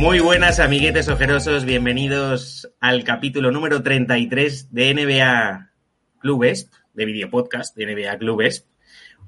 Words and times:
Muy 0.00 0.18
buenas 0.18 0.60
amiguetes 0.60 1.10
ojerosos, 1.10 1.66
bienvenidos 1.66 2.72
al 2.80 3.04
capítulo 3.04 3.52
número 3.52 3.82
33 3.82 4.72
de 4.72 4.94
NBA 4.94 5.72
Clubes, 6.20 6.70
de 6.94 7.04
videopodcast 7.04 7.76
de 7.76 7.84
NBA 7.84 8.16
Clubes. 8.16 8.66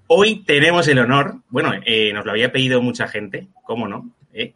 Hoy 0.06 0.45
tenemos 0.45 0.89
el 0.89 0.98
honor, 0.98 1.43
bueno, 1.51 1.73
eh, 1.84 2.15
nos 2.15 2.25
lo 2.25 2.31
había 2.31 2.53
pedido 2.53 2.81
mucha 2.81 3.06
gente, 3.06 3.48
¿cómo 3.65 3.87
no? 3.87 4.15
¿Eh? 4.33 4.55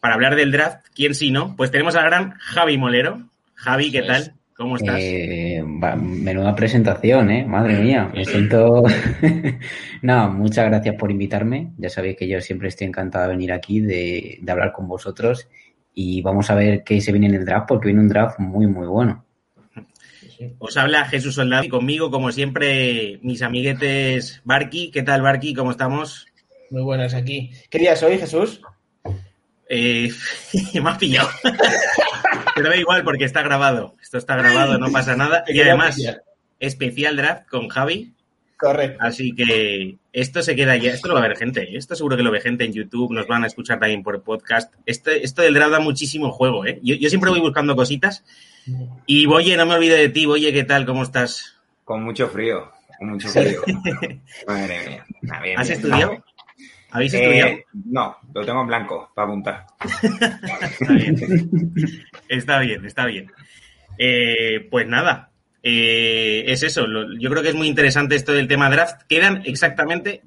Para 0.00 0.14
hablar 0.14 0.36
del 0.36 0.52
draft, 0.52 0.86
¿quién 0.94 1.14
sí 1.14 1.30
no? 1.30 1.56
Pues 1.56 1.70
tenemos 1.70 1.96
al 1.96 2.04
gran 2.04 2.32
Javi 2.38 2.76
Molero. 2.76 3.26
Javi, 3.54 3.90
¿qué 3.90 4.02
tal? 4.02 4.34
¿Cómo 4.60 4.76
estás? 4.76 5.00
Eh, 5.00 5.64
menuda 5.64 6.54
presentación, 6.54 7.30
¿eh? 7.30 7.46
Madre 7.46 7.78
mía, 7.78 8.12
me 8.14 8.26
siento... 8.26 8.82
no, 10.02 10.30
muchas 10.34 10.66
gracias 10.66 10.96
por 10.96 11.10
invitarme. 11.10 11.72
Ya 11.78 11.88
sabéis 11.88 12.18
que 12.18 12.28
yo 12.28 12.42
siempre 12.42 12.68
estoy 12.68 12.88
encantado 12.88 13.24
de 13.24 13.30
venir 13.30 13.52
aquí, 13.52 13.80
de, 13.80 14.36
de 14.38 14.52
hablar 14.52 14.72
con 14.72 14.86
vosotros 14.86 15.48
y 15.94 16.20
vamos 16.20 16.50
a 16.50 16.56
ver 16.56 16.84
qué 16.84 17.00
se 17.00 17.10
viene 17.10 17.28
en 17.28 17.36
el 17.36 17.46
draft 17.46 17.68
porque 17.68 17.86
viene 17.86 18.02
un 18.02 18.10
draft 18.10 18.38
muy, 18.38 18.66
muy 18.66 18.86
bueno. 18.86 19.24
Os 20.58 20.76
habla 20.76 21.06
Jesús 21.06 21.36
Soldado 21.36 21.64
y 21.64 21.70
conmigo, 21.70 22.10
como 22.10 22.30
siempre, 22.30 23.18
mis 23.22 23.40
amiguetes 23.40 24.42
Barky. 24.44 24.90
¿Qué 24.90 25.02
tal, 25.02 25.22
Barky? 25.22 25.54
¿Cómo 25.54 25.70
estamos? 25.70 26.26
Muy 26.68 26.82
buenas 26.82 27.14
aquí. 27.14 27.50
¿Qué 27.70 27.78
día 27.78 27.94
es 27.94 28.02
hoy, 28.02 28.18
Jesús? 28.18 28.60
Eh, 29.72 30.12
me 30.82 30.90
has 30.90 30.98
pillado. 30.98 31.30
Pero 32.56 32.68
da 32.68 32.76
igual 32.76 33.04
porque 33.04 33.24
está 33.24 33.42
grabado. 33.42 33.94
Esto 34.02 34.18
está 34.18 34.36
grabado, 34.36 34.78
no 34.78 34.90
pasa 34.90 35.16
nada. 35.16 35.44
Y 35.48 35.60
además, 35.60 35.96
especial 36.58 37.16
draft 37.16 37.48
con 37.48 37.68
Javi. 37.68 38.12
Correcto. 38.58 38.98
Así 39.00 39.32
que 39.32 39.96
esto 40.12 40.42
se 40.42 40.54
queda 40.56 40.76
ya. 40.76 40.92
Esto 40.92 41.08
lo 41.08 41.14
va 41.14 41.20
a 41.24 41.28
ver 41.28 41.36
gente. 41.38 41.62
¿eh? 41.62 41.76
Esto 41.76 41.94
seguro 41.94 42.16
que 42.16 42.22
lo 42.22 42.32
ve 42.32 42.40
gente 42.40 42.64
en 42.64 42.72
YouTube. 42.72 43.12
Nos 43.12 43.26
van 43.26 43.44
a 43.44 43.46
escuchar 43.46 43.78
también 43.78 44.02
por 44.02 44.22
podcast. 44.22 44.74
Esto, 44.84 45.12
esto 45.12 45.40
del 45.40 45.54
draft 45.54 45.72
da 45.72 45.80
muchísimo 45.80 46.30
juego. 46.32 46.66
¿eh? 46.66 46.80
Yo, 46.82 46.96
yo 46.96 47.08
siempre 47.08 47.30
voy 47.30 47.40
buscando 47.40 47.74
cositas. 47.76 48.24
Y 49.06 49.24
Boye, 49.26 49.56
no 49.56 49.64
me 49.64 49.76
olvido 49.76 49.96
de 49.96 50.10
ti. 50.10 50.26
Boye, 50.26 50.52
¿qué 50.52 50.64
tal? 50.64 50.84
¿Cómo 50.84 51.04
estás? 51.04 51.56
Con 51.84 52.02
mucho 52.02 52.28
frío. 52.28 52.70
Con 52.98 53.10
mucho 53.10 53.28
frío. 53.28 53.62
Madre 54.46 54.88
mía. 54.88 55.06
Bien, 55.42 55.58
¿Has 55.58 55.68
bien. 55.68 55.78
estudiado? 55.78 56.24
¿Habéis 56.92 57.14
Eh, 57.14 57.22
estudiado? 57.22 57.52
no, 57.86 58.16
lo 58.34 58.44
tengo 58.44 58.60
en 58.62 58.66
blanco 58.66 59.10
para 59.14 59.26
apuntar. 59.28 59.66
Está 60.80 60.92
bien. 60.92 61.16
Está 62.28 62.58
bien, 62.60 62.84
está 62.86 63.06
bien. 63.06 63.30
Eh, 63.98 64.66
pues 64.70 64.86
nada, 64.86 65.30
eh, 65.62 66.44
es 66.46 66.62
eso. 66.62 66.86
Lo- 66.86 67.16
yo 67.18 67.30
creo 67.30 67.42
que 67.42 67.50
es 67.50 67.54
muy 67.54 67.68
interesante 67.68 68.16
esto 68.16 68.32
del 68.32 68.48
tema 68.48 68.70
draft. 68.70 69.02
Quedan 69.08 69.42
exactamente 69.44 70.22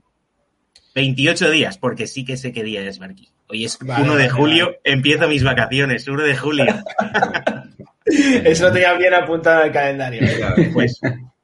28 0.95 1.49
días, 1.49 1.77
porque 1.77 2.07
sí 2.07 2.23
que 2.23 2.37
sé 2.37 2.51
qué 2.51 2.63
día 2.63 2.81
es, 2.81 2.99
Marquí. 2.99 3.29
Hoy 3.47 3.65
es 3.65 3.77
Vale, 3.79 4.03
1 4.03 4.11
de 4.15 4.17
vale, 4.27 4.29
julio, 4.29 4.75
empiezo 4.83 5.27
mis 5.27 5.43
vacaciones, 5.43 6.07
1 6.07 6.23
de 6.23 6.35
julio. 6.37 6.65
Eso 8.05 8.67
lo 8.67 8.73
tenía 8.73 8.93
bien 8.93 9.13
apuntado 9.13 9.61
en 9.61 9.67
el 9.67 9.73
calendario. 9.73 10.21
Pues 10.73 10.99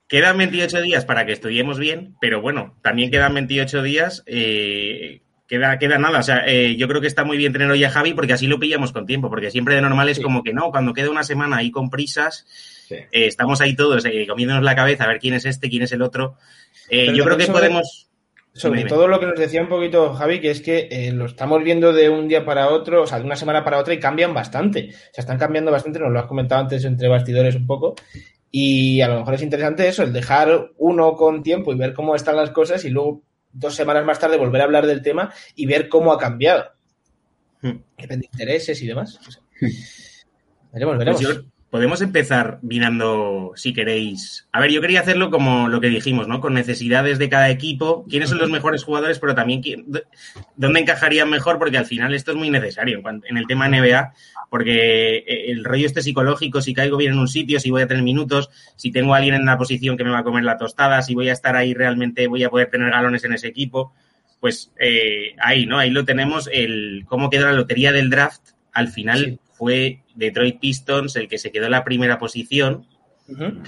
quedan 0.09 0.37
28 0.37 0.81
días 0.81 1.05
para 1.05 1.25
que 1.25 1.31
estudiemos 1.31 1.79
bien, 1.79 2.15
pero 2.19 2.41
bueno, 2.41 2.75
también 2.81 3.11
quedan 3.11 3.33
28 3.33 3.81
días. 3.81 4.23
eh, 4.25 5.21
queda, 5.47 5.79
queda 5.79 5.97
nada. 5.97 6.19
O 6.19 6.23
sea, 6.23 6.43
eh, 6.45 6.75
yo 6.75 6.87
creo 6.87 7.01
que 7.01 7.07
está 7.07 7.23
muy 7.23 7.35
bien 7.37 7.51
tener 7.53 7.71
hoy 7.71 7.83
a 7.83 7.89
Javi 7.89 8.13
porque 8.13 8.33
así 8.33 8.45
lo 8.45 8.59
pillamos 8.59 8.91
con 8.91 9.05
tiempo, 9.07 9.29
porque 9.29 9.49
siempre 9.49 9.73
de 9.75 9.81
normal 9.81 10.07
es 10.09 10.17
Sí. 10.17 10.23
como 10.23 10.43
que 10.43 10.53
no, 10.53 10.69
cuando 10.69 10.93
queda 10.93 11.09
una 11.09 11.23
semana 11.23 11.57
ahí 11.57 11.71
con 11.71 11.89
prisas, 11.89 12.45
Sí. 12.87 12.95
eh, 12.95 13.07
estamos 13.11 13.59
ahí 13.61 13.75
todos 13.75 14.03
comiéndonos 14.27 14.63
la 14.63 14.75
cabeza 14.75 15.05
a 15.05 15.07
ver 15.07 15.17
quién 15.19 15.33
es 15.33 15.45
este, 15.45 15.69
quién 15.69 15.81
es 15.83 15.91
el 15.91 16.01
otro. 16.03 16.35
Yo 16.91 17.23
creo 17.23 17.37
que 17.37 17.45
sobre- 17.45 17.59
podemos. 17.59 18.05
Sobre 18.51 18.79
Dime, 18.79 18.89
todo 18.89 19.07
lo 19.07 19.19
que 19.19 19.27
nos 19.27 19.39
decía 19.39 19.61
un 19.61 19.69
poquito 19.69 20.13
Javi, 20.15 20.39
que 20.41 20.49
es 20.51 20.59
que 20.61 21.11
lo 21.13 21.25
estamos 21.27 21.63
viendo 21.63 21.93
de 21.93 22.09
un 22.09 22.27
día 22.27 22.43
para 22.45 22.67
otro, 22.69 23.03
o 23.03 23.07
sea, 23.07 23.19
de 23.19 23.25
una 23.25 23.35
semana 23.35 23.63
para 23.63 23.77
otra 23.77 23.93
y 23.93 23.99
cambian 23.99 24.33
bastante. 24.33 24.89
O 24.89 25.13
sea, 25.13 25.21
están 25.21 25.37
cambiando 25.37 25.71
bastante, 25.71 25.99
nos 25.99 26.11
lo 26.11 26.19
has 26.19 26.25
comentado 26.25 26.59
antes 26.61 26.83
entre 26.83 27.07
bastidores 27.07 27.55
un 27.55 27.65
poco. 27.67 27.95
Y 28.51 29.01
a 29.01 29.07
lo 29.07 29.19
mejor 29.19 29.35
es 29.35 29.41
interesante 29.43 29.87
eso, 29.87 30.03
el 30.03 30.11
dejar 30.13 30.71
uno 30.77 31.13
con 31.15 31.43
tiempo 31.43 31.71
y 31.71 31.77
ver 31.77 31.93
cómo 31.93 32.15
están 32.15 32.35
las 32.35 32.49
cosas 32.51 32.83
y 32.85 32.89
luego 32.89 33.21
dos 33.51 33.75
semanas 33.75 34.05
más 34.05 34.19
tarde 34.19 34.37
volver 34.37 34.61
a 34.61 34.65
hablar 34.65 34.85
del 34.87 35.01
tema 35.01 35.31
y 35.55 35.65
ver 35.65 35.87
cómo 35.89 36.11
ha 36.11 36.17
cambiado. 36.17 36.65
Hmm. 37.61 37.77
Depende 37.97 38.27
de 38.27 38.29
intereses 38.31 38.81
y 38.81 38.87
demás. 38.87 39.19
Sea, 39.21 39.41
veremos, 40.73 40.95
Pues 40.95 40.99
veremos. 40.99 41.21
yo- 41.21 41.41
podemos 41.69 42.01
empezar 42.01 42.59
mirando, 42.61 43.51
si 43.55 43.73
queréis. 43.73 44.47
A 44.51 44.59
ver, 44.59 44.71
yo 44.71 44.81
quería 44.81 45.01
hacerlo 45.01 45.29
como 45.29 45.67
lo 45.67 45.79
que 45.79 45.89
dijimos, 45.89 46.27
¿no? 46.27 46.41
Con 46.41 46.53
necesidades 46.53 47.19
de 47.19 47.29
cada 47.29 47.49
equipo, 47.49 48.05
quiénes 48.09 48.29
son 48.29 48.39
los 48.39 48.49
mejores 48.49 48.83
jugadores, 48.83 49.19
pero 49.19 49.35
también 49.35 49.61
quién- 49.61 49.85
dónde 50.55 50.79
encajarían 50.79 51.29
mejor, 51.29 51.59
porque 51.59 51.77
al 51.77 51.85
final 51.85 52.13
esto 52.13 52.31
es 52.31 52.37
muy 52.37 52.49
necesario 52.49 53.01
en, 53.07 53.37
el 53.37 53.45
tema 53.47 53.67
NBA, 53.67 54.13
porque 54.49 55.17
eh, 55.17 55.51
el 55.51 55.63
rollo 55.63 55.85
este 55.85 56.01
psicológico, 56.01 56.61
si 56.61 56.73
caigo 56.73 56.97
bien 56.97 57.13
en 57.13 57.19
un 57.19 57.27
sitio, 57.27 57.59
si 57.59 57.69
voy 57.69 57.83
a 57.83 57.87
tener 57.87 58.03
minutos, 58.03 58.49
si 58.75 58.91
tengo 58.91 59.13
a 59.13 59.17
alguien 59.17 59.35
en 59.35 59.43
una 59.43 59.57
posición 59.57 59.95
que 59.95 60.03
me 60.03 60.09
va 60.09 60.19
a 60.19 60.23
comer 60.23 60.43
la 60.43 60.57
tostada, 60.57 61.01
si 61.03 61.13
voy 61.13 61.29
a 61.29 61.33
estar 61.33 61.55
ahí 61.55 61.73
realmente, 61.75 62.27
voy 62.27 62.43
a 62.43 62.49
poder 62.49 62.69
tener 62.71 62.89
galones 62.89 63.23
en 63.25 63.33
ese 63.33 63.47
equipo, 63.47 63.93
pues 64.39 64.71
eh, 64.79 65.35
ahí, 65.39 65.65
¿no? 65.67 65.77
Ahí 65.77 65.91
lo 65.91 66.03
tenemos, 66.05 66.49
el 66.51 67.03
cómo 67.07 67.29
quedó 67.29 67.45
la 67.45 67.53
lotería 67.53 67.91
del 67.91 68.09
draft. 68.09 68.41
Al 68.71 68.87
final. 68.87 69.39
Fue 69.59 69.99
Detroit 70.15 70.57
Pistons 70.59 71.17
el 71.17 71.27
que 71.27 71.37
se 71.37 71.51
quedó 71.51 71.65
en 71.65 71.71
la 71.71 71.83
primera 71.83 72.17
posición. 72.17 72.87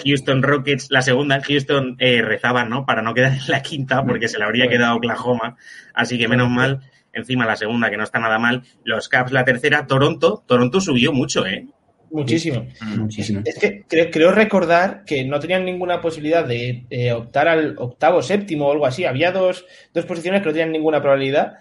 Houston 0.04 0.42
Rockets 0.42 0.88
la 0.90 1.02
segunda. 1.02 1.42
Houston 1.42 1.98
eh, 2.00 2.22
rezaban, 2.24 2.70
¿no? 2.70 2.86
Para 2.86 3.02
no 3.04 3.14
quedar 3.14 3.34
en 3.34 3.48
la 3.48 3.62
quinta, 3.62 4.04
porque 4.04 4.28
se 4.28 4.40
le 4.40 4.46
habría 4.46 4.68
quedado 4.70 4.96
Oklahoma. 4.96 5.58
Así 5.94 6.18
que 6.18 6.28
menos 6.28 6.50
mal. 6.50 6.80
Encima 7.14 7.46
la 7.46 7.58
segunda, 7.58 7.90
que 7.90 7.98
no 7.98 8.04
está 8.04 8.20
nada 8.20 8.40
mal. 8.40 8.64
Los 8.86 9.10
Caps 9.10 9.34
la 9.34 9.44
tercera. 9.44 9.86
Toronto. 9.86 10.44
Toronto 10.48 10.80
subió 10.80 11.12
mucho, 11.12 11.46
¿eh? 11.46 11.68
Muchísimo. 12.10 12.66
Muchísimo. 12.98 13.42
Es 13.46 13.60
que 13.60 13.84
creo, 13.88 14.10
creo 14.10 14.32
recordar 14.32 15.04
que 15.06 15.26
no 15.26 15.40
tenían 15.40 15.66
ninguna 15.66 16.02
posibilidad 16.02 16.46
de 16.46 16.86
eh, 16.90 17.12
optar 17.12 17.48
al 17.48 17.76
octavo, 17.78 18.22
séptimo 18.22 18.68
o 18.68 18.72
algo 18.72 18.86
así. 18.86 19.06
Había 19.06 19.32
dos, 19.32 19.66
dos 19.94 20.06
posiciones 20.06 20.42
que 20.42 20.48
no 20.48 20.54
tenían 20.54 20.72
ninguna 20.72 21.02
probabilidad. 21.02 21.58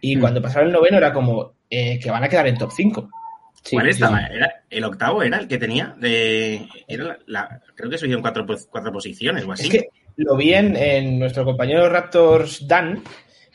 Y 0.00 0.16
Hmm. 0.16 0.20
cuando 0.20 0.42
pasaron 0.42 0.68
el 0.68 0.72
noveno 0.74 0.98
era 0.98 1.12
como 1.12 1.54
eh, 1.68 1.98
que 1.98 2.10
van 2.10 2.22
a 2.22 2.28
quedar 2.28 2.46
en 2.46 2.58
top 2.58 2.70
5. 2.70 3.10
Sí, 3.62 3.76
¿Cuál 3.76 3.88
estaba? 3.88 4.18
sí. 4.20 4.34
Era, 4.34 4.62
el 4.70 4.84
octavo 4.84 5.22
era 5.22 5.38
el 5.38 5.46
que 5.48 5.58
tenía. 5.58 5.94
De, 5.98 6.66
era 6.88 7.18
la, 7.26 7.60
creo 7.74 7.90
que 7.90 7.98
subieron 7.98 8.22
cuatro, 8.22 8.46
cuatro 8.70 8.92
posiciones 8.92 9.44
o 9.44 9.52
así. 9.52 9.64
Es 9.64 9.70
que 9.70 9.88
lo 10.16 10.36
vi 10.36 10.54
en, 10.54 10.76
en 10.76 11.18
nuestro 11.18 11.44
compañero 11.44 11.88
Raptors 11.88 12.66
Dan, 12.66 13.02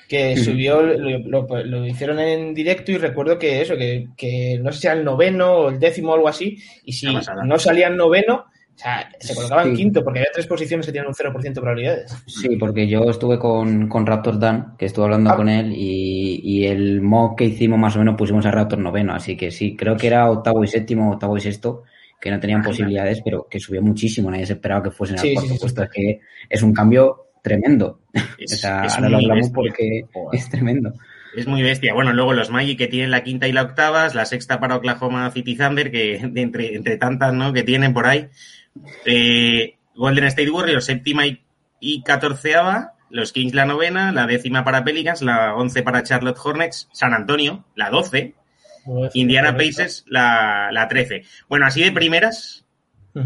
que 0.07 0.37
subió, 0.37 0.81
lo, 0.81 1.19
lo- 1.19 1.63
lo 1.63 1.85
hicieron 1.85 2.19
en 2.19 2.53
directo 2.53 2.91
y 2.91 2.97
recuerdo 2.97 3.39
que 3.39 3.61
eso, 3.61 3.75
que, 3.75 4.07
que 4.15 4.59
no 4.61 4.71
sé 4.71 4.79
si 4.81 4.87
era 4.87 4.95
el 4.95 5.03
noveno 5.03 5.51
o 5.53 5.69
el 5.69 5.79
décimo 5.79 6.11
o 6.11 6.15
algo 6.15 6.27
así, 6.27 6.57
y 6.83 6.93
si 6.93 7.07
no 7.43 7.57
salían 7.59 7.97
noveno, 7.97 8.45
o 8.75 8.77
sea, 8.77 9.09
se 9.19 9.33
colocaban 9.33 9.69
Sí. 9.71 9.75
quinto, 9.83 10.03
porque 10.03 10.19
había 10.19 10.31
tres 10.33 10.47
posiciones 10.47 10.85
que 10.85 10.91
tenían 10.91 11.07
un 11.07 11.13
0% 11.13 11.61
de 11.61 11.61
probabilidades. 11.61 12.23
Sí, 12.27 12.57
porque 12.57 12.87
yo 12.87 13.09
estuve 13.09 13.39
con, 13.39 13.87
con 13.87 14.05
Raptors 14.05 14.39
Dan, 14.39 14.75
que 14.77 14.85
estuve 14.85 15.05
hablando 15.05 15.31
Ah. 15.31 15.35
con 15.37 15.47
él, 15.49 15.71
y, 15.75 16.41
y 16.43 16.65
el 16.67 17.01
mock 17.01 17.37
que 17.37 17.45
hicimos 17.45 17.79
más 17.79 17.95
o 17.95 17.99
menos 17.99 18.15
pusimos 18.15 18.45
a 18.45 18.51
Raptors 18.51 18.81
noveno, 18.81 19.13
así 19.13 19.37
que 19.37 19.49
sí, 19.51 19.75
creo 19.75 19.95
que 19.95 20.07
era 20.07 20.29
octavo 20.29 20.63
y 20.63 20.67
séptimo, 20.67 21.11
octavo 21.13 21.37
y 21.37 21.41
sexto, 21.41 21.83
que 22.19 22.31
no 22.31 22.39
tenían 22.39 22.61
posibilidades, 22.63 23.21
pero 23.23 23.47
que 23.49 23.59
subió 23.59 23.81
muchísimo, 23.81 24.29
nadie 24.29 24.45
se 24.45 24.53
esperaba 24.53 24.83
que 24.83 24.91
fuesen 24.91 25.17
Sí, 25.19 25.29
al 25.29 25.33
cuarto 25.35 25.53
sí, 25.53 25.59
puesto, 25.59 25.83
es 25.83 25.89
que 25.89 26.19
es 26.49 26.61
un 26.63 26.73
cambio 26.73 27.27
tremendo. 27.41 27.99
Es, 28.39 28.53
o 28.53 28.55
sea, 28.57 28.81
ahora 28.81 29.09
lo 29.09 29.17
hablamos 29.17 29.35
bestia. 29.37 29.53
porque 29.55 30.01
Joder. 30.11 30.39
es 30.39 30.49
tremendo. 30.49 30.93
Es 31.37 31.47
muy 31.47 31.61
bestia. 31.63 31.93
Bueno, 31.93 32.13
luego 32.13 32.31
los 32.33 32.49
Magic 32.49 32.77
que 32.77 32.87
tienen 32.87 33.11
la 33.11 33.21
quinta 33.23 33.45
y 33.47 33.51
la 33.51 33.61
octava, 33.63 34.07
la 34.13 34.25
sexta 34.25 34.59
para 34.59 34.77
Oklahoma 34.77 35.29
City 35.31 35.55
Thunder, 35.57 35.91
que 35.91 36.19
de 36.31 36.41
entre, 36.41 36.75
entre 36.75 36.95
tantas 36.97 37.33
¿no? 37.33 37.51
que 37.51 37.63
tienen 37.63 37.93
por 37.93 38.05
ahí. 38.07 38.27
Eh, 39.05 39.75
Golden 39.95 40.25
State 40.25 40.49
Warriors, 40.49 40.85
séptima 40.85 41.25
y, 41.27 41.41
y 41.79 42.03
catorceava. 42.03 42.93
Los 43.09 43.31
Kings 43.31 43.53
la 43.53 43.65
novena, 43.65 44.11
la 44.11 44.25
décima 44.27 44.63
para 44.65 44.83
Pelicans, 44.83 45.21
la 45.21 45.55
once 45.55 45.83
para 45.83 46.03
Charlotte 46.03 46.37
Hornets, 46.43 46.89
San 46.91 47.13
Antonio, 47.13 47.63
la 47.75 47.89
doce, 47.89 48.33
Indiana 49.13 49.55
Pacers, 49.55 50.03
la, 50.07 50.69
la 50.71 50.87
trece. 50.87 51.23
Bueno, 51.47 51.65
así 51.65 51.81
de 51.81 51.91
primeras, 51.91 52.65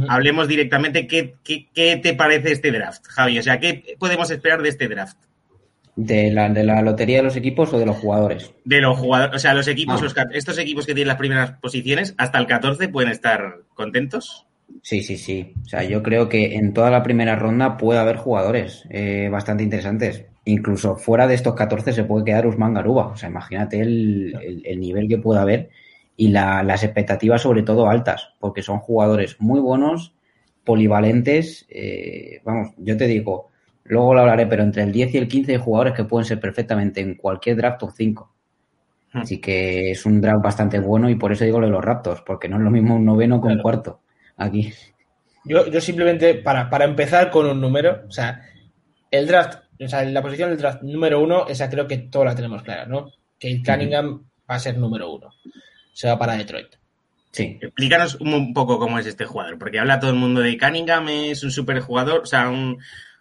hablemos 0.10 0.48
directamente. 0.48 1.08
¿qué, 1.08 1.36
qué, 1.44 1.70
qué 1.74 1.96
te 1.98 2.14
parece 2.14 2.52
este 2.52 2.72
draft, 2.72 3.06
Javi? 3.08 3.40
O 3.40 3.44
sea, 3.44 3.60
¿qué 3.60 3.96
podemos 3.98 4.30
esperar 4.30 4.62
de 4.62 4.70
este 4.70 4.88
draft? 4.90 5.18
¿De 5.96 6.30
la, 6.32 6.50
¿De 6.50 6.64
la 6.64 6.82
lotería 6.82 7.18
de 7.18 7.24
los 7.24 7.36
equipos 7.36 7.74
o 7.74 7.80
de 7.80 7.86
los 7.86 7.98
jugadores? 7.98 8.54
De 8.66 8.82
los 8.82 8.98
jugadores, 8.98 9.36
o 9.36 9.40
sea, 9.40 9.54
los 9.54 9.68
equipos, 9.68 10.02
Ah. 10.02 10.04
los, 10.04 10.16
estos 10.34 10.58
equipos 10.60 10.86
que 10.86 10.94
tienen 10.94 11.08
las 11.08 11.18
primeras 11.18 11.54
posiciones, 11.54 12.14
hasta 12.18 12.38
el 12.38 12.48
14 12.48 12.90
pueden 12.90 13.12
estar 13.12 13.62
contentos. 13.74 14.46
Sí, 14.82 15.04
sí, 15.04 15.18
sí. 15.18 15.54
O 15.64 15.68
sea, 15.68 15.84
yo 15.84 16.02
creo 16.02 16.30
que 16.30 16.56
en 16.56 16.74
toda 16.74 16.90
la 16.90 17.04
primera 17.04 17.36
ronda 17.36 17.78
puede 17.78 18.00
haber 18.00 18.16
jugadores 18.18 18.86
eh, 18.90 19.30
bastante 19.32 19.64
interesantes. 19.64 20.26
Incluso 20.46 20.96
fuera 20.96 21.28
de 21.28 21.36
estos 21.36 21.54
14 21.56 21.94
se 21.94 22.06
puede 22.06 22.26
quedar 22.26 22.48
Usman 22.48 22.74
Garuba. 22.74 23.08
O 23.08 23.16
sea, 23.18 23.30
imagínate 23.30 23.80
el, 23.82 24.34
el- 24.42 24.62
el 24.66 24.80
nivel 24.80 25.08
que 25.08 25.18
puede 25.18 25.40
haber 25.42 25.70
y 26.16 26.30
la- 26.30 26.64
las 26.64 26.84
expectativas 26.84 27.42
sobre 27.42 27.64
todo 27.64 27.90
altas, 27.90 28.30
porque 28.40 28.62
son 28.64 28.80
jugadores 28.80 29.36
muy 29.40 29.60
buenos, 29.60 30.14
polivalentes. 30.64 31.66
eh, 31.70 32.42
vamos, 32.44 32.70
yo 32.78 32.98
te 32.98 33.08
digo, 33.08 33.50
luego 33.84 34.14
lo 34.14 34.22
hablaré, 34.22 34.46
pero 34.48 34.64
entre 34.64 34.84
el 34.84 34.92
10 34.92 35.14
y 35.14 35.18
el 35.18 35.28
15 35.28 35.54
hay 35.54 35.58
jugadores 35.60 35.94
que 35.94 36.04
pueden 36.06 36.26
ser 36.26 36.40
perfectamente 36.40 37.02
en 37.02 37.16
cualquier 37.16 37.58
draft 37.58 37.80
top 37.80 37.92
5. 37.96 38.34
Hmm. 39.14 39.20
Así 39.20 39.40
que 39.40 39.92
es 39.92 40.06
un 40.06 40.22
draft 40.22 40.44
bastante 40.44 40.80
bueno 40.80 41.10
y 41.10 41.16
por 41.16 41.32
eso 41.32 41.46
digo 41.46 41.60
lo 41.60 41.66
de 41.68 41.72
los 41.72 41.84
Raptors, 41.84 42.22
porque 42.22 42.48
no 42.50 42.58
es 42.58 42.64
lo 42.64 42.72
mismo 42.72 42.96
un 42.96 43.06
noveno 43.06 43.42
que 43.42 43.48
un 43.48 43.54
Claro. 43.54 43.64
cuarto 43.64 44.00
aquí. 44.40 44.74
Yo, 45.46 45.68
yo 45.68 45.82
simplemente, 45.82 46.36
para, 46.36 46.70
para 46.70 46.86
empezar 46.86 47.30
con 47.30 47.46
un 47.46 47.62
número, 47.62 48.04
o 48.08 48.12
sea, 48.12 48.42
el 49.12 49.28
draft, 49.28 49.60
o 49.80 49.88
sea, 49.88 50.04
la 50.04 50.22
posición 50.22 50.50
del 50.50 50.60
draft 50.60 50.82
número 50.82 51.22
uno, 51.22 51.48
esa 51.48 51.70
creo 51.70 51.88
que 51.88 51.98
todos 51.98 52.26
la 52.26 52.36
tenemos 52.36 52.64
clara, 52.64 52.86
¿no? 52.86 53.12
Que 53.40 53.62
Cunningham 53.64 54.24
va 54.50 54.56
a 54.56 54.60
ser 54.60 54.78
número 54.78 55.12
uno. 55.12 55.30
Se 55.94 56.08
va 56.08 56.18
para 56.18 56.36
Detroit. 56.36 56.76
Sí. 57.32 57.60
Explícanos 57.62 58.16
un, 58.16 58.34
un 58.34 58.54
poco 58.54 58.80
cómo 58.80 58.98
es 59.00 59.06
este 59.06 59.26
jugador, 59.26 59.58
porque 59.60 59.80
habla 59.80 60.00
todo 60.00 60.12
el 60.12 60.18
mundo 60.18 60.42
de 60.42 60.58
Cunningham, 60.58 61.08
es 61.10 61.44
un 61.44 61.52
super 61.52 61.80
jugador, 61.80 62.22
o 62.22 62.26
sea, 62.26 62.50
un... 62.50 62.80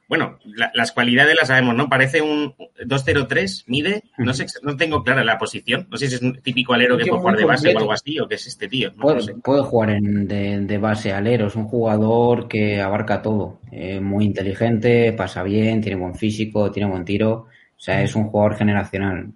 Bueno, 0.08 0.38
la- 0.44 0.70
las 0.74 0.92
cualidades 0.92 1.36
las 1.38 1.48
sabemos, 1.48 1.74
¿no? 1.76 1.88
Parece 1.88 2.22
un 2.22 2.54
2-0-3, 2.86 3.64
mide, 3.66 4.04
no 4.16 4.32
sé, 4.32 4.46
no 4.62 4.74
tengo 4.76 5.04
clara 5.04 5.22
la 5.22 5.36
posición, 5.38 5.86
no 5.90 5.98
sé 5.98 6.08
si 6.08 6.14
es 6.14 6.22
un 6.22 6.40
típico 6.40 6.72
alero 6.72 6.96
que 6.96 7.04
puede 7.06 7.20
jugar 7.20 7.36
de 7.36 7.44
base 7.44 7.74
o 7.74 7.78
algo 7.78 7.92
así, 7.92 8.18
o 8.18 8.26
qué 8.26 8.36
es 8.36 8.46
este 8.46 8.68
tío, 8.68 8.90
no 8.96 9.02
Puede, 9.02 9.16
lo 9.16 9.22
sé. 9.22 9.34
puede 9.34 9.62
jugar 9.62 9.90
en, 9.90 10.26
de, 10.26 10.60
de 10.60 10.78
base 10.78 11.12
alero, 11.12 11.46
es 11.48 11.56
un 11.56 11.64
jugador 11.66 12.48
que 12.48 12.80
abarca 12.80 13.20
todo. 13.20 13.60
Eh, 13.70 14.00
muy 14.00 14.24
inteligente, 14.24 15.12
pasa 15.12 15.42
bien, 15.42 15.80
tiene 15.82 16.00
buen 16.00 16.14
físico, 16.14 16.70
tiene 16.70 16.88
buen 16.90 17.04
tiro. 17.04 17.32
O 17.76 17.80
sea, 17.80 18.02
es 18.02 18.16
un 18.16 18.24
jugador 18.24 18.56
generacional. 18.56 19.28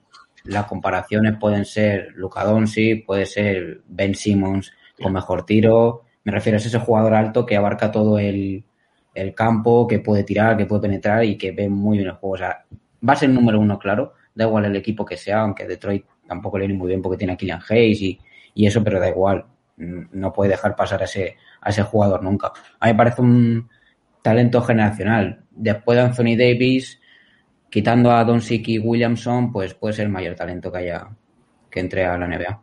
Las 0.44 0.64
comparaciones 0.66 1.34
pueden 1.38 1.64
ser 1.66 2.08
Luka 2.14 2.42
Doncic, 2.44 3.04
puede 3.06 3.26
ser 3.26 3.82
Ben 3.86 4.14
Simmons 4.14 4.72
con 5.00 5.12
mejor 5.12 5.44
tiro. 5.46 6.02
Me 6.24 6.32
refiero 6.32 6.56
a 6.56 6.60
ese 6.60 6.78
jugador 6.78 7.14
alto 7.14 7.44
que 7.46 7.56
abarca 7.56 7.92
todo 7.92 8.18
el, 8.18 8.64
el 9.14 9.34
campo, 9.34 9.86
que 9.86 9.98
puede 10.00 10.24
tirar, 10.24 10.56
que 10.56 10.66
puede 10.66 10.82
penetrar 10.82 11.24
y 11.24 11.36
que 11.36 11.52
ve 11.52 11.68
muy 11.68 11.98
bien 11.98 12.08
el 12.10 12.14
juego. 12.16 12.34
O 12.34 12.38
sea, 12.38 12.64
va 13.08 13.12
a 13.12 13.16
ser 13.16 13.30
número 13.30 13.60
uno, 13.60 13.78
claro. 13.78 14.14
Da 14.34 14.44
igual 14.44 14.64
el 14.66 14.76
equipo 14.76 15.04
que 15.04 15.16
sea, 15.16 15.40
aunque 15.40 15.66
Detroit 15.66 16.04
tampoco 16.26 16.58
le 16.58 16.66
viene 16.66 16.78
muy 16.78 16.88
bien 16.88 17.02
porque 17.02 17.18
tiene 17.18 17.34
a 17.34 17.36
Killian 17.36 17.60
Hayes 17.68 18.00
y, 18.00 18.18
y 18.54 18.66
eso, 18.66 18.82
pero 18.82 18.98
da 19.00 19.08
igual. 19.08 19.44
Mm, 19.76 20.02
No 20.12 20.32
puede 20.32 20.50
dejar 20.50 20.74
pasar 20.76 21.02
a 21.02 21.04
ese, 21.04 21.36
a 21.60 21.70
ese 21.70 21.82
jugador 21.82 22.22
nunca. 22.22 22.52
A 22.80 22.86
mí 22.86 22.92
me 22.92 22.96
parece 22.98 23.22
un 23.22 23.68
talento 24.22 24.62
generacional. 24.62 25.44
Después 25.50 25.96
de 25.96 26.02
Anthony 26.04 26.36
Davis, 26.36 27.00
quitando 27.70 28.12
a 28.12 28.24
Doncic 28.24 28.68
y 28.68 28.78
Williamson, 28.78 29.52
pues 29.52 29.74
puede 29.74 29.94
ser 29.94 30.06
el 30.06 30.12
mayor 30.12 30.34
talento 30.36 30.70
que 30.72 30.78
haya 30.78 31.08
que 31.70 31.80
entre 31.80 32.04
a 32.04 32.18
la 32.18 32.26
NBA. 32.26 32.62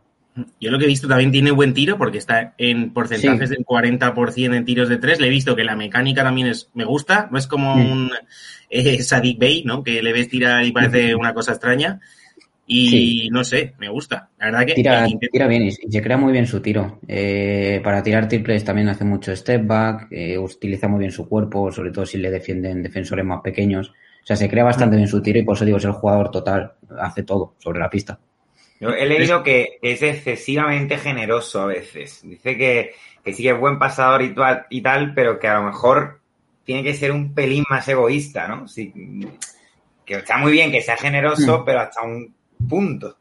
Yo 0.60 0.70
lo 0.70 0.78
que 0.78 0.84
he 0.84 0.88
visto 0.88 1.08
también 1.08 1.30
tiene 1.32 1.50
buen 1.50 1.74
tiro 1.74 1.96
porque 1.98 2.18
está 2.18 2.54
en 2.58 2.92
porcentajes 2.92 3.48
Sí. 3.48 3.54
del 3.56 3.64
40% 3.64 4.54
en 4.56 4.64
tiros 4.64 4.88
de 4.88 4.98
tres. 4.98 5.20
Le 5.20 5.26
he 5.26 5.30
visto 5.30 5.56
que 5.56 5.64
la 5.64 5.76
mecánica 5.76 6.22
también 6.22 6.48
es, 6.48 6.70
me 6.74 6.84
gusta, 6.84 7.28
no 7.30 7.38
es 7.38 7.46
como 7.46 7.74
un 7.74 8.10
eh, 8.68 9.02
Sadik 9.02 9.38
Bey, 9.38 9.64
¿no? 9.64 9.82
Que 9.82 10.02
le 10.02 10.12
ves 10.12 10.28
tirar 10.28 10.64
y 10.64 10.72
parece 10.72 11.14
una 11.14 11.34
cosa 11.34 11.52
extraña. 11.52 12.00
Y 12.66 12.88
Sí. 12.88 13.28
no 13.32 13.42
sé, 13.42 13.74
me 13.80 13.88
gusta. 13.88 14.28
La 14.38 14.46
verdad 14.46 14.64
que 14.66 14.74
Tira, 14.74 15.04
bien 15.48 15.62
y 15.62 15.68
y 15.68 15.90
se 15.90 16.00
crea 16.02 16.16
muy 16.16 16.32
bien 16.32 16.46
su 16.46 16.60
tiro. 16.60 17.00
Eh, 17.08 17.80
para 17.82 18.00
tirar 18.00 18.28
triples 18.28 18.62
también 18.64 18.88
hace 18.88 19.04
mucho 19.04 19.34
step 19.34 19.66
back, 19.66 20.06
eh, 20.12 20.38
utiliza 20.38 20.86
muy 20.86 21.00
bien 21.00 21.10
su 21.10 21.28
cuerpo, 21.28 21.72
sobre 21.72 21.90
todo 21.90 22.06
si 22.06 22.18
le 22.18 22.30
defienden 22.30 22.80
defensores 22.82 23.24
más 23.24 23.40
pequeños. 23.42 23.88
O 24.22 24.26
sea, 24.26 24.36
se 24.36 24.48
crea 24.48 24.62
bastante 24.62 24.94
bien 24.96 25.08
su 25.08 25.20
tiro 25.20 25.40
y 25.40 25.42
por 25.42 25.56
eso 25.56 25.64
digo, 25.64 25.78
es 25.78 25.84
el 25.84 25.92
jugador 25.92 26.30
total, 26.30 26.72
hace 27.00 27.24
todo 27.24 27.54
sobre 27.58 27.80
la 27.80 27.90
pista. 27.90 28.20
Yo 28.80 28.90
he 28.90 29.04
leído 29.06 29.42
que 29.42 29.78
es 29.82 30.02
excesivamente 30.02 30.96
generoso 30.96 31.60
a 31.62 31.66
veces. 31.66 32.20
Dice 32.24 32.56
que, 32.56 32.92
que 33.22 33.32
sí 33.34 33.42
que 33.42 33.50
es 33.50 33.58
buen 33.60 33.78
pasador 33.78 34.22
y, 34.22 34.34
tal- 34.34 34.66
y 34.70 34.80
tal, 34.80 35.12
pero 35.14 35.38
que 35.38 35.48
a 35.48 35.58
lo 35.60 35.66
mejor 35.66 36.20
tiene 36.64 36.82
que 36.82 36.94
ser 36.94 37.12
un 37.12 37.34
pelín 37.34 37.64
más 37.68 37.86
egoísta, 37.88 38.48
¿no? 38.48 38.66
Sí, 38.66 38.92
que 40.04 40.14
está 40.14 40.38
muy 40.38 40.52
bien 40.52 40.70
que 40.72 40.80
sea 40.82 40.96
generoso, 40.96 41.60
Mm. 41.60 41.64
pero 41.64 41.80
hasta 41.80 42.02
un 42.02 42.34
punto. 42.68 43.16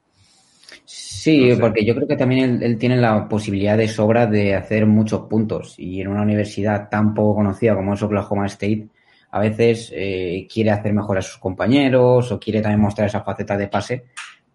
Sí, 0.86 1.50
No 1.50 1.56
sé. 1.56 1.62
porque 1.62 1.86
yo 1.86 1.96
creo 1.96 2.08
que 2.08 2.16
también 2.16 2.50
él, 2.56 2.64
él 2.64 2.78
tiene 2.78 2.98
la 2.98 3.28
posibilidad 3.28 3.78
de 3.78 3.88
sobra 3.88 4.26
de 4.28 4.56
hacer 4.56 4.86
muchos 4.86 5.22
puntos 5.28 5.76
y 5.78 6.02
en 6.02 6.08
una 6.08 6.22
universidad 6.22 6.90
tan 6.90 7.14
poco 7.14 7.36
conocida 7.36 7.76
como 7.76 7.94
es 7.94 8.02
Oklahoma 8.02 8.46
State, 8.48 8.88
a 9.32 9.40
veces 9.40 9.92
eh, 9.94 10.48
quiere 10.52 10.72
hacer 10.72 10.94
mejor 10.94 11.18
a 11.18 11.22
sus 11.22 11.38
compañeros 11.38 12.32
o 12.32 12.40
quiere 12.40 12.62
también 12.62 12.80
mostrar 12.82 13.08
esa 13.08 13.22
faceta 13.24 13.58
de 13.58 13.68
pase. 13.68 14.06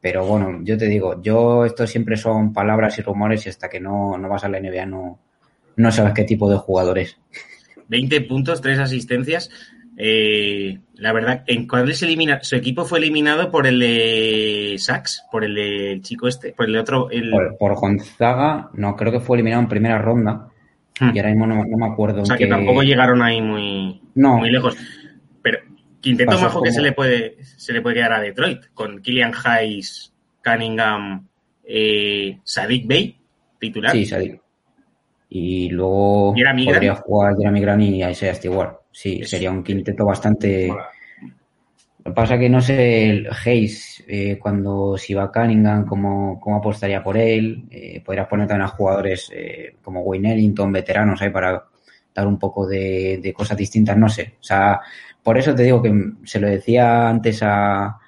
Pero 0.05 0.27
bueno, 0.27 0.61
yo 0.63 0.77
te 0.77 0.85
digo, 0.85 1.23
yo 1.23 1.65
esto 1.65 1.87
siempre 1.87 2.19
son 2.19 2.53
palabras 2.53 2.99
y 2.99 3.03
rumores 3.03 3.47
y 3.47 3.49
hasta 3.49 3.71
que 3.71 3.81
no, 3.81 4.19
no 4.19 4.29
vas 4.29 4.45
a 4.45 4.51
la 4.51 4.61
NBA 4.61 4.85
no, 4.85 5.19
no 5.77 5.91
sabes 5.93 6.13
qué 6.13 6.25
tipo 6.25 6.51
de 6.51 6.59
jugador 6.59 6.99
es. 6.99 7.17
20 7.89 8.21
puntos, 8.21 8.61
3 8.61 8.81
asistencias. 8.81 9.49
Eh, 9.97 10.79
la 10.97 11.15
verdad, 11.15 11.43
en 11.47 11.67
cuando 11.67 11.91
se 11.95 12.05
elimina, 12.05 12.41
su 12.43 12.55
equipo 12.55 12.85
fue 12.85 12.99
eliminado 12.99 13.51
por 13.51 13.67
el 13.67 13.79
de 13.79 14.75
Sachs, 14.77 15.25
por 15.33 15.43
el 15.43 15.55
del 15.55 16.03
chico 16.03 16.29
este, 16.29 16.53
por 16.53 16.67
el 16.67 16.77
otro, 16.77 17.09
el, 17.11 17.31
Por, 17.31 17.57
por 17.57 17.75
Gonzaga, 17.77 18.69
no, 18.75 18.97
creo 18.97 19.11
que 19.11 19.21
fue 19.21 19.39
eliminado 19.39 19.63
en 19.63 19.69
primera 19.71 19.97
ronda 19.99 20.51
Hmm. 21.01 21.11
y 21.13 21.19
ahora 21.19 21.31
mismo 21.31 21.47
no, 21.49 21.65
no 21.65 21.77
me 21.77 21.87
acuerdo. 21.93 22.23
o 22.23 22.25
sea 22.27 22.37
que 22.37 22.47
tampoco 22.47 22.83
llegaron 22.85 23.21
ahí 23.21 23.43
muy, 23.43 24.01
No. 24.15 24.37
muy 24.39 24.49
lejos. 24.51 24.77
Quinteto 26.05 26.31
Pasó 26.33 26.43
majo 26.45 26.63
que 26.63 26.69
como- 26.69 26.75
se 26.77 26.83
le 26.83 26.93
puede, 26.93 27.37
se 27.45 27.73
le 27.73 27.81
puede 27.83 27.97
quedar 27.97 28.13
a 28.13 28.21
Detroit, 28.21 28.67
con 28.75 29.01
Killian 29.01 29.33
Hayes, 29.45 30.13
Cunningham, 30.45 31.27
eh, 31.65 32.39
Sadik 32.45 32.87
Bey, 32.87 33.17
titular. 33.59 33.93
Sí, 33.93 34.05
Sadik. 34.07 34.41
Y 35.31 35.71
luego 35.71 36.35
Jeremy 36.37 36.67
podría 36.67 36.91
Grant. 36.93 37.05
jugar 37.07 37.35
Jeremy 37.37 37.61
Grant 37.61 37.83
y 37.83 38.05
Isaiah 38.05 38.35
Stewart. 38.35 38.77
Sí, 38.93 39.21
Eso. 39.21 39.31
sería 39.31 39.51
un 39.51 39.65
quinteto 39.65 40.05
bastante. 40.05 40.69
Lo 40.69 42.11
que 42.13 42.15
pasa 42.15 42.39
que 42.39 42.51
no 42.51 42.61
sé 42.61 43.09
el 43.09 43.29
Hayes, 43.45 44.05
eh, 44.07 44.39
cuando 44.39 44.97
si 44.99 45.15
va 45.15 45.33
Cunningham, 45.33 45.87
cómo, 45.87 46.39
cómo 46.39 46.57
apostaría 46.59 47.03
por 47.03 47.17
él. 47.17 47.65
Eh, 47.71 48.03
podrías 48.05 48.29
poner 48.29 48.47
también 48.47 48.67
a 48.67 48.69
jugadores 48.69 49.33
eh, 49.35 49.77
como 49.83 50.03
Wayne 50.03 50.35
Ellington, 50.35 50.71
veteranos 50.71 51.21
ahí 51.23 51.31
para 51.31 51.65
dar 52.15 52.27
un 52.27 52.39
poco 52.39 52.67
de, 52.69 53.19
de 53.23 53.33
cosas 53.33 53.57
distintas, 53.57 53.97
no 53.97 54.09
sé. 54.09 54.35
O 54.39 54.43
sea, 54.45 54.81
por 55.25 55.37
eso 55.39 55.55
te 55.55 55.65
digo 55.65 55.83
que 55.83 55.93
se 56.25 56.39
lo 56.39 56.47
decía 56.49 57.09
antes 57.09 57.43
a, 57.43 57.99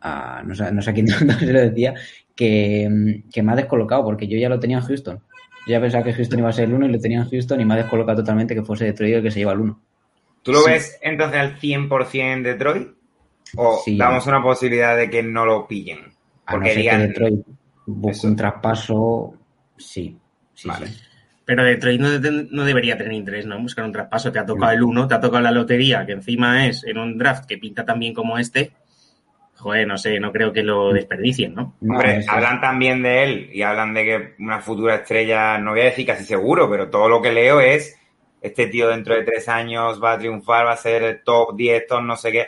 a- 0.00 0.42
no, 0.44 0.54
sé, 0.56 0.72
no 0.72 0.82
sé 0.82 0.90
a 0.90 0.94
quién 0.94 1.06
se 1.38 1.52
lo 1.52 1.60
decía, 1.60 1.94
que, 2.34 3.22
que 3.32 3.42
me 3.42 3.52
ha 3.52 3.56
descolocado 3.56 4.02
porque 4.04 4.26
yo 4.26 4.36
ya 4.38 4.48
lo 4.48 4.58
tenía 4.58 4.78
en 4.78 4.84
Houston. 4.84 5.16
Yo 5.66 5.70
ya 5.72 5.80
pensaba 5.80 6.02
que 6.02 6.12
Houston 6.14 6.40
iba 6.40 6.48
a 6.48 6.52
ser 6.52 6.64
el 6.64 6.74
1 6.74 6.86
y 6.86 6.92
lo 6.92 6.98
tenía 6.98 7.20
en 7.20 7.28
Houston 7.30 7.60
y 7.60 7.64
me 7.64 7.74
ha 7.74 7.76
descolocado 7.76 8.18
totalmente 8.22 8.54
que 8.54 8.62
fuese 8.64 8.86
Detroit 8.86 9.14
el 9.14 9.22
que 9.22 9.30
se 9.30 9.38
lleva 9.38 9.52
el 9.52 9.60
1. 9.60 9.80
¿Tú 10.42 10.50
lo 10.52 10.58
Sí. 10.62 10.70
ves 10.72 10.98
entonces 11.02 11.38
al 11.38 11.56
100% 11.60 12.32
en 12.32 12.42
Detroit? 12.42 12.88
¿O 13.56 13.80
Sí. 13.84 13.96
damos 13.96 14.26
una 14.26 14.42
posibilidad 14.42 14.96
de 14.96 15.08
que 15.08 15.22
no 15.22 15.44
lo 15.44 15.68
pillen? 15.68 15.98
A 16.46 16.52
no 16.54 16.58
Porque 16.58 16.70
ser 16.70 16.78
digan, 16.78 17.00
que 17.02 17.06
Detroit 17.08 17.46
busque 17.86 18.26
un 18.26 18.34
traspaso, 18.36 19.34
sí. 19.76 20.18
sí, 20.54 20.68
Vale. 20.68 20.86
Pero 21.54 21.64
Detroit 21.64 22.00
no, 22.00 22.18
de- 22.18 22.48
no 22.50 22.64
debería 22.64 22.96
tener 22.96 23.12
interés, 23.12 23.44
¿no? 23.44 23.58
Buscar 23.60 23.84
un 23.84 23.92
traspaso. 23.92 24.32
Te 24.32 24.38
ha 24.38 24.46
tocado 24.46 24.72
el 24.72 24.82
1, 24.82 25.06
te 25.06 25.14
ha 25.16 25.20
tocado 25.20 25.42
la 25.42 25.50
lotería, 25.50 26.06
que 26.06 26.12
encima 26.12 26.66
es 26.66 26.82
en 26.84 26.96
un 26.96 27.18
draft 27.18 27.44
que 27.44 27.58
pinta 27.58 27.84
tan 27.84 27.98
bien 27.98 28.14
como 28.14 28.38
este. 28.38 28.72
Joder, 29.56 29.86
no 29.86 29.98
sé, 29.98 30.18
no 30.18 30.32
creo 30.32 30.50
que 30.50 30.62
lo 30.62 30.94
desperdicien, 30.94 31.54
¿no? 31.54 31.74
Hombre, 31.82 32.24
hablan 32.26 32.58
también 32.62 33.02
de 33.02 33.22
él 33.22 33.50
y 33.52 33.60
hablan 33.60 33.92
de 33.92 34.04
que 34.04 34.34
una 34.38 34.60
futura 34.60 34.94
estrella, 34.94 35.58
no 35.58 35.72
voy 35.72 35.82
a 35.82 35.84
decir 35.84 36.06
casi 36.06 36.24
seguro, 36.24 36.70
pero 36.70 36.88
todo 36.88 37.06
lo 37.10 37.20
que 37.20 37.32
leo 37.32 37.60
es 37.60 37.98
este 38.40 38.68
tío 38.68 38.88
dentro 38.88 39.14
de 39.14 39.22
tres 39.22 39.46
años 39.50 40.02
va 40.02 40.12
a 40.14 40.18
triunfar, 40.18 40.64
va 40.66 40.72
a 40.72 40.76
ser 40.78 41.02
el 41.02 41.22
top 41.22 41.54
10, 41.54 41.86
top 41.86 42.00
no 42.02 42.16
sé 42.16 42.32
qué. 42.32 42.46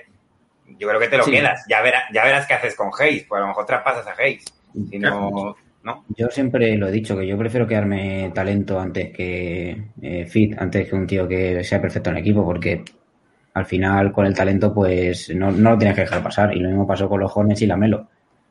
Yo 0.78 0.88
creo 0.88 0.98
que 0.98 1.08
te 1.08 1.18
lo 1.18 1.24
Sí. 1.24 1.30
quedas. 1.32 1.62
Ya, 1.68 1.82
verás, 1.82 2.04
ya 2.10 2.24
verás 2.24 2.46
qué 2.46 2.54
haces 2.54 2.74
con 2.74 2.88
Hayes. 2.98 3.26
Pues 3.28 3.38
a 3.38 3.42
lo 3.42 3.48
mejor 3.48 3.66
traspasas 3.66 4.06
a 4.06 4.14
Hayes. 4.18 4.44
Si 4.90 4.98
no, 4.98 5.54
no. 5.84 6.04
Yo 6.16 6.28
siempre 6.30 6.76
lo 6.76 6.88
he 6.88 6.92
dicho, 6.92 7.16
que 7.16 7.26
yo 7.26 7.36
prefiero 7.36 7.66
quedarme 7.66 8.30
talento 8.34 8.80
antes 8.80 9.12
que 9.12 9.90
eh, 10.00 10.26
fit, 10.26 10.54
antes 10.58 10.88
que 10.88 10.96
un 10.96 11.06
tío 11.06 11.28
que 11.28 11.62
sea 11.62 11.80
perfecto 11.80 12.10
en 12.10 12.16
el 12.16 12.22
equipo, 12.22 12.44
porque 12.44 12.82
al 13.52 13.66
final 13.66 14.12
con 14.12 14.26
el 14.26 14.34
talento 14.34 14.74
pues 14.74 15.34
no, 15.34 15.50
no 15.50 15.72
lo 15.72 15.78
tienes 15.78 15.94
que 15.94 16.02
dejar 16.02 16.22
pasar. 16.22 16.56
Y 16.56 16.60
lo 16.60 16.68
mismo 16.68 16.86
pasó 16.86 17.08
con 17.08 17.20
los 17.20 17.32
Hornets 17.34 17.62
y 17.62 17.66
la 17.66 17.76
Melo. 17.76 18.08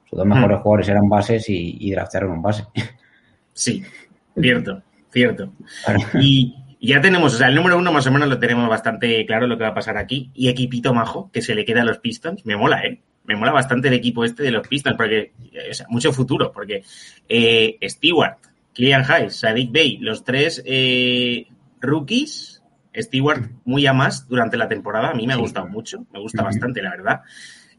Sus 0.10 0.18
dos 0.18 0.28
mejores 0.28 0.60
jugadores 0.60 0.90
eran 0.90 1.10
bases 1.10 1.50
y, 1.50 1.78
y 1.80 1.92
draftearon 1.92 2.32
un 2.32 2.42
base. 2.42 2.66
Sí, 3.54 3.84
cierto, 4.40 4.82
cierto. 5.12 5.54
Claro. 5.86 6.00
Y 6.20 6.56
ya 6.82 7.00
tenemos, 7.00 7.34
o 7.34 7.38
sea, 7.38 7.48
el 7.48 7.56
número 7.56 7.78
uno 7.78 7.92
más 7.92 8.06
o 8.08 8.12
menos 8.12 8.28
lo 8.28 8.40
tenemos 8.40 8.68
bastante 8.68 9.26
claro 9.26 9.48
lo 9.48 9.58
que 9.58 9.64
va 9.64 9.70
a 9.70 9.76
pasar 9.76 9.98
aquí. 9.98 10.32
Y 10.34 10.50
equipito 10.50 10.94
majo, 10.94 11.30
que 11.32 11.42
se 11.42 11.56
le 11.56 11.66
queda 11.66 11.82
a 11.82 11.86
los 11.86 12.00
Pistons, 12.00 12.46
me 12.46 12.58
mola, 12.58 12.84
¿eh? 12.84 13.02
Me 13.26 13.36
mola 13.36 13.52
bastante 13.52 13.88
el 13.88 13.94
equipo 13.94 14.26
este 14.26 14.44
de 14.44 14.52
los 14.52 14.68
Pistons, 14.68 14.98
porque, 14.98 15.34
o 15.70 15.74
sea, 15.74 15.86
mucho 15.90 16.12
futuro, 16.12 16.52
porque 16.52 16.84
eh, 17.28 17.78
Stewart, 17.84 18.38
Killian 18.74 19.10
Hayes, 19.10 19.36
Sadik 19.36 19.72
Bey, 19.72 19.98
los 19.98 20.24
tres 20.24 20.62
eh, 20.66 21.48
rookies, 21.80 22.62
Stewart 22.96 23.50
muy 23.66 23.88
a 23.88 23.94
más 23.94 24.28
durante 24.28 24.58
la 24.58 24.68
temporada, 24.68 25.10
a 25.10 25.14
mí 25.14 25.26
me 25.26 25.34
ha 25.34 25.38
gustado 25.38 25.68
mucho, 25.68 26.06
me 26.12 26.20
gusta 26.20 26.44
bastante, 26.44 26.82
la 26.82 26.92
verdad. 26.92 27.22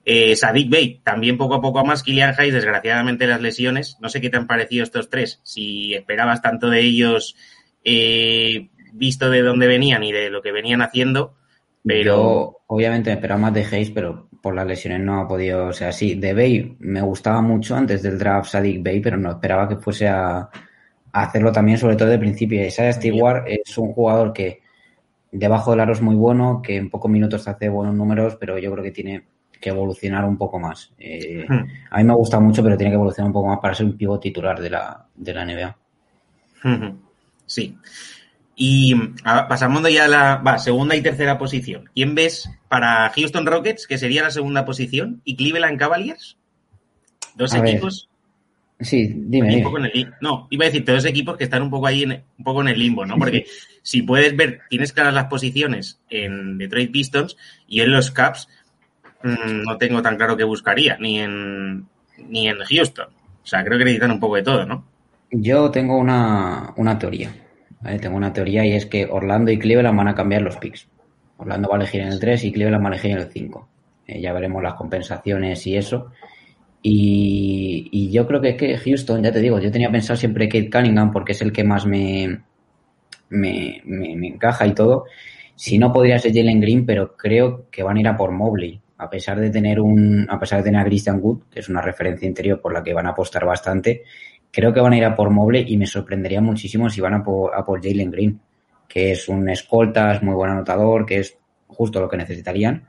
Eh, 0.06 0.36
Sadik 0.36 0.68
Bey, 0.68 1.00
también 1.02 1.38
poco 1.38 1.54
a 1.54 1.60
poco 1.62 1.78
a 1.78 1.84
más. 1.84 2.02
Kylian 2.02 2.34
Hayes, 2.36 2.52
desgraciadamente 2.52 3.26
las 3.26 3.40
lesiones. 3.40 3.96
No 4.00 4.08
sé 4.10 4.20
qué 4.20 4.28
te 4.28 4.36
han 4.36 4.46
parecido 4.46 4.84
estos 4.84 5.08
tres. 5.08 5.40
Si 5.44 5.94
esperabas 5.94 6.42
tanto 6.42 6.68
de 6.68 6.80
ellos, 6.80 7.36
eh, 7.84 8.68
visto 8.92 9.30
de 9.30 9.42
dónde 9.42 9.66
venían 9.66 10.04
y 10.04 10.12
de 10.12 10.28
lo 10.28 10.42
que 10.42 10.52
venían 10.52 10.82
haciendo. 10.82 11.36
Pero... 11.82 12.16
Yo, 12.16 12.56
obviamente, 12.66 13.10
me 13.10 13.14
esperaba 13.14 13.40
más 13.40 13.54
de 13.54 13.64
Hayes, 13.64 13.90
pero 13.90 14.28
por 14.44 14.54
las 14.54 14.66
lesiones 14.66 15.00
no 15.00 15.22
ha 15.22 15.26
podido 15.26 15.72
ser 15.72 15.88
así. 15.88 16.16
De 16.16 16.34
Bay 16.34 16.76
me 16.80 17.00
gustaba 17.00 17.40
mucho 17.40 17.74
antes 17.74 18.02
del 18.02 18.18
draft 18.18 18.50
Sadik 18.50 18.84
Bay, 18.84 19.00
pero 19.00 19.16
no 19.16 19.30
esperaba 19.30 19.66
que 19.66 19.76
fuese 19.76 20.06
a, 20.06 20.36
a 20.40 20.50
hacerlo 21.22 21.50
también, 21.50 21.78
sobre 21.78 21.96
todo 21.96 22.10
de 22.10 22.18
principio. 22.18 22.62
Isaiah 22.62 22.92
Stewart 22.92 23.44
es 23.46 23.78
un 23.78 23.94
jugador 23.94 24.34
que 24.34 24.60
debajo 25.32 25.70
del 25.70 25.80
aro 25.80 25.94
es 25.94 26.02
muy 26.02 26.14
bueno, 26.14 26.60
que 26.62 26.76
en 26.76 26.90
pocos 26.90 27.10
minutos 27.10 27.48
hace 27.48 27.70
buenos 27.70 27.94
números, 27.94 28.36
pero 28.38 28.58
yo 28.58 28.70
creo 28.70 28.84
que 28.84 28.90
tiene 28.90 29.24
que 29.58 29.70
evolucionar 29.70 30.26
un 30.26 30.36
poco 30.36 30.58
más. 30.58 30.92
Eh, 30.98 31.46
Hmm. 31.48 31.64
A 31.90 31.98
mí 31.98 32.04
me 32.04 32.14
gusta 32.14 32.38
mucho, 32.38 32.62
pero 32.62 32.76
tiene 32.76 32.90
que 32.90 32.96
evolucionar 32.96 33.28
un 33.28 33.32
poco 33.32 33.48
más 33.48 33.60
para 33.60 33.74
ser 33.74 33.86
un 33.86 33.96
pivot 33.96 34.20
titular 34.20 34.60
de 34.60 34.68
la, 34.68 35.06
de 35.14 35.32
la 35.32 35.42
NBA. 35.46 35.76
Ujú. 36.64 36.98
Sí. 37.46 37.78
Y 38.56 38.94
ah, 39.24 39.46
pasamos 39.48 39.82
ya 39.92 40.04
a 40.04 40.08
la 40.08 40.36
va, 40.36 40.58
segunda 40.58 40.94
y 40.94 41.02
tercera 41.02 41.38
posición. 41.38 41.90
¿Quién 41.94 42.14
ves 42.14 42.48
para 42.68 43.10
Houston 43.10 43.46
Rockets, 43.46 43.86
que 43.86 43.98
sería 43.98 44.22
la 44.22 44.30
segunda 44.30 44.64
posición, 44.64 45.20
y 45.24 45.36
Cleveland 45.36 45.78
Cavaliers? 45.78 46.36
Dos 47.34 47.52
A 47.54 47.60
ver, 47.60 47.70
equipos. 47.70 48.08
Sí, 48.80 49.08
dime, 49.16 49.48
un 49.48 49.50
dime. 49.50 49.62
poco 49.62 49.78
en 49.78 49.84
el 49.86 49.92
lim- 49.92 50.14
no, 50.20 50.46
iba 50.50 50.64
a 50.64 50.68
decir 50.68 50.84
dos 50.84 51.04
equipos 51.04 51.36
que 51.36 51.44
están 51.44 51.62
un 51.62 51.70
poco 51.70 51.86
ahí, 51.86 52.02
en, 52.02 52.12
un 52.38 52.44
poco 52.44 52.60
en 52.60 52.68
el 52.68 52.78
limbo, 52.78 53.06
¿no? 53.06 53.16
Porque 53.18 53.46
si 53.82 54.02
puedes 54.02 54.36
ver, 54.36 54.60
tienes 54.68 54.92
claras 54.92 55.14
las 55.14 55.26
posiciones 55.26 56.00
en 56.10 56.58
Detroit 56.58 56.92
Pistons 56.92 57.36
y 57.68 57.80
en 57.80 57.92
los 57.92 58.10
Caps 58.10 58.48
mm, 59.22 59.62
no 59.64 59.78
tengo 59.78 60.02
tan 60.02 60.16
claro 60.16 60.36
qué 60.36 60.44
buscaría, 60.44 60.96
ni 60.98 61.20
en 61.20 61.86
ni 62.18 62.48
en 62.48 62.58
Houston. 62.58 63.08
O 63.42 63.46
sea, 63.46 63.64
creo 63.64 63.78
que 63.78 63.84
necesitan 63.84 64.10
un 64.12 64.20
poco 64.20 64.36
de 64.36 64.42
todo, 64.42 64.64
¿no? 64.66 64.84
Yo 65.30 65.70
tengo 65.70 65.98
una, 65.98 66.72
una 66.76 66.98
teoría. 66.98 67.34
Tengo 68.00 68.16
una 68.16 68.32
teoría 68.32 68.64
y 68.66 68.72
es 68.72 68.86
que 68.86 69.06
Orlando 69.06 69.50
y 69.50 69.58
Cleveland 69.58 69.96
van 69.96 70.08
a 70.08 70.14
cambiar 70.14 70.42
los 70.42 70.56
picks. 70.56 70.88
Orlando 71.36 71.68
va 71.68 71.76
a 71.76 71.80
elegir 71.80 72.00
en 72.02 72.08
el 72.08 72.20
3 72.20 72.44
y 72.44 72.52
Cleveland 72.52 72.82
va 72.84 72.88
a 72.88 72.92
elegir 72.92 73.10
en 73.12 73.18
el 73.18 73.30
5. 73.30 73.68
Eh, 74.06 74.20
ya 74.20 74.32
veremos 74.32 74.62
las 74.62 74.74
compensaciones 74.74 75.66
y 75.66 75.76
eso. 75.76 76.10
Y, 76.82 77.88
y 77.92 78.10
yo 78.12 78.26
creo 78.26 78.40
que 78.40 78.50
es 78.50 78.56
que 78.56 78.76
Houston, 78.78 79.22
ya 79.22 79.32
te 79.32 79.40
digo, 79.40 79.58
yo 79.58 79.70
tenía 79.70 79.90
pensado 79.90 80.16
siempre 80.16 80.48
Kate 80.48 80.70
Cunningham 80.70 81.10
porque 81.12 81.32
es 81.32 81.42
el 81.42 81.52
que 81.52 81.64
más 81.64 81.86
me, 81.86 82.40
me, 83.30 83.80
me- 83.84 84.16
me 84.16 84.28
encaja 84.28 84.66
y 84.66 84.74
todo. 84.74 85.04
Si 85.56 85.78
no 85.78 85.92
podría 85.92 86.18
ser 86.18 86.32
Jalen 86.34 86.60
Green, 86.60 86.84
pero 86.86 87.16
creo 87.16 87.66
que 87.70 87.82
van 87.82 87.96
a 87.96 88.00
ir 88.00 88.08
a 88.08 88.16
por 88.16 88.32
Mobley. 88.32 88.80
A 88.98 89.10
pesar 89.10 89.40
de 89.40 89.50
tener 89.50 89.80
un, 89.80 90.26
a 90.30 90.38
pesar 90.38 90.58
de 90.60 90.64
tener 90.64 90.80
a 90.80 90.84
Christian 90.84 91.18
Wood, 91.20 91.42
que 91.50 91.60
es 91.60 91.68
una 91.68 91.80
referencia 91.82 92.26
interior 92.28 92.60
por 92.60 92.72
la 92.72 92.82
que 92.82 92.94
van 92.94 93.06
a 93.06 93.10
apostar 93.10 93.44
bastante, 93.44 94.02
creo 94.54 94.72
que 94.72 94.80
van 94.80 94.92
a 94.92 94.96
ir 94.96 95.04
a 95.04 95.16
por 95.16 95.30
Mobley 95.30 95.64
y 95.66 95.76
me 95.76 95.86
sorprendería 95.86 96.40
muchísimo 96.40 96.88
si 96.88 97.00
van 97.00 97.14
a 97.14 97.22
por, 97.24 97.54
a 97.54 97.64
por 97.64 97.82
Jalen 97.82 98.10
Green, 98.10 98.40
que 98.88 99.10
es 99.12 99.28
un 99.28 99.48
escolta, 99.48 100.12
es 100.12 100.22
muy 100.22 100.34
buen 100.34 100.50
anotador, 100.50 101.04
que 101.04 101.18
es 101.18 101.36
justo 101.66 102.00
lo 102.00 102.08
que 102.08 102.16
necesitarían 102.16 102.86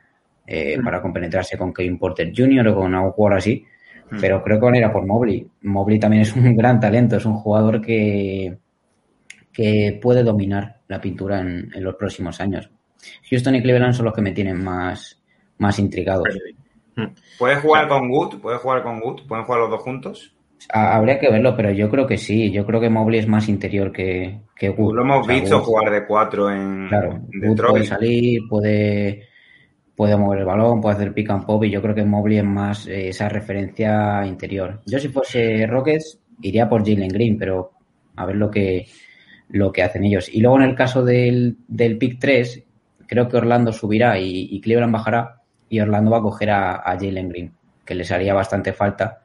eh, 0.48 0.78
Mm. 0.78 0.84
para 0.84 1.02
compenetrarse 1.02 1.58
con 1.58 1.74
Kevin 1.74 1.98
Porter 1.98 2.32
Jr. 2.36 2.68
o 2.68 2.76
con 2.76 2.94
algún 2.94 3.12
jugador 3.12 3.40
así. 3.40 3.66
Mm. 4.12 4.18
Pero 4.22 4.44
creo 4.44 4.60
que 4.60 4.66
van 4.66 4.76
a 4.76 4.78
ir 4.78 4.84
a 4.86 4.94
por 4.94 5.06
Mobley. 5.06 5.48
Mobley 5.64 6.00
también 6.00 6.22
es 6.22 6.36
un 6.36 6.56
gran 6.56 6.80
talento, 6.80 7.18
es 7.18 7.26
un 7.26 7.34
jugador 7.34 7.82
que, 7.82 8.56
que 9.52 10.00
puede 10.00 10.22
dominar 10.24 10.82
la 10.88 11.02
pintura 11.02 11.40
en, 11.40 11.72
en 11.74 11.84
los 11.84 11.96
próximos 11.96 12.40
años. 12.40 12.70
Houston 13.30 13.56
y 13.56 13.62
Cleveland 13.64 13.94
son 13.96 14.06
los 14.06 14.14
que 14.14 14.22
me 14.22 14.32
tienen 14.34 14.64
más, 14.64 15.20
más 15.58 15.80
intrigados. 15.80 16.28
¿Puedes 17.40 17.60
jugar 17.60 17.88
con 17.88 18.10
Wood? 18.10 18.40
¿Puedes 18.40 18.62
jugar 18.62 18.84
con 18.84 19.02
Wood? 19.02 19.28
¿Pueden 19.28 19.46
jugar 19.46 19.62
los 19.62 19.70
dos 19.72 19.82
juntos? 19.82 20.35
Ha- 20.74 20.96
Habría 20.96 21.20
que 21.20 21.30
verlo, 21.30 21.56
pero 21.56 21.72
yo 21.72 21.90
creo 21.90 22.08
que 22.08 22.18
sí. 22.18 22.52
Yo 22.52 22.66
creo 22.66 22.80
que 22.82 22.90
Mobley 22.90 23.20
es 23.20 23.28
más 23.28 23.48
interior 23.50 23.92
que, 23.92 24.40
que 24.56 24.70
Wood. 24.70 24.96
Lo 24.96 25.02
hemos 25.02 25.22
O 25.22 25.24
sea, 25.26 25.36
visto 25.36 25.58
Wood- 25.60 25.64
jugar 25.66 25.92
de 25.92 26.06
cuatro 26.06 26.52
en, 26.52 26.88
Claro, 26.88 27.22
en 27.32 27.56
puede 27.56 27.86
salir, 27.86 28.42
puede, 28.50 29.24
puede 29.96 30.18
mover 30.18 30.40
el 30.40 30.46
balón, 30.46 30.82
puede 30.82 30.96
hacer 30.96 31.14
pick 31.14 31.30
and 31.30 31.46
pop 31.46 31.64
y 31.64 31.70
yo 31.70 31.82
creo 31.82 31.96
que 31.96 32.04
Mobley 32.06 32.38
es 32.40 32.44
más 32.44 32.88
eh, 32.88 33.10
esa 33.10 33.30
referencia 33.30 34.26
interior. 34.26 34.82
Yo 34.86 35.00
si 35.00 35.08
fuese 35.10 35.66
Rockets 35.68 36.20
iría 36.42 36.68
por 36.68 36.84
Jalen 36.86 37.10
Green, 37.10 37.38
pero 37.38 37.72
a 38.16 38.26
ver 38.26 38.36
lo 38.36 38.50
que, 38.50 38.88
lo 39.50 39.72
que 39.72 39.84
hacen 39.84 40.04
ellos. 40.04 40.30
Y 40.34 40.42
luego 40.42 40.58
en 40.58 40.64
el 40.64 40.76
caso 40.76 41.04
del, 41.06 41.58
del 41.68 41.98
pick 41.98 42.18
3, 42.20 42.64
creo 43.08 43.28
que 43.30 43.38
Orlando 43.38 43.72
subirá 43.72 44.18
y, 44.20 44.48
y 44.52 44.62
Cleveland 44.62 44.94
bajará 44.94 45.42
y 45.70 45.80
Orlando 45.80 46.12
va 46.12 46.18
a 46.18 46.22
coger 46.22 46.50
a, 46.50 46.76
a 46.78 46.98
Jalen 46.98 47.30
Green, 47.30 47.52
que 47.86 47.94
les 47.96 48.12
haría 48.12 48.34
bastante 48.34 48.74
falta. 48.74 49.22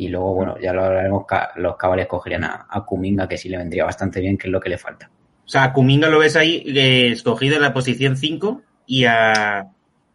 Y 0.00 0.08
luego, 0.08 0.32
bueno, 0.34 0.56
ya 0.62 0.72
lo 0.72 0.84
hablaremos, 0.84 1.24
los 1.56 1.76
cabales 1.76 2.06
cogerían 2.06 2.44
a, 2.44 2.66
a 2.70 2.84
Kuminga, 2.84 3.28
que 3.28 3.36
sí 3.36 3.48
le 3.48 3.58
vendría 3.58 3.84
bastante 3.84 4.20
bien, 4.20 4.38
que 4.38 4.46
es 4.46 4.52
lo 4.52 4.60
que 4.60 4.68
le 4.70 4.78
falta. 4.78 5.10
O 5.44 5.48
sea, 5.48 5.64
a 5.64 5.72
Kuminga 5.72 6.08
lo 6.08 6.20
ves 6.20 6.36
ahí 6.36 6.62
eh, 6.66 7.08
escogido 7.10 7.56
en 7.56 7.62
la 7.62 7.72
posición 7.74 8.16
5 8.16 8.62
y 8.86 9.06
a 9.06 9.66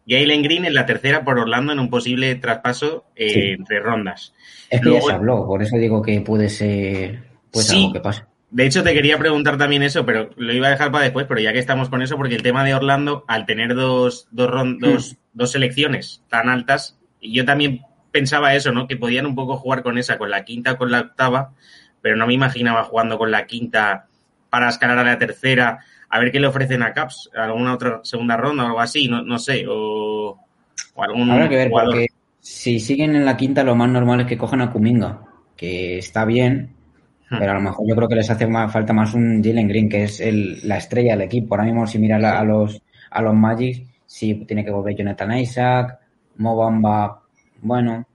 Jalen 0.08 0.42
Green 0.42 0.64
en 0.64 0.72
la 0.74 0.86
tercera 0.86 1.22
por 1.22 1.38
Orlando 1.38 1.72
en 1.72 1.80
un 1.80 1.90
posible 1.90 2.34
traspaso 2.36 3.04
eh, 3.14 3.28
Sí. 3.30 3.40
entre 3.50 3.80
rondas. 3.80 4.32
Es 4.70 4.80
que 4.80 4.86
Luego- 4.88 5.06
ya 5.08 5.12
se 5.12 5.16
habló, 5.18 5.46
por 5.46 5.62
eso 5.62 5.76
digo 5.76 6.00
que 6.00 6.20
puede 6.22 6.48
ser 6.48 7.24
pues 7.50 7.66
Sí. 7.66 7.76
algo 7.82 7.92
que 7.92 8.00
pase. 8.00 8.22
De 8.50 8.64
hecho, 8.66 8.82
te 8.82 8.94
quería 8.94 9.18
preguntar 9.18 9.58
también 9.58 9.82
eso, 9.82 10.06
pero 10.06 10.30
lo 10.36 10.52
iba 10.54 10.68
a 10.68 10.70
dejar 10.70 10.90
para 10.92 11.04
después, 11.04 11.26
pero 11.28 11.40
ya 11.40 11.52
que 11.52 11.58
estamos 11.58 11.88
con 11.90 12.00
eso, 12.02 12.16
porque 12.16 12.36
el 12.36 12.42
tema 12.42 12.64
de 12.64 12.72
Orlando, 12.74 13.24
al 13.28 13.44
tener 13.46 13.74
dos, 13.74 14.28
dos, 14.30 14.48
ron- 14.48 14.78
dos, 14.78 15.16
dos 15.34 15.50
selecciones 15.52 16.22
tan 16.30 16.48
altas, 16.48 16.98
yo 17.20 17.44
también 17.44 17.80
pensaba 18.14 18.54
eso, 18.54 18.70
¿no? 18.72 18.86
Que 18.86 18.96
podían 18.96 19.26
un 19.26 19.34
poco 19.34 19.56
jugar 19.56 19.82
con 19.82 19.98
esa, 19.98 20.16
con 20.18 20.30
la 20.30 20.44
quinta 20.44 20.72
o 20.72 20.76
con 20.78 20.90
la 20.92 21.00
octava, 21.00 21.52
pero 22.00 22.14
no 22.16 22.26
me 22.28 22.34
imaginaba 22.34 22.84
jugando 22.84 23.18
con 23.18 23.30
la 23.32 23.44
quinta 23.44 24.06
para 24.50 24.68
escalar 24.68 24.98
a 24.98 25.04
la 25.04 25.18
tercera, 25.18 25.80
a 26.08 26.18
ver 26.20 26.30
qué 26.30 26.38
le 26.38 26.46
ofrecen 26.46 26.82
a 26.84 26.92
Caps, 26.92 27.28
alguna 27.34 27.74
otra 27.74 28.00
segunda 28.04 28.36
ronda 28.36 28.62
o 28.62 28.66
algo 28.68 28.80
así, 28.80 29.08
no, 29.08 29.20
no 29.22 29.38
sé, 29.38 29.64
o, 29.68 30.38
o 30.94 31.02
algún 31.02 31.28
Habrá 31.30 31.48
que 31.48 31.56
ver, 31.56 31.68
jugador. 31.70 31.94
porque 31.94 32.06
si 32.40 32.78
siguen 32.78 33.16
en 33.16 33.24
la 33.24 33.36
quinta, 33.36 33.64
lo 33.64 33.74
más 33.74 33.88
normal 33.90 34.20
es 34.20 34.26
que 34.28 34.38
cojan 34.38 34.60
a 34.60 34.70
Kuminga, 34.70 35.20
que 35.56 35.98
está 35.98 36.24
bien, 36.24 36.70
Hmm. 37.30 37.38
pero 37.38 37.52
a 37.52 37.54
lo 37.54 37.60
mejor 37.62 37.88
yo 37.88 37.96
creo 37.96 38.06
que 38.06 38.16
les 38.16 38.28
hace 38.30 38.46
más, 38.46 38.70
falta 38.70 38.92
más 38.92 39.14
un 39.14 39.42
Jalen 39.42 39.66
Green, 39.66 39.88
que 39.88 40.04
es 40.04 40.20
el, 40.20 40.60
la 40.68 40.76
estrella 40.76 41.12
del 41.12 41.22
equipo. 41.22 41.54
Ahora 41.54 41.64
mismo, 41.64 41.86
si 41.86 41.98
miras 41.98 42.20
la- 42.20 42.38
a 42.38 42.44
los 42.44 42.82
a 43.10 43.22
los 43.22 43.34
Magic, 43.34 43.86
sí 44.04 44.44
tiene 44.46 44.62
que 44.62 44.70
volver 44.70 44.94
Jonathan 44.94 45.38
Isaac, 45.38 45.98
Mobamba, 46.36 47.22
bueno, 47.64 48.06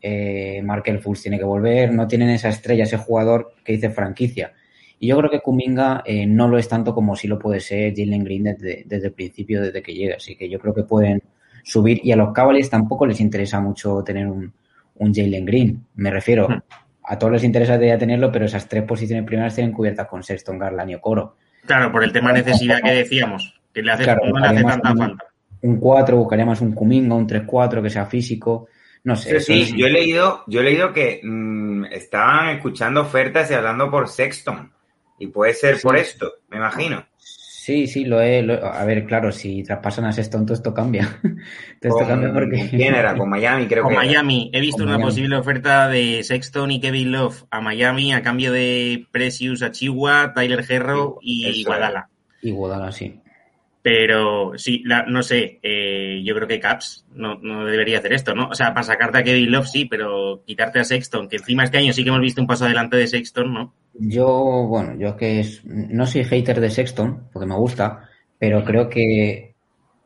eh, 0.00 0.62
Markel 0.62 1.00
Fultz 1.00 1.22
tiene 1.22 1.38
que 1.38 1.44
volver, 1.44 1.92
no 1.92 2.06
tienen 2.06 2.30
esa 2.30 2.48
estrella, 2.48 2.84
ese 2.84 2.96
jugador 2.98 3.54
que 3.64 3.72
dice 3.72 3.90
franquicia. 3.90 4.52
Y 5.00 5.08
yo 5.08 5.18
creo 5.18 5.30
que 5.30 5.40
Kuminga 5.40 6.02
eh, 6.04 6.26
no 6.26 6.48
lo 6.48 6.58
es 6.58 6.68
tanto 6.68 6.94
como 6.94 7.14
si 7.16 7.28
lo 7.28 7.38
puede 7.38 7.60
ser 7.60 7.94
Jalen 7.96 8.24
Green 8.24 8.44
desde, 8.44 8.84
desde 8.86 9.08
el 9.08 9.12
principio, 9.12 9.62
desde 9.62 9.82
que 9.82 9.94
llega. 9.94 10.16
Así 10.16 10.36
que 10.36 10.48
yo 10.48 10.58
creo 10.58 10.74
que 10.74 10.82
pueden 10.82 11.22
subir. 11.62 12.00
Y 12.04 12.12
a 12.12 12.16
los 12.16 12.32
Cavaliers 12.32 12.70
tampoco 12.70 13.06
les 13.06 13.20
interesa 13.20 13.60
mucho 13.60 14.02
tener 14.02 14.26
un, 14.26 14.52
un 14.96 15.14
Jalen 15.14 15.44
Green. 15.44 15.84
Me 15.94 16.10
refiero, 16.10 16.48
Hmm. 16.48 16.62
a 17.04 17.18
todos 17.18 17.32
les 17.34 17.44
interesa 17.44 17.80
ya 17.80 17.96
tenerlo, 17.96 18.30
pero 18.32 18.44
esas 18.44 18.68
tres 18.68 18.82
posiciones 18.84 19.24
primeras 19.24 19.54
tienen 19.54 19.72
cubiertas 19.72 20.06
con 20.06 20.22
Sexton, 20.22 20.58
Garland 20.58 20.90
y 20.90 20.94
Okoro. 20.94 21.36
Claro, 21.64 21.92
por 21.92 22.02
el 22.02 22.12
tema 22.12 22.32
de 22.32 22.42
necesidad 22.42 22.80
que 22.82 22.90
decíamos, 22.90 23.60
que 23.72 23.82
le 23.82 23.92
hace, 23.92 24.04
Claro, 24.04 24.22
no 24.26 24.38
le 24.38 24.46
hace 24.46 24.56
haremos 24.56 24.72
tanta 24.72 24.94
falta. 24.96 25.24
Un 25.62 25.76
4, 25.78 26.16
buscaría 26.16 26.46
más 26.46 26.60
un 26.60 26.72
Kuminga, 26.72 27.14
un 27.14 27.26
3-4 27.26 27.82
que 27.82 27.90
sea 27.90 28.06
físico. 28.06 28.68
No 29.08 29.16
sé. 29.16 29.40
Sí, 29.40 29.72
yo 29.74 29.86
he 29.86 29.90
leído, 29.90 30.44
yo 30.48 30.60
he 30.60 30.64
leído 30.64 30.92
que 30.92 31.20
mm, 31.22 31.86
estaban 31.86 32.50
escuchando 32.50 33.00
ofertas 33.00 33.50
y 33.50 33.54
hablando 33.54 33.90
por 33.90 34.06
Sexton. 34.08 34.70
Y 35.18 35.28
puede 35.28 35.54
ser 35.54 35.76
Sí. 35.76 35.82
por 35.82 35.96
esto, 35.96 36.30
me 36.50 36.58
imagino. 36.58 37.04
Sí, 37.16 37.86
sí, 37.86 38.04
lo 38.04 38.20
he. 38.20 38.42
lo- 38.42 38.64
a 38.64 38.84
ver, 38.84 39.06
claro, 39.06 39.32
si 39.32 39.62
traspasan 39.62 40.04
a 40.04 40.12
Sexton, 40.12 40.44
todo 40.44 40.54
esto 40.54 40.74
cambia. 40.74 41.08
todo 41.22 41.88
esto 41.88 41.98
Con- 41.98 42.06
cambia 42.06 42.32
porque. 42.34 42.68
¿Quién 42.70 42.94
era? 42.94 43.16
Con 43.16 43.30
Miami, 43.30 43.66
creo 43.66 43.82
Con 43.84 43.92
que 43.92 43.98
era. 43.98 44.06
Miami, 44.06 44.50
he 44.52 44.60
visto 44.60 44.78
Con 44.78 44.88
una 44.88 44.98
Miami. 44.98 45.10
posible 45.10 45.36
oferta 45.36 45.88
de 45.88 46.22
Sexton 46.22 46.70
y 46.70 46.80
Kevin 46.80 47.12
Love 47.12 47.44
a 47.50 47.60
Miami 47.62 48.12
a 48.12 48.22
cambio 48.22 48.52
de 48.52 49.06
Precious 49.10 49.62
Achiwa, 49.62 50.32
Tyler 50.34 50.64
Herro 50.68 51.18
y 51.22 51.64
Guadala. 51.64 52.08
Y 52.42 52.50
Guadala, 52.50 52.92
sí. 52.92 53.20
Pero 53.90 54.52
sí, 54.58 54.82
la- 54.84 55.04
no 55.06 55.22
sé, 55.22 55.60
eh, 55.62 56.20
yo 56.22 56.34
creo 56.34 56.46
que 56.46 56.60
Caps 56.60 57.06
no, 57.14 57.36
no 57.40 57.64
debería 57.64 57.98
hacer 58.00 58.12
esto, 58.12 58.34
¿no? 58.34 58.48
O 58.50 58.54
sea, 58.54 58.74
para 58.74 58.82
sacarte 58.82 59.16
a 59.16 59.22
Kevin 59.22 59.50
Love 59.50 59.66
sí, 59.66 59.86
pero 59.86 60.42
quitarte 60.46 60.78
a 60.78 60.84
Sexton, 60.84 61.26
que 61.26 61.36
encima 61.36 61.64
este 61.64 61.78
año 61.78 61.94
sí 61.94 62.02
que 62.02 62.10
hemos 62.10 62.20
visto 62.20 62.42
un 62.42 62.46
paso 62.46 62.66
adelante 62.66 62.98
de 62.98 63.06
Sexton, 63.06 63.50
¿no? 63.50 63.72
Yo, 63.94 64.28
bueno, 64.68 64.94
yo 64.98 65.16
que 65.16 65.40
es- 65.40 65.64
no 65.64 66.06
soy 66.06 66.24
hater 66.24 66.60
de 66.60 66.68
Sexton, 66.68 67.28
porque 67.32 67.46
me 67.48 67.56
gusta, 67.56 68.10
pero 68.38 68.62
creo 68.62 68.90
que 68.90 69.54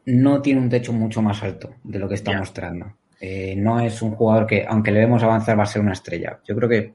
no 0.07 0.41
tiene 0.43 0.61
un 0.61 0.69
techo 0.71 0.93
mucho 0.93 1.21
más 1.21 1.43
alto 1.43 1.75
de 1.83 1.99
lo 1.99 2.09
que 2.09 2.15
está 2.15 2.39
mostrando. 2.39 2.95
Eh, 3.21 3.55
no 3.57 3.81
es 3.81 4.01
un 4.01 4.13
jugador 4.13 4.47
que, 4.47 4.65
aunque 4.69 4.93
le 4.93 5.01
vemos 5.01 5.25
avanzar, 5.25 5.59
va 5.59 5.65
a 5.65 5.67
ser 5.67 5.83
una 5.83 5.93
estrella. 5.93 6.39
Yo 6.47 6.55
creo 6.55 6.69
que 6.69 6.95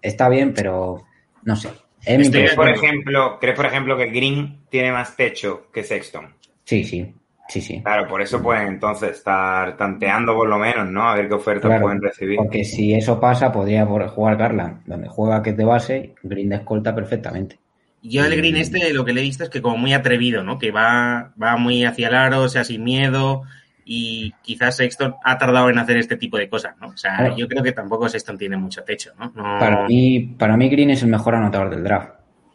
está 0.00 0.28
bien, 0.30 0.54
pero 0.54 1.02
no 1.44 1.56
sé. 1.56 1.70
¿Crees, 2.06 2.54
por 2.54 2.68
ejemplo, 2.68 3.38
¿Crees, 3.40 3.56
por 3.56 3.66
ejemplo, 3.66 3.96
que 3.96 4.06
Green 4.06 4.60
tiene 4.70 4.92
más 4.92 5.16
techo 5.16 5.66
que 5.72 5.82
Sexton? 5.82 6.34
Sí, 6.64 6.84
sí. 6.84 7.12
Sí, 7.48 7.60
sí. 7.60 7.80
Claro, 7.80 8.08
por 8.08 8.20
eso 8.22 8.42
pueden 8.42 8.66
entonces 8.68 9.10
estar 9.10 9.76
tanteando 9.76 10.34
por 10.34 10.48
lo 10.48 10.58
menos, 10.58 10.88
¿no? 10.88 11.08
A 11.08 11.14
ver 11.14 11.28
qué 11.28 11.34
ofertas 11.34 11.80
pueden 11.80 12.02
recibir. 12.02 12.36
Porque 12.36 12.64
si 12.64 12.92
eso 12.94 13.20
pasa, 13.20 13.52
podría 13.52 13.86
jugar 13.86 14.36
Garland, 14.36 14.84
donde 14.84 15.08
juega 15.08 15.42
que 15.42 15.50
es 15.50 15.56
de 15.56 15.64
base, 15.64 16.14
Green 16.22 16.48
de 16.48 16.56
escolta 16.56 16.94
perfectamente. 16.94 17.58
Yo 18.02 18.24
el 18.24 18.36
Green 18.36 18.56
este 18.56 18.92
lo 18.92 19.04
que 19.04 19.12
le 19.12 19.20
he 19.20 19.24
visto 19.24 19.44
es 19.44 19.50
que 19.50 19.62
como 19.62 19.76
muy 19.76 19.92
atrevido, 19.92 20.42
¿no? 20.42 20.58
Que 20.58 20.70
va, 20.70 21.32
va 21.40 21.56
muy 21.56 21.84
hacia 21.84 22.08
el 22.08 22.14
aro, 22.14 22.42
o 22.42 22.48
sea, 22.48 22.64
sin 22.64 22.82
miedo, 22.82 23.42
y 23.88 24.32
quizás 24.42 24.76
Sexton 24.76 25.14
ha 25.22 25.38
tardado 25.38 25.70
en 25.70 25.78
hacer 25.78 25.96
este 25.96 26.16
tipo 26.16 26.36
de 26.36 26.48
cosas, 26.48 26.74
¿no? 26.80 26.88
O 26.88 26.96
sea, 26.96 27.32
yo 27.36 27.46
creo 27.46 27.62
que 27.62 27.70
tampoco 27.70 28.08
Sexton 28.08 28.36
tiene 28.36 28.56
mucho 28.56 28.82
techo, 28.82 29.12
¿no? 29.16 29.32
Para, 29.32 29.86
mí, 29.86 30.34
para 30.36 30.56
mí 30.56 30.68
Green 30.68 30.90
es 30.90 31.04
el 31.04 31.08
mejor 31.08 31.36
anotador 31.36 31.70
del 31.70 31.84
draft. 31.84 32.10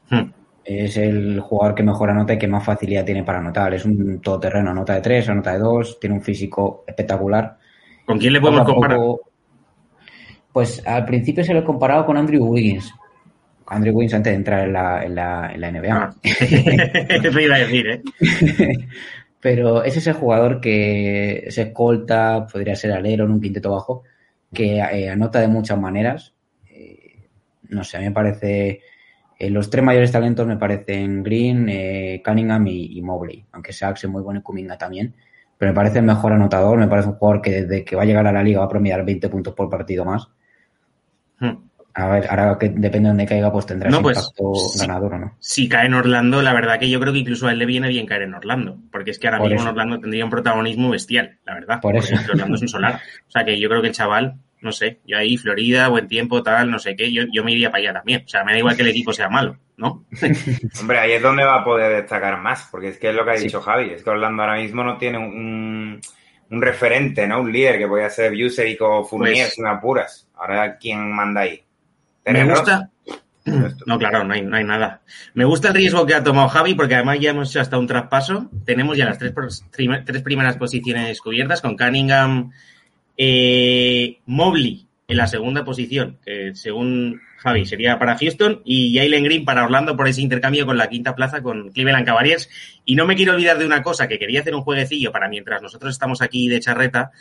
Hmm. 0.09 0.29
Es 0.65 0.97
el 0.97 1.39
jugador 1.39 1.73
que 1.73 1.83
mejor 1.83 2.09
anota 2.09 2.33
y 2.33 2.37
que 2.37 2.49
más 2.49 2.65
facilidad 2.65 3.05
tiene 3.05 3.23
para 3.23 3.39
anotar. 3.39 3.73
Es 3.73 3.85
un 3.85 4.19
todoterreno, 4.19 4.71
anota 4.71 4.95
de 4.95 5.01
tres, 5.01 5.29
anota 5.29 5.53
de 5.53 5.59
dos, 5.59 5.97
tiene 6.01 6.17
un 6.17 6.21
físico 6.21 6.83
espectacular. 6.85 7.57
¿Con 8.05 8.19
quién 8.19 8.33
le 8.33 8.41
podemos 8.41 8.65
comparar? 8.65 8.99
pues 10.51 10.85
al 10.85 11.05
principio 11.05 11.45
se 11.45 11.53
lo 11.53 11.61
he 11.61 11.63
comparado 11.63 12.05
con 12.05 12.17
Andrew 12.17 12.43
Wiggins. 12.43 12.93
Andrew 13.67 13.95
Wiggins 13.95 14.15
antes 14.15 14.33
de 14.33 14.37
entrar 14.37 14.67
en 14.67 14.73
la, 14.73 15.05
en 15.05 15.15
la, 15.15 15.51
en 15.53 15.61
la 15.61 15.71
NBA. 15.71 15.95
Ah. 15.95 16.13
iba 17.41 17.55
a 17.55 17.59
decir, 17.59 17.87
¿eh? 17.87 18.01
Pero 19.41 19.83
es 19.83 19.97
ese 19.97 20.13
jugador 20.13 20.61
que 20.61 21.47
se 21.49 21.63
escolta, 21.63 22.45
podría 22.51 22.75
ser 22.75 22.91
alero 22.91 23.25
en 23.25 23.31
un 23.31 23.41
quinteto 23.41 23.71
bajo, 23.71 24.03
que 24.53 24.77
eh, 24.77 25.09
anota 25.09 25.39
de 25.39 25.47
muchas 25.47 25.79
maneras. 25.79 26.35
Eh, 26.69 27.27
no 27.69 27.83
sé, 27.83 27.97
a 27.97 27.99
mí 28.01 28.07
me 28.07 28.11
parece. 28.11 28.81
Eh, 29.39 29.49
los 29.49 29.69
tres 29.71 29.83
mayores 29.83 30.11
talentos 30.11 30.45
me 30.45 30.57
parecen 30.57 31.23
Green, 31.23 32.21
Cunningham 32.23 32.67
y, 32.67 33.01
Mobley, 33.01 33.43
aunque 33.51 33.73
Sachs 33.73 34.03
es 34.03 34.09
muy 34.09 34.21
bueno 34.21 34.39
y 34.39 34.43
Kuminga 34.43 34.77
también. 34.77 35.15
Pero 35.57 35.71
me 35.71 35.75
parece 35.75 35.99
el 35.99 36.05
mejor 36.05 36.33
anotador, 36.33 36.77
me 36.77 36.87
parece 36.87 37.09
un 37.09 37.15
jugador 37.15 37.41
que 37.41 37.63
desde 37.63 37.83
que 37.83 37.95
va 37.95 38.03
a 38.03 38.05
llegar 38.05 38.27
a 38.27 38.31
la 38.31 38.43
liga 38.43 38.59
va 38.59 38.65
a 38.65 38.69
promediar 38.69 39.03
20 39.03 39.29
puntos 39.29 39.53
por 39.55 39.69
partido 39.69 40.05
más. 40.05 40.27
Hmm. 41.39 41.70
A 41.93 42.07
ver, 42.07 42.27
ahora 42.29 42.57
que 42.57 42.69
depende 42.69 42.99
de 42.99 43.07
dónde 43.09 43.25
caiga, 43.25 43.51
pues 43.51 43.65
tendrá 43.65 43.89
no, 43.89 44.01
pues, 44.01 44.17
impacto 44.17 44.53
ganador 44.79 45.13
o 45.13 45.19
no. 45.19 45.35
Si 45.39 45.67
cae 45.67 45.87
en 45.87 45.93
Orlando, 45.93 46.41
la 46.41 46.53
verdad 46.53 46.79
que 46.79 46.89
yo 46.89 46.99
creo 46.99 47.11
que 47.11 47.19
incluso 47.19 47.47
a 47.47 47.51
él 47.51 47.59
le 47.59 47.65
viene 47.65 47.89
bien 47.89 48.05
caer 48.05 48.23
en 48.23 48.33
Orlando, 48.33 48.77
porque 48.91 49.11
es 49.11 49.19
que 49.19 49.27
ahora 49.27 49.39
mismo 49.39 49.61
en 49.61 49.67
Orlando 49.67 49.99
tendría 49.99 50.23
un 50.23 50.31
protagonismo 50.31 50.89
bestial, 50.89 51.39
la 51.45 51.55
verdad. 51.55 51.81
Por 51.81 51.95
eso. 51.95 52.15
Orlando 52.29 52.55
es 52.55 52.61
un 52.61 52.67
solar. 52.67 52.99
O 53.27 53.31
sea 53.31 53.45
que 53.45 53.57
yo 53.59 53.69
creo 53.69 53.81
que 53.81 53.87
el 53.87 53.93
chaval, 53.93 54.35
no 54.61 54.71
sé, 54.71 54.99
yo 55.05 55.17
ahí, 55.17 55.37
Florida, 55.37 55.87
buen 55.87 56.07
tiempo, 56.07 56.43
tal, 56.43 56.69
no 56.69 56.79
sé 56.79 56.95
qué, 56.95 57.11
yo, 57.11 57.23
yo 57.31 57.43
me 57.43 57.53
iría 57.53 57.71
para 57.71 57.83
allá 57.83 57.93
también. 57.93 58.23
O 58.25 58.27
sea, 58.27 58.43
me 58.43 58.51
da 58.51 58.59
igual 58.59 58.75
que 58.75 58.81
el 58.81 58.89
equipo 58.89 59.13
sea 59.13 59.29
malo, 59.29 59.57
¿no? 59.77 60.05
Hombre, 60.81 60.99
ahí 60.99 61.13
es 61.13 61.21
donde 61.21 61.43
va 61.43 61.61
a 61.61 61.63
poder 61.63 62.01
destacar 62.01 62.37
más, 62.41 62.67
porque 62.69 62.89
es 62.89 62.97
que 62.97 63.09
es 63.09 63.15
lo 63.15 63.23
que 63.23 63.31
ha 63.31 63.35
dicho 63.35 63.61
Javi, 63.61 63.91
es 63.91 64.03
que 64.03 64.09
Orlando 64.09 64.43
ahora 64.43 64.57
mismo 64.57 64.83
no 64.83 64.97
tiene 64.97 65.17
un, 65.17 66.01
un 66.49 66.61
referente, 66.61 67.27
¿no? 67.27 67.41
Un 67.41 67.51
líder 67.51 67.77
que 67.77 67.87
podía 67.87 68.09
ser 68.09 68.31
Busevic 68.31 68.81
o 68.81 69.03
Fournier, 69.03 69.45
pues, 69.45 69.53
si 69.53 69.61
me 69.61 69.69
apuras. 69.69 70.29
Ahora, 70.35 70.77
¿quién 70.77 71.11
manda 71.11 71.41
ahí? 71.41 71.63
Me 72.25 72.49
gusta. 72.49 72.89
No, 73.85 73.97
claro, 73.97 74.23
no 74.23 74.33
hay, 74.33 74.43
no 74.43 74.55
hay, 74.55 74.63
nada. 74.63 75.01
Me 75.33 75.45
gusta 75.45 75.69
el 75.69 75.73
riesgo 75.73 76.05
que 76.05 76.13
ha 76.13 76.23
tomado 76.23 76.47
Javi 76.49 76.75
porque 76.75 76.95
además 76.95 77.19
ya 77.19 77.31
hemos 77.31 77.49
hecho 77.49 77.61
hasta 77.61 77.79
un 77.79 77.87
traspaso. 77.87 78.49
Tenemos 78.65 78.97
ya 78.97 79.05
las 79.05 79.17
tres, 79.17 79.33
tres 79.71 80.21
primeras 80.21 80.57
posiciones 80.57 81.19
cubiertas 81.19 81.61
con 81.61 81.75
Cunningham, 81.75 82.51
eh, 83.17 84.19
Mobley 84.27 84.87
en 85.07 85.17
la 85.17 85.27
segunda 85.27 85.65
posición, 85.65 86.19
que 86.23 86.55
según 86.55 87.19
Javi 87.37 87.65
sería 87.65 87.99
para 87.99 88.17
Houston, 88.17 88.61
y 88.63 88.95
Jalen 88.95 89.23
Green 89.23 89.43
para 89.43 89.65
Orlando 89.65 89.97
por 89.97 90.07
ese 90.07 90.21
intercambio 90.21 90.65
con 90.65 90.77
la 90.77 90.87
quinta 90.87 91.15
plaza 91.15 91.41
con 91.41 91.71
Cleveland 91.71 92.05
Cavaliers. 92.05 92.49
Y 92.85 92.95
no 92.95 93.05
me 93.05 93.15
quiero 93.15 93.33
olvidar 93.33 93.57
de 93.57 93.65
una 93.65 93.81
cosa, 93.81 94.07
que 94.07 94.19
quería 94.19 94.41
hacer 94.41 94.55
un 94.55 94.61
jueguecillo 94.61 95.11
para 95.11 95.27
mientras 95.27 95.61
nosotros 95.61 95.91
estamos 95.91 96.21
aquí 96.21 96.47
de 96.47 96.59
charreta. 96.59 97.11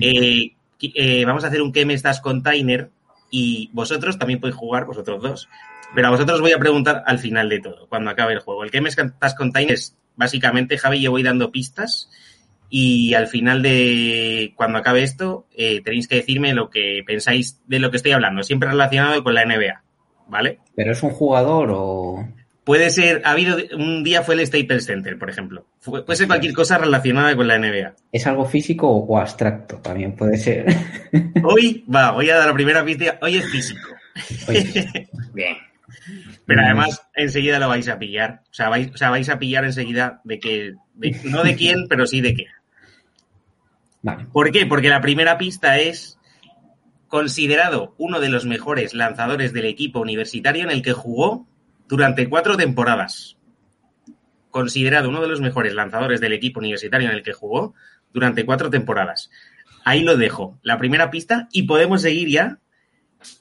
Eh, 0.00 0.52
eh, 0.82 1.24
vamos 1.24 1.44
a 1.44 1.46
hacer 1.46 1.62
un 1.62 1.72
¿Qué 1.72 1.86
me 1.86 1.94
estás 1.94 2.20
container? 2.20 2.90
Y 3.30 3.70
vosotros 3.72 4.18
también 4.18 4.40
podéis 4.40 4.56
jugar, 4.56 4.84
vosotros 4.84 5.22
dos. 5.22 5.48
Pero 5.94 6.08
a 6.08 6.10
vosotros 6.10 6.40
voy 6.40 6.52
a 6.52 6.58
preguntar 6.58 7.02
al 7.06 7.18
final 7.18 7.48
de 7.48 7.60
todo, 7.60 7.86
cuando 7.88 8.10
acabe 8.10 8.34
el 8.34 8.40
juego. 8.40 8.64
El 8.64 8.70
que 8.70 8.80
me 8.80 8.88
estás 8.88 9.34
containers, 9.34 9.96
básicamente, 10.16 10.78
Javi, 10.78 11.00
yo 11.00 11.10
voy 11.10 11.22
dando 11.22 11.50
pistas 11.50 12.10
y 12.68 13.14
al 13.14 13.26
final 13.26 13.62
de 13.62 14.52
cuando 14.54 14.78
acabe 14.78 15.02
esto, 15.02 15.46
eh, 15.56 15.82
tenéis 15.82 16.06
que 16.06 16.16
decirme 16.16 16.54
lo 16.54 16.70
que 16.70 17.02
pensáis 17.04 17.60
de 17.66 17.80
lo 17.80 17.90
que 17.90 17.96
estoy 17.96 18.12
hablando, 18.12 18.44
siempre 18.44 18.70
relacionado 18.70 19.24
con 19.24 19.34
la 19.34 19.44
NBA, 19.44 19.82
¿vale? 20.28 20.60
¿Pero 20.76 20.92
es 20.92 21.02
un 21.02 21.10
jugador 21.10 21.70
o...? 21.72 22.28
Puede 22.70 22.90
ser, 22.90 23.22
ha 23.24 23.32
habido, 23.32 23.56
un 23.76 24.04
día 24.04 24.22
fue 24.22 24.36
el 24.36 24.46
Staples 24.46 24.86
Center, 24.86 25.18
por 25.18 25.28
ejemplo. 25.28 25.66
puede 25.84 26.14
ser 26.14 26.28
cualquier 26.28 26.52
cosa 26.52 26.78
relacionada 26.78 27.34
con 27.34 27.48
la 27.48 27.58
NBA. 27.58 27.96
¿Es 28.12 28.28
algo 28.28 28.44
físico 28.44 28.88
o 28.88 29.18
abstracto? 29.18 29.78
También 29.78 30.14
puede 30.14 30.36
ser. 30.36 30.66
Hoy, 31.42 31.84
va, 31.92 32.12
voy 32.12 32.30
a 32.30 32.36
dar 32.36 32.46
la 32.46 32.54
primera 32.54 32.84
pista. 32.84 33.18
Hoy 33.22 33.38
es 33.38 33.50
físico. 33.50 33.88
Bien. 35.34 35.56
Pero 36.46 36.60
además, 36.62 37.02
enseguida 37.16 37.58
lo 37.58 37.66
vais 37.66 37.88
a 37.88 37.98
pillar. 37.98 38.42
O 38.48 38.54
sea, 38.54 38.68
vais, 38.68 38.88
o 38.94 38.96
sea, 38.96 39.10
vais 39.10 39.28
a 39.28 39.40
pillar 39.40 39.64
enseguida 39.64 40.20
de 40.22 40.38
que, 40.38 40.74
no 41.24 41.42
de 41.42 41.56
quién, 41.56 41.86
pero 41.88 42.06
sí 42.06 42.20
de 42.20 42.36
qué. 42.36 42.44
Vale. 44.02 44.26
¿Por 44.32 44.52
qué? 44.52 44.64
Porque 44.66 44.90
la 44.90 45.00
primera 45.00 45.38
pista 45.38 45.80
es 45.80 46.20
considerado 47.08 47.96
uno 47.98 48.20
de 48.20 48.28
los 48.28 48.46
mejores 48.46 48.94
lanzadores 48.94 49.52
del 49.52 49.64
equipo 49.64 49.98
universitario 49.98 50.62
en 50.62 50.70
el 50.70 50.82
que 50.82 50.92
jugó 50.92 51.48
durante 51.90 52.28
cuatro 52.28 52.56
temporadas. 52.56 53.36
Considerado 54.50 55.08
uno 55.08 55.20
de 55.20 55.28
los 55.28 55.40
mejores 55.40 55.74
lanzadores 55.74 56.20
del 56.20 56.32
equipo 56.32 56.60
universitario 56.60 57.10
en 57.10 57.16
el 57.16 57.22
que 57.22 57.32
jugó 57.32 57.74
durante 58.12 58.46
cuatro 58.46 58.70
temporadas. 58.70 59.30
Ahí 59.84 60.02
lo 60.02 60.16
dejo. 60.16 60.58
La 60.62 60.78
primera 60.78 61.10
pista 61.10 61.48
y 61.52 61.64
podemos 61.64 62.02
seguir 62.02 62.28
ya 62.28 62.58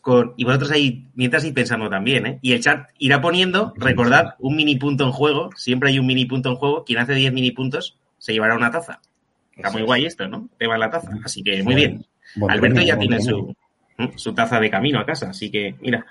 con... 0.01 0.33
Y 0.35 0.43
vosotros 0.43 0.71
ahí, 0.71 1.07
mientras 1.13 1.45
ir 1.45 1.53
pensando 1.53 1.89
también, 1.89 2.25
¿eh? 2.25 2.39
Y 2.41 2.53
el 2.53 2.61
chat 2.61 2.89
irá 2.97 3.21
poniendo, 3.21 3.73
recordad, 3.77 4.35
un 4.39 4.55
mini 4.55 4.75
punto 4.75 5.05
en 5.05 5.11
juego. 5.11 5.51
Siempre 5.55 5.89
hay 5.89 5.99
un 5.99 6.07
mini 6.07 6.25
punto 6.25 6.49
en 6.49 6.55
juego. 6.55 6.83
Quien 6.83 6.99
hace 6.99 7.13
10 7.13 7.33
mini 7.33 7.51
puntos 7.51 7.97
se 8.17 8.33
llevará 8.33 8.55
una 8.55 8.71
taza. 8.71 8.99
Está 9.55 9.71
muy 9.71 9.83
guay 9.83 10.05
esto, 10.05 10.27
¿no? 10.27 10.49
Te 10.57 10.67
va 10.67 10.77
la 10.77 10.89
taza. 10.89 11.11
Así 11.23 11.43
que 11.43 11.61
muy 11.63 11.75
bien. 11.75 12.05
Alberto 12.47 12.81
ya 12.81 12.97
tiene 12.97 13.19
su, 13.21 13.55
su 14.15 14.33
taza 14.33 14.59
de 14.59 14.69
camino 14.69 14.99
a 14.99 15.05
casa. 15.05 15.29
Así 15.29 15.51
que, 15.51 15.75
mira. 15.81 16.05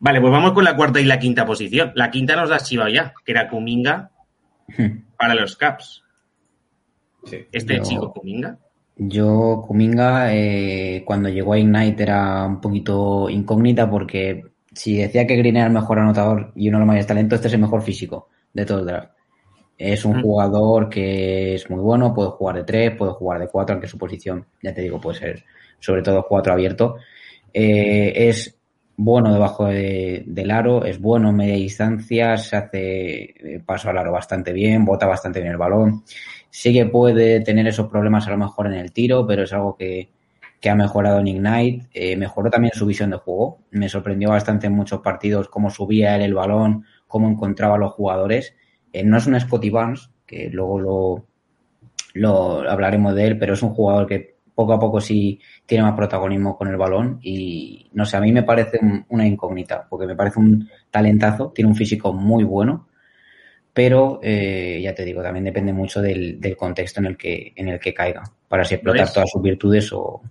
Vale, 0.00 0.20
pues 0.20 0.32
vamos 0.32 0.52
con 0.52 0.64
la 0.64 0.76
cuarta 0.76 1.00
y 1.00 1.04
la 1.04 1.18
quinta 1.18 1.44
posición. 1.44 1.92
La 1.94 2.10
quinta 2.10 2.36
nos 2.36 2.50
la 2.50 2.56
has 2.56 2.64
chivado 2.64 2.90
ya, 2.90 3.12
que 3.24 3.32
era 3.32 3.48
Kuminga 3.48 4.10
para 5.18 5.34
los 5.34 5.56
Caps. 5.56 6.04
Este 7.52 7.80
chico 7.82 8.12
Kuminga. 8.12 8.58
Yo, 8.96 9.62
Kuminga, 9.66 10.34
eh, 10.34 11.02
cuando 11.04 11.28
llegó 11.28 11.52
a 11.52 11.58
Ignite 11.58 12.02
era 12.02 12.44
un 12.44 12.60
poquito 12.60 13.28
incógnita 13.30 13.88
porque 13.88 14.44
si 14.72 14.96
decía 14.96 15.26
que 15.26 15.36
Green 15.36 15.56
era 15.56 15.66
el 15.66 15.72
mejor 15.72 15.98
anotador 15.98 16.52
y 16.54 16.68
uno 16.68 16.78
de 16.78 16.80
los 16.80 16.86
mayores 16.88 17.06
talentos, 17.06 17.36
este 17.36 17.48
es 17.48 17.54
el 17.54 17.60
mejor 17.60 17.82
físico 17.82 18.28
de 18.52 18.64
todo 18.64 18.80
el 18.80 18.86
draft. 18.86 19.12
Es 19.76 20.04
un 20.04 20.18
hmm. 20.18 20.22
jugador 20.22 20.88
que 20.88 21.54
es 21.54 21.70
muy 21.70 21.80
bueno, 21.80 22.12
puede 22.12 22.30
jugar 22.30 22.56
de 22.56 22.64
tres, 22.64 22.96
puede 22.96 23.12
jugar 23.12 23.40
de 23.40 23.48
cuatro, 23.48 23.74
aunque 23.74 23.86
su 23.86 23.98
posición, 23.98 24.46
ya 24.62 24.74
te 24.74 24.82
digo, 24.82 25.00
puede 25.00 25.18
ser 25.18 25.44
sobre 25.78 26.02
todo 26.02 26.26
cuatro 26.28 26.52
abierto. 26.52 26.96
Eh, 27.52 28.12
es 28.28 28.57
bueno 28.98 29.32
debajo 29.32 29.66
del 29.66 30.50
aro, 30.50 30.84
es 30.84 31.00
bueno 31.00 31.30
en 31.30 31.36
media 31.36 31.54
distancia, 31.54 32.36
se 32.36 32.56
hace 32.56 33.20
eh, 33.54 33.62
paso 33.64 33.88
al 33.88 33.96
aro 33.96 34.10
bastante 34.10 34.52
bien, 34.52 34.84
bota 34.84 35.06
bastante 35.06 35.38
bien 35.38 35.52
el 35.52 35.56
balón. 35.56 36.02
Sí 36.50 36.72
que 36.72 36.84
puede 36.86 37.40
tener 37.42 37.68
esos 37.68 37.86
problemas 37.86 38.26
a 38.26 38.30
lo 38.30 38.38
mejor 38.38 38.66
en 38.66 38.72
el 38.72 38.90
tiro, 38.92 39.24
pero 39.24 39.44
es 39.44 39.52
algo 39.52 39.76
que, 39.76 40.10
ha 40.68 40.74
mejorado 40.74 41.20
en 41.20 41.28
Ignite. 41.28 41.86
Eh, 41.94 42.16
mejoró 42.16 42.50
también 42.50 42.74
su 42.74 42.86
visión 42.86 43.10
de 43.10 43.18
juego. 43.18 43.60
Me 43.70 43.88
sorprendió 43.88 44.30
bastante 44.30 44.66
en 44.66 44.72
muchos 44.72 45.00
partidos 45.00 45.48
cómo 45.48 45.70
subía 45.70 46.16
él 46.16 46.22
el 46.22 46.34
balón, 46.34 46.84
cómo 47.06 47.28
encontraba 47.28 47.76
a 47.76 47.78
los 47.78 47.92
jugadores. 47.92 48.56
Eh, 48.92 49.04
no 49.04 49.18
es 49.18 49.28
un 49.28 49.38
Scotty 49.38 49.70
Barnes, 49.70 50.10
que 50.26 50.50
luego 50.50 50.80
lo, 50.80 51.26
lo 52.14 52.68
hablaremos 52.68 53.14
de 53.14 53.28
él, 53.28 53.38
pero 53.38 53.54
es 53.54 53.62
un 53.62 53.70
jugador 53.70 54.08
que 54.08 54.37
poco 54.58 54.72
a 54.72 54.80
poco 54.80 55.00
sí 55.00 55.40
tiene 55.64 55.84
más 55.84 55.94
protagonismo 55.94 56.56
con 56.56 56.66
el 56.66 56.76
balón 56.76 57.20
y 57.22 57.88
no 57.92 58.04
sé, 58.04 58.16
a 58.16 58.20
mí 58.20 58.32
me 58.32 58.42
parece 58.42 58.80
una 59.08 59.24
incógnita, 59.24 59.86
porque 59.88 60.04
me 60.04 60.16
parece 60.16 60.40
un 60.40 60.68
talentazo, 60.90 61.52
tiene 61.54 61.70
un 61.70 61.76
físico 61.76 62.12
muy 62.12 62.42
bueno, 62.42 62.88
pero 63.72 64.18
eh, 64.20 64.80
ya 64.82 64.96
te 64.96 65.04
digo, 65.04 65.22
también 65.22 65.44
depende 65.44 65.72
mucho 65.72 66.02
del, 66.02 66.40
contexto 66.56 66.98
en 66.98 67.06
el 67.06 67.16
que 67.16 67.52
en 67.54 67.68
el 67.68 67.78
que 67.78 67.94
caiga, 67.94 68.24
para 68.48 68.64
si 68.64 68.74
explotar 68.74 69.12
todas 69.12 69.30
sus 69.30 69.40
virtudes 69.40 69.92
o... 69.92 70.22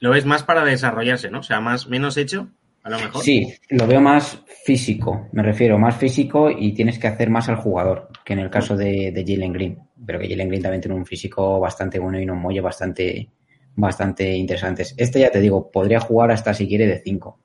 Lo 0.00 0.10
ves 0.10 0.26
más 0.26 0.42
para 0.42 0.64
desarrollarse, 0.64 1.30
¿no? 1.30 1.38
O 1.38 1.44
sea, 1.44 1.60
más 1.60 1.86
menos 1.86 2.16
hecho, 2.16 2.48
a 2.82 2.90
lo 2.90 2.98
mejor. 2.98 3.22
Sí, 3.22 3.54
lo 3.68 3.86
veo 3.86 4.00
más 4.00 4.42
físico, 4.64 5.28
me 5.30 5.44
refiero, 5.44 5.78
más 5.78 5.96
físico 5.96 6.50
y 6.50 6.72
tienes 6.72 6.98
que 6.98 7.06
hacer 7.06 7.30
más 7.30 7.48
al 7.48 7.54
jugador, 7.58 8.08
que 8.24 8.32
en 8.32 8.40
el 8.40 8.50
caso 8.50 8.76
de, 8.76 9.12
de 9.12 9.24
Jalen 9.24 9.52
Green 9.52 9.85
pero 10.06 10.18
que 10.20 10.28
Jalen 10.28 10.48
Green 10.48 10.62
también 10.62 10.80
tiene 10.80 10.96
un 10.96 11.04
físico 11.04 11.58
bastante 11.60 11.98
bueno 11.98 12.20
y 12.20 12.28
un 12.28 12.38
muelle 12.38 12.60
bastante, 12.60 13.28
bastante 13.74 14.32
interesantes. 14.32 14.94
Este 14.96 15.20
ya 15.20 15.30
te 15.30 15.40
digo, 15.40 15.70
podría 15.70 16.00
jugar 16.00 16.30
hasta 16.30 16.54
si 16.54 16.68
quiere 16.68 16.86
de 16.86 17.00
5. 17.00 17.38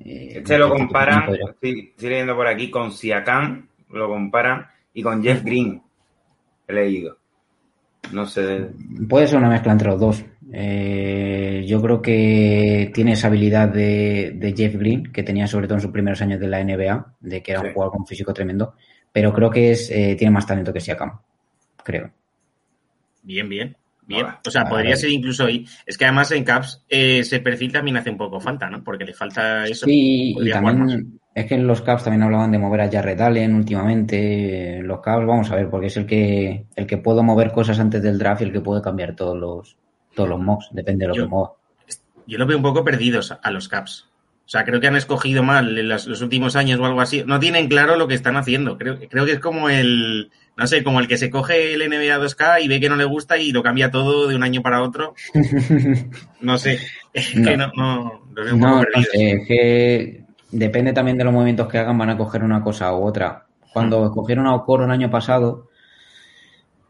Eh, 0.00 0.42
Se 0.44 0.58
lo 0.58 0.70
comparan, 0.70 1.32
estoy, 1.34 1.94
leyendo 2.00 2.34
por 2.34 2.46
aquí, 2.46 2.70
con 2.70 2.92
Siakam, 2.92 3.68
lo 3.90 4.08
comparan, 4.08 4.66
y 4.94 5.02
con 5.02 5.22
Jeff 5.22 5.42
Green, 5.44 5.82
he 6.66 6.72
leído. 6.72 7.18
No 8.12 8.26
sé. 8.26 8.70
Puede 9.08 9.28
ser 9.28 9.38
una 9.38 9.50
mezcla 9.50 9.72
entre 9.72 9.88
los 9.88 10.00
dos. 10.00 10.24
Eh, 10.52 11.64
yo 11.66 11.80
creo 11.80 12.02
que 12.02 12.90
tiene 12.92 13.12
esa 13.12 13.28
habilidad 13.28 13.68
de, 13.68 14.54
Jeff 14.56 14.74
Green, 14.74 15.12
que 15.12 15.22
tenía 15.22 15.46
sobre 15.46 15.66
todo 15.66 15.76
en 15.76 15.82
sus 15.82 15.92
primeros 15.92 16.20
años 16.22 16.40
de 16.40 16.48
la 16.48 16.64
NBA, 16.64 17.16
de 17.20 17.42
que 17.42 17.52
era 17.52 17.60
un 17.60 17.72
jugador 17.72 17.92
con 17.92 18.06
físico 18.06 18.32
tremendo, 18.32 18.74
pero 19.12 19.32
creo 19.32 19.50
que 19.50 19.72
es, 19.72 19.90
eh, 19.90 20.16
tiene 20.18 20.32
más 20.32 20.46
talento 20.46 20.72
que 20.72 20.80
Siakam, 20.80 21.20
creo. 21.90 22.10
Bien, 23.22 23.48
bien. 23.48 23.76
Bien. 24.06 24.26
O 24.44 24.50
sea, 24.50 24.64
podría 24.64 24.96
ser 24.96 25.10
incluso 25.10 25.44
ahí. 25.46 25.64
Es 25.86 25.96
que 25.96 26.04
además 26.04 26.32
en 26.32 26.42
Caps 26.42 26.84
eh, 26.88 27.20
ese 27.20 27.38
perfil 27.38 27.70
también 27.70 27.96
hace 27.96 28.10
un 28.10 28.16
poco 28.16 28.40
falta, 28.40 28.68
¿no? 28.68 28.82
Porque 28.82 29.04
le 29.04 29.14
falta 29.14 29.64
eso. 29.66 29.86
Sí, 29.86 30.34
y 30.36 30.50
también 30.50 31.20
es 31.32 31.46
que 31.46 31.54
en 31.54 31.66
los 31.66 31.80
Caps 31.82 32.04
también 32.04 32.24
hablaban 32.24 32.50
de 32.50 32.58
mover 32.58 32.80
a 32.80 32.90
Jared 32.90 33.20
Allen 33.20 33.54
últimamente. 33.54 34.80
Los 34.82 35.00
Caps, 35.00 35.26
vamos 35.26 35.50
a 35.52 35.56
ver, 35.56 35.70
porque 35.70 35.86
es 35.86 35.96
el 35.96 36.06
que 36.06 36.66
el 36.74 36.86
que 36.88 36.98
puede 36.98 37.22
mover 37.22 37.52
cosas 37.52 37.78
antes 37.78 38.02
del 38.02 38.18
draft 38.18 38.40
y 38.40 38.44
el 38.44 38.52
que 38.52 38.60
puede 38.60 38.82
cambiar 38.82 39.14
todos 39.14 39.38
los 39.38 39.76
todos 40.14 40.28
los 40.28 40.40
mocks, 40.40 40.70
depende 40.72 41.04
de 41.04 41.08
lo 41.08 41.14
que 41.14 41.26
mueva. 41.26 41.52
Yo 42.26 42.38
lo 42.38 42.46
veo 42.46 42.56
un 42.56 42.64
poco 42.64 42.82
perdidos 42.84 43.32
a 43.40 43.50
los 43.52 43.68
Caps. 43.68 44.08
O 44.44 44.48
sea, 44.50 44.64
creo 44.64 44.80
que 44.80 44.88
han 44.88 44.96
escogido 44.96 45.44
mal 45.44 45.78
en 45.78 45.88
los, 45.88 46.20
últimos 46.20 46.56
años 46.56 46.80
o 46.80 46.84
algo 46.84 47.00
así. 47.00 47.22
No 47.24 47.38
tienen 47.38 47.68
claro 47.68 47.94
lo 47.94 48.08
que 48.08 48.14
están 48.14 48.36
haciendo. 48.36 48.76
Creo, 48.76 48.98
creo 49.08 49.24
que 49.24 49.32
es 49.32 49.38
como 49.38 49.68
el, 49.68 50.32
no 50.60 50.66
sé, 50.66 50.84
como 50.84 51.00
el 51.00 51.08
que 51.08 51.16
se 51.16 51.30
coge 51.30 51.72
el 51.72 51.88
NBA 51.88 52.18
2K 52.18 52.62
y 52.62 52.68
ve 52.68 52.80
que 52.80 52.90
no 52.90 52.96
le 52.96 53.06
gusta 53.06 53.38
y 53.38 53.50
lo 53.50 53.62
cambia 53.62 53.90
todo 53.90 54.28
de 54.28 54.36
un 54.36 54.42
año 54.42 54.60
para 54.60 54.82
otro. 54.82 55.14
No 56.42 56.58
sé. 56.58 56.78
Es 57.12 57.30
que 57.32 57.56
no, 57.56 57.70
no, 57.76 58.22
un 58.52 58.60
no, 58.60 58.82
es 58.82 59.46
que 59.46 60.24
depende 60.50 60.92
también 60.92 61.16
de 61.18 61.24
los 61.24 61.32
movimientos 61.32 61.68
que 61.68 61.78
hagan, 61.78 61.96
van 61.98 62.10
a 62.10 62.16
coger 62.16 62.42
una 62.42 62.62
cosa 62.62 62.94
u 62.94 63.04
otra. 63.04 63.46
Cuando 63.72 64.04
escogieron 64.04 64.46
a 64.46 64.54
Okoro 64.54 64.84
el 64.84 64.90
año 64.90 65.10
pasado, 65.10 65.68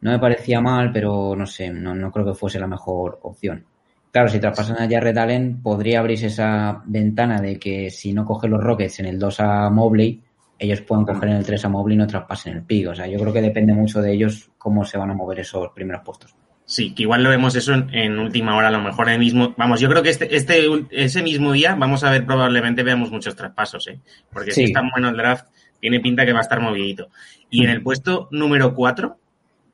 no 0.01 0.11
me 0.11 0.19
parecía 0.19 0.61
mal, 0.61 0.91
pero 0.93 1.35
no 1.37 1.47
sé, 1.47 1.71
no, 1.71 1.95
no 1.95 2.11
creo 2.11 2.27
que 2.27 2.35
fuese 2.35 2.59
la 2.59 2.67
mejor 2.67 3.21
opción. 3.23 3.65
Claro, 4.11 4.29
si 4.29 4.41
traspasan 4.41 4.79
a 4.79 4.89
Jared 4.89 5.17
Allen, 5.17 5.63
podría 5.63 6.01
abrirse 6.01 6.27
esa 6.27 6.83
ventana 6.87 7.41
de 7.41 7.59
que 7.59 7.91
si 7.91 8.13
no 8.13 8.25
coge 8.25 8.49
los 8.49 8.63
Rockets 8.63 8.99
en 9.01 9.07
el 9.07 9.19
2 9.19 9.41
a 9.41 9.71
Mobley, 9.71 10.23
ellos 10.61 10.83
pueden 10.83 11.07
coger 11.07 11.31
en 11.31 11.37
el 11.37 11.45
3 11.45 11.65
a 11.65 11.69
Mobley 11.71 11.95
y 11.95 11.99
no 11.99 12.07
traspasen 12.07 12.59
el 12.59 12.63
pick. 12.63 12.89
O 12.89 12.95
sea, 12.95 13.07
yo 13.07 13.19
creo 13.19 13.33
que 13.33 13.41
depende 13.41 13.73
mucho 13.73 14.03
de 14.03 14.13
ellos 14.13 14.51
cómo 14.59 14.85
se 14.85 14.99
van 14.99 15.11
a 15.11 15.15
mover 15.15 15.41
esos 15.41 15.71
primeros 15.75 16.03
puestos. 16.05 16.35
Sí, 16.67 16.95
que 16.95 17.03
igual 17.03 17.25
lo 17.25 17.31
vemos 17.31 17.57
eso 17.57 17.73
en, 17.75 18.19
última 18.19 18.55
hora, 18.55 18.69
a 18.69 18.71
lo 18.71 18.81
mejor 18.81 19.09
en 19.09 19.15
el 19.15 19.21
mismo. 19.21 19.55
Vamos, 19.57 19.81
yo 19.81 19.89
creo 19.89 20.03
que 20.03 20.11
este, 20.11 20.37
este, 20.37 20.67
ese 20.91 21.23
mismo 21.23 21.53
día 21.53 21.75
vamos 21.75 22.05
a 22.05 22.11
ver, 22.11 22.27
probablemente 22.27 22.83
veamos 22.83 23.11
muchos 23.11 23.35
traspasos, 23.35 23.89
¿eh? 23.89 23.99
Porque 24.31 24.53
si 24.53 24.65
está 24.65 24.83
bueno 24.83 25.09
el 25.09 25.17
draft, 25.17 25.47
tiene 25.81 25.99
pinta 25.99 26.27
que 26.27 26.33
va 26.33 26.39
a 26.41 26.43
estar 26.43 26.61
movidito. 26.61 27.09
Y 27.49 27.65
en 27.65 27.71
el 27.71 27.83
puesto 27.83 28.29
número 28.31 28.75
4, 28.75 29.19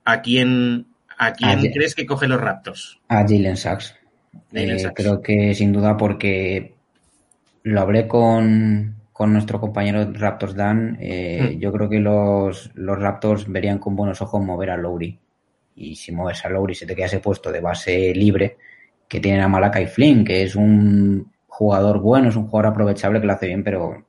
¿a 0.05 0.22
quién, 0.22 0.87
a 1.18 1.33
quién 1.33 1.61
crees 1.72 1.94
que 1.94 2.07
coge 2.07 2.29
los 2.29 2.40
Raptors? 2.40 2.99
A 3.09 3.22
Jalen 3.22 3.57
Sachs. 3.57 3.94
Eh, 4.53 4.90
creo 4.94 5.20
que 5.20 5.53
sin 5.55 5.72
duda 5.72 5.96
porque 5.96 6.77
lo 7.64 7.81
hablé 7.81 8.07
con, 8.07 8.95
nuestro 9.24 9.59
compañero 9.59 10.07
Raptors 10.12 10.55
Dan. 10.55 10.98
Eh, 11.00 11.55
hmm. 11.55 11.59
Yo 11.59 11.72
creo 11.72 11.88
que 11.88 11.98
los, 11.98 12.70
los, 12.74 12.98
Raptors 12.98 13.50
verían 13.50 13.79
con 13.79 13.96
buenos 13.96 14.20
ojos 14.20 14.44
mover 14.44 14.70
a 14.70 14.76
Lowry. 14.76 15.18
Y 15.76 15.96
si 15.96 16.12
mueves 16.12 16.44
a 16.44 16.50
Lowry 16.50 16.74
se 16.74 16.87
te 16.87 16.94
queda 16.94 17.07
ese 17.07 17.20
puesto 17.20 17.50
de 17.50 17.61
base 17.61 18.12
libre 18.14 18.59
que 19.09 19.20
tienen 19.20 19.40
a 19.40 19.48
Malaka 19.48 19.81
y 19.81 19.87
Flynn, 19.87 20.24
que 20.24 20.42
es 20.42 20.55
un 20.55 21.33
jugador 21.46 22.00
bueno, 22.00 22.29
es 22.29 22.37
un 22.37 22.46
jugador 22.46 22.72
aprovechable 22.72 23.20
que 23.20 23.26
lo 23.26 23.33
hace 23.33 23.46
bien, 23.46 23.64
pero 23.64 24.05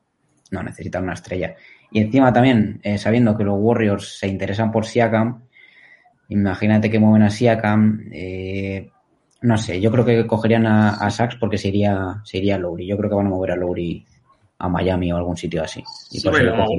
no 0.50 0.62
necesita 0.62 1.00
una 1.00 1.14
estrella. 1.14 1.54
Y 1.90 2.00
encima 2.00 2.30
también, 2.30 2.80
eh, 2.82 2.98
sabiendo 2.98 3.34
que 3.34 3.44
los 3.44 3.56
Warriors 3.58 4.18
se 4.18 4.28
interesan 4.28 4.70
por 4.70 4.84
Siakam, 4.84 5.44
imagínate 6.28 6.90
que 6.90 6.98
mueven 6.98 7.22
a 7.22 7.30
Siakam, 7.30 8.10
eh, 8.12 8.90
no 9.40 9.56
sé, 9.56 9.80
yo 9.80 9.90
creo 9.90 10.04
que 10.04 10.26
cogerían 10.26 10.66
a, 10.66 10.90
a 10.96 11.10
Sachs 11.10 11.36
porque 11.36 11.56
se 11.56 11.68
iría, 11.68 12.20
se 12.24 12.38
iría 12.38 12.56
a 12.56 12.58
Lowry. 12.58 12.86
Yo 12.86 12.98
creo 12.98 13.08
que 13.08 13.16
van 13.16 13.26
a 13.26 13.30
mover 13.30 13.52
a 13.52 13.56
Lowry 13.56 14.04
a 14.60 14.68
Miami 14.68 15.12
o 15.12 15.16
algún 15.16 15.36
sitio 15.36 15.62
así. 15.62 15.84
sí, 16.10 16.28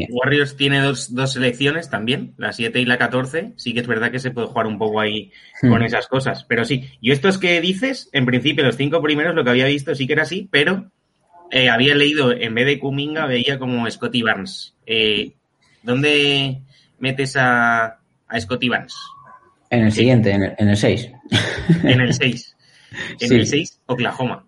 Warriors 0.10 0.58
tiene 0.58 0.82
dos, 0.82 1.16
dos 1.16 1.34
selecciones 1.34 1.90
también, 1.90 2.34
la 2.38 2.52
7 2.52 2.80
y 2.80 2.86
la 2.86 2.98
14. 2.98 3.54
Sí 3.56 3.74
que 3.74 3.80
es 3.80 3.88
verdad 3.88 4.12
que 4.12 4.20
se 4.20 4.32
puede 4.32 4.48
jugar 4.48 4.68
un 4.68 4.78
poco 4.78 5.00
ahí 5.00 5.32
con 5.62 5.80
hmm. 5.80 5.86
esas 5.86 6.08
cosas. 6.08 6.44
Pero 6.44 6.66
sí, 6.66 6.90
yo 7.02 7.14
estos 7.14 7.38
que 7.38 7.62
dices, 7.62 8.10
en 8.12 8.26
principio 8.26 8.66
los 8.66 8.76
cinco 8.76 9.02
primeros 9.02 9.34
lo 9.34 9.44
que 9.44 9.52
había 9.52 9.66
visto 9.66 9.96
sí 9.96 10.08
que 10.08 10.14
era 10.14 10.24
así, 10.24 10.50
pero 10.52 10.92
eh, 11.52 11.70
había 11.70 11.96
leído, 11.96 12.34
en 12.34 12.54
vez 12.54 12.66
de 12.66 12.80
Kuminga, 12.80 13.26
veía 13.26 13.58
como 13.58 13.90
Scotty 13.90 14.22
Barnes. 14.24 14.76
Eh, 14.86 15.32
¿Dónde 15.82 16.60
metes 17.00 17.38
a, 17.38 18.00
a 18.28 18.40
Scotty 18.42 18.68
Barnes? 18.68 18.96
En 19.70 19.84
el 19.84 19.92
siguiente, 19.94 20.32
en 20.32 20.44
el, 20.44 20.54
en 20.58 20.70
el 20.70 20.78
6. 20.78 21.12
En 21.84 22.02
el 22.02 22.14
6. 22.14 22.56
En 23.20 23.34
el 23.34 23.46
6, 23.46 23.82
Oklahoma. 23.86 24.46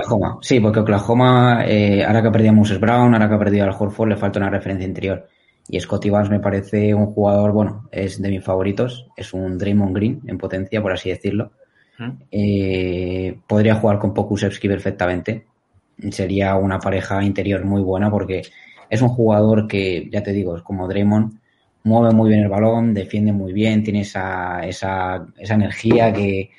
Oklahoma. 0.00 0.38
Sí, 0.42 0.60
porque 0.60 0.80
Oklahoma, 0.80 1.64
eh, 1.66 2.04
ahora 2.04 2.22
que 2.22 2.28
ha 2.28 2.32
perdido 2.32 2.52
a 2.52 2.54
Moses 2.54 2.80
Brown, 2.80 3.14
ahora 3.14 3.28
que 3.28 3.34
ha 3.34 3.38
perdido 3.38 3.64
al 3.64 3.74
Horford, 3.78 4.08
le 4.08 4.16
falta 4.16 4.38
una 4.38 4.50
referencia 4.50 4.86
interior. 4.86 5.26
Y 5.68 5.78
Scotty 5.80 6.08
Barnes 6.10 6.30
me 6.30 6.40
parece 6.40 6.94
un 6.94 7.06
jugador, 7.06 7.52
bueno, 7.52 7.88
es 7.92 8.20
de 8.20 8.30
mis 8.30 8.42
favoritos. 8.42 9.06
Es 9.16 9.34
un 9.34 9.58
Draymond 9.58 9.94
Green 9.94 10.20
en 10.26 10.38
potencia, 10.38 10.80
por 10.80 10.92
así 10.92 11.10
decirlo. 11.10 11.52
Eh, 12.30 13.36
podría 13.46 13.74
jugar 13.74 13.98
con 13.98 14.14
Pokusevski 14.14 14.68
perfectamente. 14.68 15.46
Sería 16.10 16.56
una 16.56 16.78
pareja 16.78 17.22
interior 17.22 17.64
muy 17.64 17.82
buena 17.82 18.10
porque 18.10 18.42
es 18.88 19.02
un 19.02 19.08
jugador 19.08 19.66
que, 19.66 20.08
ya 20.10 20.22
te 20.22 20.32
digo, 20.32 20.56
es 20.56 20.62
como 20.62 20.88
Draymond, 20.88 21.38
mueve 21.84 22.14
muy 22.14 22.30
bien 22.30 22.42
el 22.42 22.48
balón, 22.48 22.94
defiende 22.94 23.32
muy 23.32 23.52
bien, 23.52 23.82
tiene 23.82 24.02
esa, 24.02 24.64
esa, 24.66 25.26
esa 25.36 25.54
energía 25.54 26.12
que, 26.12 26.50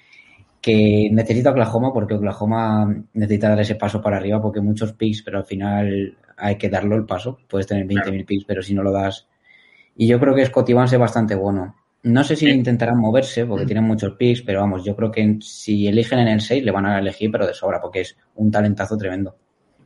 que 0.69 1.09
necesita 1.11 1.49
Oklahoma 1.49 1.91
porque 1.91 2.13
Oklahoma 2.13 2.95
necesita 3.13 3.49
dar 3.49 3.59
ese 3.59 3.75
paso 3.75 4.01
para 4.01 4.17
arriba 4.17 4.41
porque 4.41 4.61
muchos 4.61 4.93
picks, 4.93 5.23
pero 5.23 5.39
al 5.39 5.45
final 5.45 6.15
hay 6.37 6.57
que 6.57 6.69
darlo 6.69 6.95
el 6.95 7.05
paso. 7.05 7.39
Puedes 7.47 7.65
tener 7.65 7.87
20.000 7.87 8.25
picks, 8.25 8.45
pero 8.45 8.61
si 8.61 8.73
no 8.73 8.83
lo 8.83 8.91
das. 8.91 9.27
Y 9.95 10.07
yo 10.07 10.19
creo 10.19 10.35
que 10.35 10.45
Scotty 10.45 10.73
Vance 10.73 10.95
es 10.95 10.99
bastante 10.99 11.35
bueno. 11.35 11.75
No 12.03 12.23
sé 12.23 12.35
si 12.35 12.47
intentarán 12.49 12.99
moverse 12.99 13.45
porque 13.45 13.65
tienen 13.65 13.83
muchos 13.83 14.13
picks, 14.13 14.41
pero 14.43 14.61
vamos, 14.61 14.85
yo 14.85 14.95
creo 14.95 15.11
que 15.11 15.39
si 15.41 15.87
eligen 15.87 16.19
en 16.19 16.29
el 16.29 16.41
6 16.41 16.63
le 16.63 16.71
van 16.71 16.85
a 16.85 16.99
elegir, 16.99 17.31
pero 17.31 17.47
de 17.47 17.53
sobra 17.53 17.81
porque 17.81 18.01
es 18.01 18.15
un 18.35 18.51
talentazo 18.51 18.95
tremendo 18.95 19.35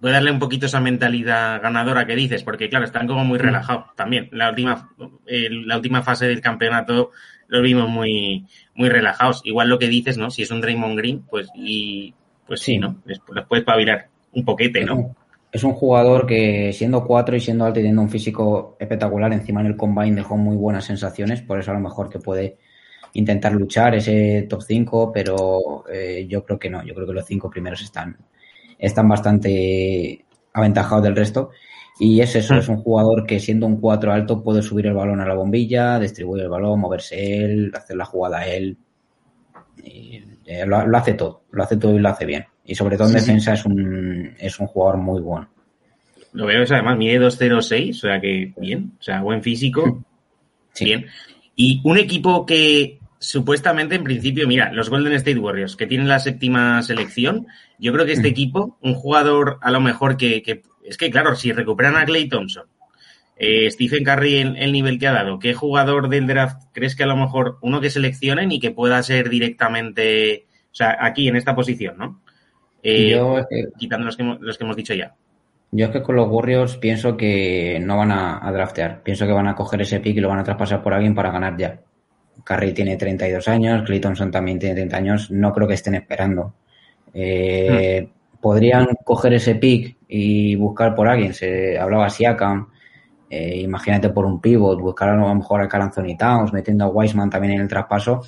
puede 0.04 0.16
darle 0.16 0.32
un 0.32 0.40
poquito 0.40 0.66
esa 0.66 0.82
mentalidad 0.82 1.62
ganadora 1.62 2.06
que 2.06 2.14
dices, 2.14 2.44
porque 2.44 2.68
claro, 2.68 2.84
están 2.84 3.08
como 3.08 3.24
muy 3.24 3.40
mm. 3.40 3.42
relajados 3.42 3.86
también. 3.96 4.28
La 4.34 4.50
última, 4.50 4.90
la 5.26 5.78
última 5.78 6.04
fase 6.04 6.28
del 6.28 6.42
campeonato 6.42 7.12
lo 7.48 7.62
vimos 7.62 7.90
muy, 7.90 8.46
muy 8.76 8.90
relajados. 8.90 9.42
Igual 9.44 9.70
lo 9.70 9.80
que 9.80 9.88
dices, 9.88 10.18
¿no? 10.18 10.30
Si 10.30 10.42
es 10.42 10.52
un 10.52 10.62
Draymond 10.62 10.98
Green, 10.98 11.24
pues 11.30 11.50
y 11.56 12.14
pues 12.48 12.62
sí, 12.62 12.78
¿no? 12.78 13.02
Les, 13.06 13.20
puedes 13.48 13.66
pavilar 13.66 14.08
un 14.34 14.46
poquete, 14.46 14.84
¿no? 14.84 15.16
Es 15.52 15.64
un 15.64 15.74
jugador 15.74 16.26
que 16.26 16.74
siendo 16.74 17.06
cuatro 17.06 17.36
y 17.36 17.40
siendo 17.40 17.66
alto 17.66 17.80
y 17.80 17.84
teniendo 17.84 18.02
un 18.02 18.10
físico 18.10 18.76
espectacular, 18.80 19.32
encima 19.32 19.62
en 19.62 19.68
el 19.68 19.78
combine 19.78 20.16
dejó 20.16 20.36
muy 20.36 20.56
buenas 20.56 20.86
sensaciones, 20.86 21.42
por 21.42 21.60
eso 21.60 21.72
a 21.72 21.76
lo 21.76 21.80
mejor 21.80 22.10
que 22.10 22.18
puede 22.18 22.58
intentar 23.14 23.54
luchar 23.54 23.94
ese 23.96 24.48
top 24.50 24.64
5, 24.64 25.12
pero 25.14 25.84
eh, 25.92 26.26
yo 26.28 26.44
creo 26.44 26.58
que 26.58 26.70
no, 26.70 26.84
yo 26.84 26.96
creo 26.96 27.06
que 27.06 27.14
los 27.14 27.26
cinco 27.26 27.50
primeros 27.50 27.84
están, 27.84 28.18
están 28.80 29.08
bastante 29.08 30.26
aventajados 30.54 31.04
del 31.04 31.16
resto. 31.16 31.52
Y 32.00 32.22
es 32.22 32.36
eso, 32.36 32.56
es 32.56 32.68
un 32.68 32.78
jugador 32.78 33.26
que 33.26 33.40
siendo 33.40 33.68
un 33.68 33.80
4 33.80 34.12
alto 34.12 34.42
puede 34.42 34.62
subir 34.62 34.88
el 34.88 34.94
balón 34.94 35.22
a 35.22 35.28
la 35.28 35.36
bombilla, 35.36 36.00
distribuir 36.00 36.44
el 36.44 36.50
balón, 36.50 36.80
moverse 36.80 37.44
él, 37.44 37.72
hacer 37.76 37.96
la 37.96 38.06
jugada 38.06 38.48
él. 38.48 38.78
Eh, 39.84 40.66
lo, 40.66 40.98
hace 40.98 41.14
todo, 41.14 41.44
lo 41.52 41.64
hace 41.64 41.78
todo 41.78 41.96
y 41.96 42.00
lo 42.00 42.10
hace 42.10 42.26
bien. 42.26 42.46
Y 42.66 42.76
sobre 42.76 42.98
todo 42.98 43.08
en 43.08 43.16
defensa 43.16 43.54
es 43.54 43.66
un, 43.66 44.36
es 44.40 44.60
un 44.60 44.68
jugador 44.68 44.98
muy 44.98 45.22
bueno. 45.22 45.50
Lo 46.34 46.48
veo, 46.48 46.64
además 46.64 46.98
mide 46.98 47.20
2.06, 47.20 47.92
o 47.92 47.94
sea 47.94 48.20
que 48.20 48.52
bien, 48.58 48.94
o 49.00 49.04
sea, 49.04 49.22
buen 49.22 49.44
físico. 49.44 50.04
Bien. 50.80 51.06
Y 51.56 51.80
un 51.84 52.00
equipo 52.00 52.46
que 52.46 53.00
supuestamente, 53.20 53.96
en 53.96 54.04
principio, 54.04 54.48
mira, 54.48 54.72
los 54.74 54.90
Golden 54.90 55.14
State 55.14 55.40
Warriors, 55.40 55.76
que 55.76 55.88
tienen 55.88 56.10
la 56.10 56.20
séptima 56.20 56.82
selección, 56.82 57.48
yo 57.80 57.94
creo 57.94 58.06
que 58.06 58.14
este 58.14 58.28
equipo, 58.28 58.78
un 58.82 58.96
jugador 58.96 59.60
a 59.62 59.72
lo 59.72 59.80
mejor 59.80 60.18
que, 60.18 60.64
es 60.86 60.98
que, 60.98 61.10
claro, 61.10 61.36
si 61.36 61.52
recuperan 61.52 61.96
a 61.96 62.06
Clay 62.06 62.28
Thompson, 62.28 62.66
eh, 63.36 63.70
Stephen 63.72 64.04
Curry 64.04 64.38
en 64.38 64.56
el 64.58 64.72
nivel 64.72 65.00
que 65.00 65.08
ha 65.08 65.14
dado, 65.14 65.40
¿qué 65.40 65.54
jugador 65.54 66.10
del 66.10 66.28
draft 66.28 66.64
crees 66.72 66.96
que 66.96 67.04
a 67.04 67.08
lo 67.08 67.16
mejor 67.16 67.58
uno 67.62 67.82
que 67.82 67.90
seleccionen 67.90 68.52
y 68.52 68.60
que 68.60 68.72
pueda 68.72 69.02
ser 69.04 69.30
directamente, 69.30 70.46
o 70.72 70.76
sea, 70.76 70.98
aquí 71.00 71.28
en 71.28 71.36
esta 71.36 71.56
posición, 71.56 71.98
¿no? 71.98 72.22
Eh, 72.84 73.20
quitando 73.78 74.06
los 74.06 74.18
que, 74.18 74.24
hemos, 74.64 74.76
dicho 74.76 74.94
ya. 74.94 75.16
Yo 75.72 75.86
es 75.86 75.92
que 75.92 76.04
con 76.04 76.18
los 76.18 76.28
Warriors 76.28 76.78
pienso 76.78 77.16
que 77.16 77.80
no 77.82 77.98
van 77.98 78.12
a, 78.12 78.46
a, 78.46 78.52
draftear. 78.52 79.02
Pienso 79.02 79.26
que 79.26 79.32
van 79.32 79.48
a 79.48 79.56
coger 79.56 79.82
ese 79.82 80.02
pick 80.02 80.18
y 80.18 80.20
lo 80.20 80.28
van 80.28 80.40
a 80.40 80.44
traspasar 80.44 80.84
por 80.84 80.94
alguien 80.94 81.16
para 81.16 81.32
ganar 81.32 81.58
ya. 81.58 81.80
Curry 82.44 82.74
tiene 82.74 82.98
32 82.98 83.48
años, 83.48 83.84
Clay 83.86 84.00
Thompson 84.00 84.30
también 84.30 84.60
tiene 84.60 84.76
30 84.76 84.98
años, 84.98 85.32
no 85.32 85.54
creo 85.54 85.68
que 85.68 85.76
estén 85.76 85.96
esperando. 85.96 86.54
Eh, 87.14 88.10
Podrían 88.42 88.88
coger 89.06 89.34
ese 89.36 89.56
pick 89.56 89.96
y 90.16 90.56
buscar 90.56 90.94
por 90.94 91.08
alguien. 91.08 91.34
Se 91.34 91.80
hablaba 91.80 92.08
Siakam, 92.08 92.68
eh, 93.28 93.62
imagínate 93.62 94.10
por 94.10 94.26
un 94.26 94.40
pivot, 94.40 94.80
buscar 94.80 95.10
a 95.10 95.16
lo 95.16 95.34
mejor 95.34 95.62
a 95.62 95.68
Carl 95.68 95.86
Anthony 95.86 96.16
Towns, 96.16 96.54
metiendo 96.54 96.86
a 96.86 96.88
Wiseman 96.90 97.32
también 97.32 97.56
en 97.56 97.62
el 97.62 97.68
traspaso. 97.68 98.22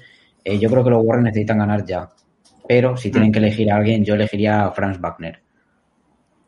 Eh, 0.43 0.57
yo 0.57 0.67
creo 0.67 0.83
que 0.83 0.89
los 0.89 1.03
Warriors 1.03 1.25
necesitan 1.25 1.59
ganar 1.59 1.85
ya. 1.85 2.09
Pero 2.67 2.97
si 2.97 3.11
tienen 3.11 3.31
que 3.31 3.37
elegir 3.37 3.71
a 3.71 3.75
alguien, 3.75 4.03
yo 4.03 4.15
elegiría 4.15 4.65
a 4.65 4.71
Franz 4.71 4.99
Wagner. 4.99 5.39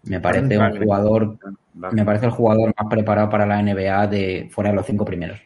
Me 0.05 0.19
parece 0.19 0.57
un 0.57 0.75
jugador, 0.81 1.37
me 1.73 2.03
parece 2.03 2.25
el 2.25 2.31
jugador 2.31 2.73
más 2.75 2.89
preparado 2.89 3.29
para 3.29 3.45
la 3.45 3.61
NBA 3.61 4.07
de 4.07 4.47
fuera 4.49 4.71
de 4.71 4.75
los 4.75 4.87
cinco 4.87 5.05
primeros. 5.05 5.39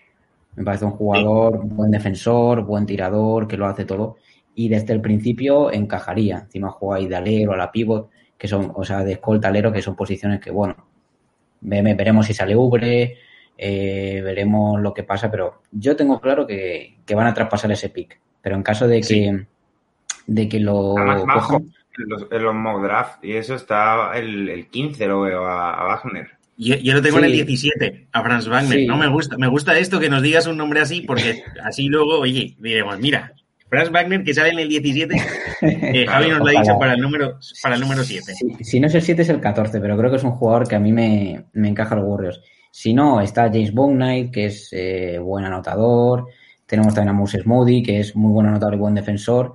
Me 0.56 0.64
parece 0.64 0.86
un 0.86 0.92
jugador, 0.92 1.66
buen 1.66 1.92
defensor, 1.92 2.64
buen 2.64 2.86
tirador, 2.86 3.46
que 3.46 3.58
lo 3.58 3.68
hace 3.68 3.84
todo. 3.84 4.16
Y 4.56 4.70
desde 4.70 4.94
el 4.94 5.02
principio 5.02 5.70
encajaría. 5.70 6.44
Encima 6.46 6.70
juega 6.70 6.96
ahí 6.96 7.08
de 7.10 7.16
alero, 7.18 7.52
a 7.52 7.58
la 7.58 7.70
pivot, 7.70 8.10
que 8.42 8.48
son, 8.48 8.72
o 8.74 8.84
sea, 8.84 9.04
de 9.04 9.12
escolta 9.12 9.50
alero, 9.50 9.72
que 9.72 9.84
son 9.84 9.96
posiciones 9.96 10.40
que, 10.40 10.50
bueno, 10.50 10.76
veremos 11.62 12.26
si 12.26 12.34
sale 12.34 12.56
Ubre, 12.56 13.20
eh, 13.56 14.20
veremos 14.24 14.82
lo 14.82 14.96
que 14.96 15.04
pasa, 15.04 15.30
pero 15.30 15.62
yo 15.72 15.96
tengo 15.96 16.20
claro 16.20 16.48
que, 16.48 16.98
que, 17.06 17.14
van 17.14 17.28
a 17.28 17.36
traspasar 17.36 17.72
ese 17.72 17.90
pick. 17.90 18.20
Pero 18.42 18.56
en 18.56 18.64
caso 18.64 18.88
de 18.88 18.98
que, 18.98 19.04
sí. 19.04 19.32
de 20.26 20.50
que 20.50 20.60
lo 20.60 20.96
cojan, 21.32 21.72
en 22.00 22.10
los, 22.10 22.26
en 22.32 22.44
los 22.44 22.56
mock 22.56 22.82
draft 22.82 23.24
y 23.24 23.34
eso 23.34 23.54
está 23.54 24.14
el, 24.16 24.50
el 24.50 24.70
15 24.70 25.06
lo 25.06 25.22
veo 25.22 25.46
a, 25.46 25.76
a 25.76 25.84
Wagner. 25.86 26.32
Yo, 26.58 26.78
yo, 26.78 26.96
lo 26.96 27.02
tengo 27.04 27.20
sí. 27.20 27.26
en 27.26 27.30
el 27.30 27.46
17, 27.46 28.08
a 28.12 28.24
Franz 28.24 28.48
Wagner. 28.48 28.80
Sí. 28.80 28.88
No 28.88 28.98
me 28.98 29.08
gusta, 29.08 29.38
me 29.38 29.50
gusta 29.50 29.78
esto 29.78 30.00
que 30.00 30.10
nos 30.10 30.24
digas 30.24 30.48
un 30.48 30.58
nombre 30.58 30.82
así, 30.82 31.02
porque 31.02 31.44
así 31.64 31.90
luego, 31.90 32.22
oye, 32.22 32.56
diremos, 32.58 32.98
mira, 32.98 33.36
Franz 33.72 33.90
Wagner 33.90 34.22
que 34.22 34.34
sale 34.34 34.50
en 34.50 34.60
el 34.60 34.68
17, 34.68 35.16
eh, 35.62 36.06
Javi 36.06 36.30
nos 36.30 36.40
lo 36.40 36.48
ha 36.48 36.62
dicho 36.62 36.78
para 36.78 36.94
el 36.94 37.00
número, 37.00 37.40
para 37.64 37.76
el 37.76 37.82
número 37.82 38.04
7. 38.04 38.34
Si, 38.34 38.64
si, 38.66 38.80
no 38.82 38.88
es 38.88 38.96
el 38.96 39.02
7 39.02 39.22
es 39.22 39.30
el 39.30 39.40
14, 39.40 39.80
pero 39.80 39.98
creo 39.98 40.12
que 40.12 40.18
es 40.18 40.24
un 40.26 40.32
jugador 40.32 40.68
que 40.68 40.76
a 40.76 40.80
mí 40.80 40.92
me, 40.92 41.46
me 41.54 41.70
encaja 41.70 41.96
los 41.96 42.04
Warriors. 42.06 42.42
Si 42.70 42.94
no, 42.94 43.22
está 43.22 43.44
James 43.44 43.74
Bouknight, 43.74 44.30
que 44.30 44.48
es 44.48 44.68
eh, 44.74 45.18
buen 45.20 45.46
anotador. 45.46 46.28
Tenemos 46.66 46.94
también 46.94 47.16
a 47.16 47.18
Moses 47.18 47.46
Moody, 47.46 47.82
que 47.82 48.02
es 48.02 48.14
muy 48.14 48.34
buen 48.34 48.48
anotador 48.48 48.74
y 48.74 48.78
buen 48.78 48.94
defensor. 48.94 49.54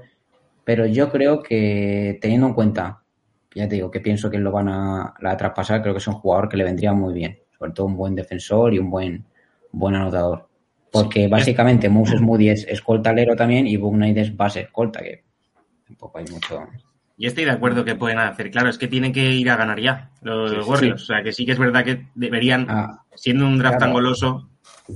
Pero 0.64 0.86
yo 0.86 1.10
creo 1.10 1.42
que, 1.42 2.18
teniendo 2.18 2.46
en 2.46 2.54
cuenta, 2.54 3.02
ya 3.54 3.68
te 3.68 3.74
digo, 3.74 3.90
que 3.90 4.00
pienso 4.00 4.30
que 4.30 4.38
lo 4.38 4.50
van 4.50 4.70
a, 4.70 5.12
a 5.22 5.36
traspasar, 5.36 5.82
creo 5.82 5.92
que 5.92 5.98
es 5.98 6.08
un 6.08 6.14
jugador 6.14 6.48
que 6.48 6.56
le 6.56 6.64
vendría 6.64 6.94
muy 6.94 7.12
bien. 7.12 7.38
Sobre 7.58 7.72
todo 7.72 7.84
un 7.84 7.96
buen 7.96 8.14
defensor 8.14 8.72
y 8.72 8.78
un 8.78 8.88
buen, 8.88 9.26
buen 9.72 9.94
anotador. 9.94 10.48
Porque 10.92 11.28
básicamente 11.28 11.88
Moses 11.88 12.20
Moody 12.20 12.50
es 12.50 12.66
escoltalero 12.68 13.36
también 13.36 13.66
y 13.66 13.76
Book 13.76 13.94
Knight 13.94 14.16
es 14.16 14.36
base 14.36 14.60
escolta, 14.60 15.00
que 15.02 15.24
tampoco 15.86 16.18
hay 16.18 16.24
mucho. 16.30 16.66
Yo 17.18 17.28
estoy 17.28 17.44
de 17.44 17.50
acuerdo 17.50 17.84
que 17.84 17.94
pueden 17.94 18.18
hacer. 18.18 18.50
Claro, 18.50 18.68
es 18.68 18.78
que 18.78 18.88
tienen 18.88 19.12
que 19.12 19.30
ir 19.32 19.50
a 19.50 19.56
ganar 19.56 19.80
ya 19.80 20.10
los, 20.20 20.50
sí, 20.50 20.70
Warriors. 20.70 21.00
Sí. 21.00 21.12
O 21.12 21.14
sea, 21.14 21.22
que 21.22 21.32
sí 21.32 21.46
que 21.46 21.52
es 21.52 21.58
verdad 21.58 21.84
que 21.84 22.06
deberían, 22.14 22.66
ah, 22.68 23.04
siendo 23.14 23.46
un 23.46 23.58
draft 23.58 23.78
claro. 23.78 23.86
tan 23.86 23.94
goloso. 23.94 24.50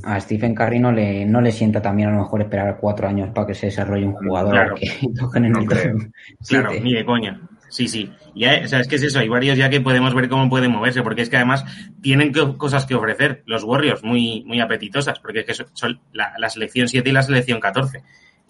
A 0.05 0.21
Stephen 0.21 0.55
Curry 0.55 0.79
no 0.79 0.93
le, 0.93 1.25
no 1.25 1.41
le 1.41 1.51
sienta 1.51 1.83
también 1.83 2.11
a 2.11 2.13
lo 2.13 2.19
mejor 2.19 2.43
esperar 2.43 2.79
cuatro 2.81 3.09
años 3.09 3.31
para 3.35 3.47
que 3.47 3.55
se 3.55 3.67
desarrolle 3.67 4.07
un 4.07 4.13
jugador 4.13 4.53
claro. 4.53 4.75
que 4.75 4.89
toquen 5.19 5.47
en 5.47 5.53
no 5.53 5.61
el 5.61 5.67
creo. 5.67 5.97
Claro, 6.49 6.71
ni 6.81 6.95
de 6.95 7.05
coña. 7.05 7.41
Sí, 7.71 7.87
sí. 7.89 8.11
Ya, 8.35 8.63
o 8.65 8.69
sea, 8.69 8.81
es 8.81 8.89
que 8.89 8.97
es 8.97 9.03
eso, 9.05 9.21
hay 9.21 9.29
varios 9.29 9.57
ya 9.57 9.71
que 9.71 9.81
podemos 9.81 10.13
ver 10.13 10.29
cómo 10.29 10.49
pueden 10.51 10.73
moverse, 10.73 11.03
porque 11.03 11.23
es 11.23 11.31
que 11.31 11.37
además 11.37 11.65
tienen 12.03 12.33
que, 12.33 12.57
cosas 12.57 12.85
que 12.85 12.95
ofrecer, 12.95 13.43
los 13.47 13.65
Warriors, 13.65 14.03
muy, 14.03 14.45
muy 14.45 14.61
apetitosas, 14.61 15.21
porque 15.21 15.41
es 15.41 15.47
que 15.47 15.55
son, 15.55 15.67
son 15.73 16.01
la, 16.13 16.35
la, 16.37 16.51
selección 16.51 16.89
7 16.89 17.09
y 17.09 17.13
la 17.13 17.23
selección 17.23 17.61
14, 17.61 18.03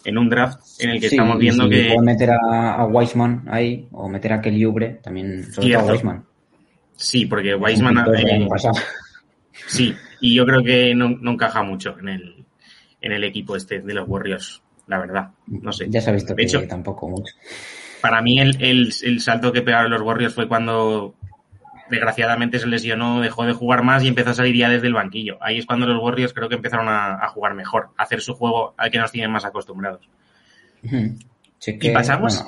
en 0.03 0.17
un 0.17 0.27
draft 0.29 0.59
en 0.79 0.89
el 0.89 0.99
que 0.99 1.09
sí, 1.09 1.15
estamos 1.15 1.37
viendo 1.37 1.65
si 1.65 1.69
que... 1.69 1.85
Pueden 1.85 2.03
meter 2.03 2.31
a, 2.31 2.75
a 2.75 2.85
Wiseman 2.85 3.45
ahí, 3.47 3.87
o 3.91 4.09
meter 4.09 4.33
a 4.33 4.41
Kelly 4.41 4.65
Ubre, 4.65 4.99
también, 5.03 5.43
sobre 5.51 5.67
Cierto. 5.67 5.83
todo 5.83 5.91
a 5.91 5.93
Wiseman. 5.93 6.25
Sí, 6.95 7.25
porque 7.27 7.55
Wiseman... 7.55 7.97
Eh, 8.15 8.47
sí, 9.67 9.95
y 10.19 10.35
yo 10.35 10.45
creo 10.45 10.63
que 10.63 10.95
no, 10.95 11.09
no 11.09 11.31
encaja 11.31 11.61
mucho 11.61 11.95
en 11.99 12.09
el, 12.09 12.45
en 13.01 13.11
el 13.11 13.23
equipo 13.23 13.55
este 13.55 13.81
de 13.81 13.93
los 13.93 14.09
Warriors, 14.09 14.63
la 14.87 14.97
verdad, 14.97 15.29
no 15.45 15.71
sé. 15.71 15.87
Ya 15.89 16.01
se 16.01 16.09
ha 16.09 16.13
visto 16.13 16.33
de 16.33 16.37
que 16.37 16.43
hecho, 16.43 16.67
tampoco 16.67 17.07
mucho 17.07 17.33
para 18.01 18.21
mí 18.21 18.39
el, 18.39 18.61
el, 18.61 18.93
el, 19.03 19.19
salto 19.19 19.51
que 19.51 19.61
pegaron 19.61 19.91
los 19.91 20.01
Warriors 20.01 20.33
fue 20.33 20.47
cuando 20.47 21.15
desgraciadamente 21.89 22.57
se 22.57 22.67
lesionó, 22.67 23.21
dejó 23.21 23.45
de 23.45 23.53
jugar 23.53 23.83
más 23.83 24.03
y 24.03 24.07
empezó 24.07 24.31
a 24.31 24.33
salir 24.33 24.55
ya 24.55 24.69
desde 24.69 24.87
el 24.87 24.93
banquillo. 24.93 25.37
Ahí 25.41 25.57
es 25.59 25.65
cuando 25.65 25.85
los 25.85 26.01
Warriors 26.01 26.33
creo 26.33 26.49
que 26.49 26.55
empezaron 26.55 26.87
a, 26.87 27.15
a 27.15 27.27
jugar 27.27 27.53
mejor, 27.53 27.89
a 27.97 28.03
hacer 28.03 28.21
su 28.21 28.33
juego 28.33 28.73
al 28.77 28.89
que 28.89 28.97
nos 28.97 29.11
tienen 29.11 29.31
más 29.31 29.45
acostumbrados. 29.45 30.09
Sí 31.59 31.77
que, 31.77 31.89
y 31.89 31.93
pasamos. 31.93 32.43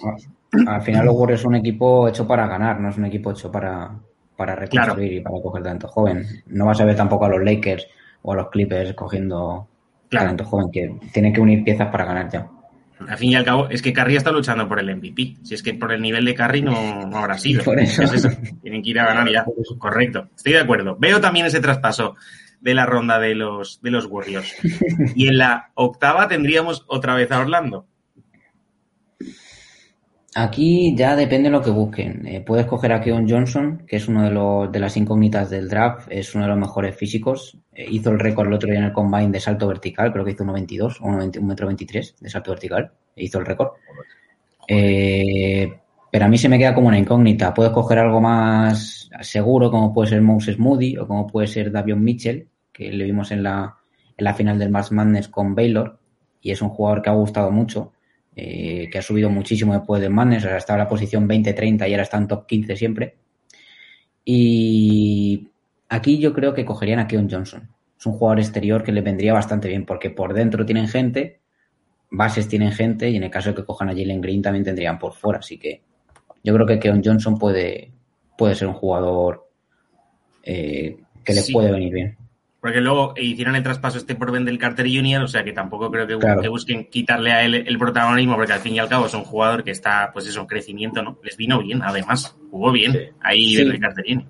Bueno, 0.51 0.71
al 0.71 0.81
final 0.81 1.05
los 1.05 1.15
Warriors 1.15 1.41
son 1.41 1.53
un 1.53 1.59
equipo 1.59 2.07
hecho 2.07 2.27
para 2.27 2.47
ganar, 2.47 2.79
no 2.79 2.89
es 2.89 2.97
un 2.97 3.05
equipo 3.05 3.31
hecho 3.31 3.51
para, 3.51 3.91
para 4.35 4.55
reconstruir 4.55 5.09
claro. 5.09 5.19
y 5.19 5.21
para 5.21 5.41
coger 5.41 5.63
talento 5.63 5.87
joven. 5.87 6.25
No 6.47 6.65
vas 6.65 6.81
a 6.81 6.85
ver 6.85 6.95
tampoco 6.95 7.25
a 7.25 7.29
los 7.29 7.43
Lakers 7.43 7.87
o 8.23 8.33
a 8.33 8.35
los 8.35 8.49
Clippers 8.49 8.93
cogiendo 8.93 9.67
claro. 10.09 10.25
talento 10.25 10.45
joven, 10.45 10.71
que 10.71 10.95
tienen 11.11 11.33
que 11.33 11.41
unir 11.41 11.63
piezas 11.63 11.89
para 11.89 12.05
ganar 12.05 12.29
ya 12.29 12.47
al 13.07 13.17
fin 13.17 13.31
y 13.31 13.35
al 13.35 13.45
cabo, 13.45 13.69
es 13.69 13.81
que 13.81 13.93
Curry 13.93 14.15
está 14.15 14.31
luchando 14.31 14.67
por 14.67 14.79
el 14.79 14.95
MVP. 14.95 15.37
Si 15.43 15.53
es 15.53 15.63
que 15.63 15.73
por 15.73 15.91
el 15.91 16.01
nivel 16.01 16.25
de 16.25 16.35
Curry 16.35 16.61
no, 16.61 17.07
no 17.07 17.17
habrá 17.17 17.37
sido. 17.37 17.63
Por 17.63 17.79
eso. 17.79 18.03
Es 18.03 18.13
eso. 18.13 18.29
Tienen 18.61 18.81
que 18.81 18.89
ir 18.89 18.99
a 18.99 19.05
ganar 19.05 19.31
ya. 19.31 19.45
Correcto. 19.77 20.29
Estoy 20.35 20.53
de 20.53 20.59
acuerdo. 20.59 20.95
Veo 20.99 21.21
también 21.21 21.45
ese 21.45 21.59
traspaso 21.59 22.15
de 22.61 22.73
la 22.73 22.85
ronda 22.85 23.19
de 23.19 23.35
los, 23.35 23.81
de 23.81 23.91
los 23.91 24.05
Warriors. 24.05 24.55
Y 25.15 25.27
en 25.27 25.37
la 25.37 25.71
octava 25.75 26.27
tendríamos 26.27 26.85
otra 26.87 27.13
vez 27.15 27.31
a 27.31 27.39
Orlando. 27.39 27.85
Aquí 30.35 30.95
ya 30.95 31.15
depende 31.15 31.49
de 31.49 31.51
lo 31.51 31.61
que 31.61 31.69
busquen. 31.69 32.25
Eh, 32.25 32.41
puedes 32.41 32.65
coger 32.65 32.91
a 32.91 33.01
Keon 33.01 33.29
Johnson, 33.29 33.83
que 33.87 33.97
es 33.97 34.07
uno 34.07 34.23
de, 34.23 34.31
los, 34.31 34.71
de 34.71 34.79
las 34.79 34.97
incógnitas 34.97 35.49
del 35.49 35.69
draft, 35.69 36.07
es 36.09 36.33
uno 36.33 36.45
de 36.45 36.49
los 36.49 36.57
mejores 36.57 36.95
físicos. 36.95 37.57
Eh, 37.71 37.85
hizo 37.89 38.09
el 38.09 38.19
récord 38.19 38.47
el 38.47 38.53
otro 38.53 38.69
día 38.69 38.79
en 38.79 38.85
el 38.85 38.93
combine 38.93 39.29
de 39.29 39.39
salto 39.39 39.67
vertical, 39.67 40.11
creo 40.11 40.25
que 40.25 40.31
hizo 40.31 40.43
1.22 40.43 40.97
o 41.01 41.05
1.23 41.05 41.41
metro 41.41 41.67
23 41.67 42.15
de 42.19 42.29
salto 42.29 42.51
vertical. 42.51 42.91
Hizo 43.15 43.39
el 43.39 43.45
récord. 43.45 43.73
Eh, 44.67 45.71
pero 46.09 46.25
a 46.25 46.27
mí 46.27 46.37
se 46.37 46.49
me 46.49 46.57
queda 46.57 46.73
como 46.73 46.87
una 46.87 46.97
incógnita. 46.97 47.53
Puedes 47.53 47.71
coger 47.71 47.99
algo 47.99 48.19
más 48.19 49.09
seguro, 49.21 49.69
como 49.69 49.93
puede 49.93 50.09
ser 50.09 50.21
Moses 50.21 50.57
Moody 50.57 50.97
o 50.97 51.07
como 51.07 51.27
puede 51.27 51.45
ser 51.47 51.71
Davion 51.71 52.03
Mitchell, 52.03 52.47
que 52.71 52.91
le 52.91 53.03
vimos 53.03 53.29
en 53.31 53.43
la, 53.43 53.77
en 54.17 54.23
la 54.23 54.33
final 54.33 54.57
del 54.57 54.71
Mars 54.71 54.91
Madness 54.91 55.27
con 55.27 55.53
Baylor, 55.53 55.99
y 56.41 56.51
es 56.51 56.61
un 56.61 56.69
jugador 56.69 57.03
que 57.03 57.09
ha 57.11 57.13
gustado 57.13 57.51
mucho 57.51 57.93
eh, 58.35 58.89
que 58.91 58.97
ha 58.97 59.01
subido 59.01 59.29
muchísimo 59.29 59.73
después 59.73 60.01
del 60.01 60.11
Madness, 60.11 60.45
o 60.45 60.47
sea, 60.47 60.57
estaba 60.57 60.79
en 60.79 60.85
la 60.85 60.89
posición 60.89 61.27
20-30 61.27 61.87
y 61.87 61.91
ahora 61.91 62.03
está 62.03 62.17
en 62.17 62.27
top 62.27 62.47
15 62.47 62.75
siempre. 62.75 63.15
Y 64.25 65.49
aquí 65.89 66.17
yo 66.19 66.33
creo 66.33 66.53
que 66.53 66.65
cogerían 66.65 66.99
a 66.99 67.07
Keon 67.07 67.29
Johnson. 67.29 67.69
Es 67.97 68.05
un 68.05 68.13
jugador 68.13 68.39
exterior 68.39 68.83
que 68.83 68.91
le 68.91 69.01
vendría 69.01 69.33
bastante 69.33 69.67
bien, 69.67 69.85
porque 69.85 70.09
por 70.09 70.33
dentro 70.33 70.65
tienen 70.65 70.87
gente, 70.87 71.39
bases 72.09 72.47
tienen 72.47 72.71
gente, 72.71 73.09
y 73.09 73.17
en 73.17 73.23
el 73.23 73.29
caso 73.29 73.49
de 73.49 73.55
que 73.55 73.65
cojan 73.65 73.89
a 73.89 73.93
Jalen 73.93 74.21
Green 74.21 74.41
también 74.41 74.63
tendrían 74.63 74.97
por 74.97 75.13
fuera. 75.13 75.39
Así 75.39 75.57
que 75.57 75.81
yo 76.43 76.53
creo 76.53 76.65
que 76.65 76.79
Keon 76.79 77.01
Johnson 77.03 77.37
puede, 77.37 77.91
puede 78.37 78.55
ser 78.55 78.67
un 78.67 78.73
jugador 78.73 79.47
eh, 80.43 80.97
que 81.23 81.33
les 81.33 81.45
sí. 81.45 81.53
puede 81.53 81.71
venir 81.71 81.93
bien 81.93 82.22
porque 82.63 82.79
luego 82.79 83.13
hicieron 83.17 83.57
el 83.57 83.61
traspaso 83.61 83.97
este 83.97 84.15
por 84.15 84.31
Ben 84.31 84.45
del 84.45 84.57
Carter 84.57 84.87
Jr., 84.87 85.23
o 85.23 85.27
sea 85.27 85.43
que 85.43 85.51
tampoco 85.51 85.91
creo 85.91 86.07
que, 86.07 86.17
claro. 86.17 86.41
que, 86.41 86.47
busquen 86.47 86.85
quitarle 86.85 87.33
a 87.33 87.43
él 87.43 87.55
el 87.55 87.77
protagonismo, 87.77 88.37
porque 88.37 88.53
al 88.53 88.61
fin 88.61 88.73
y 88.75 88.79
al 88.79 88.87
cabo 88.87 89.07
es 89.07 89.13
un 89.13 89.25
jugador 89.25 89.65
que 89.65 89.71
está, 89.71 90.11
pues 90.13 90.27
eso, 90.27 90.39
en 90.39 90.47
crecimiento, 90.47 91.03
¿no? 91.03 91.19
Les 91.25 91.35
vino 91.35 91.59
bien, 91.61 91.81
además, 91.83 92.37
jugó 92.49 92.71
bien 92.71 92.93
sí. 92.93 92.99
ahí 93.19 93.49
sí. 93.49 93.57
Ben 93.57 93.67
del 93.67 93.81
Carter 93.81 94.05
Jr. 94.07 94.25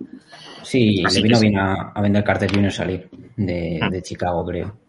Sí, 0.63 1.03
Así 1.05 1.21
le 1.21 1.27
vino 1.27 1.39
bien 1.39 1.59
a, 1.59 1.91
a 1.93 2.01
Ben 2.01 2.11
del 2.11 2.23
Carter 2.23 2.51
Jr. 2.51 2.71
salir 2.71 3.07
de, 3.37 3.79
ah. 3.79 3.89
de 3.91 4.01
Chicago, 4.01 4.43
creo. 4.47 4.79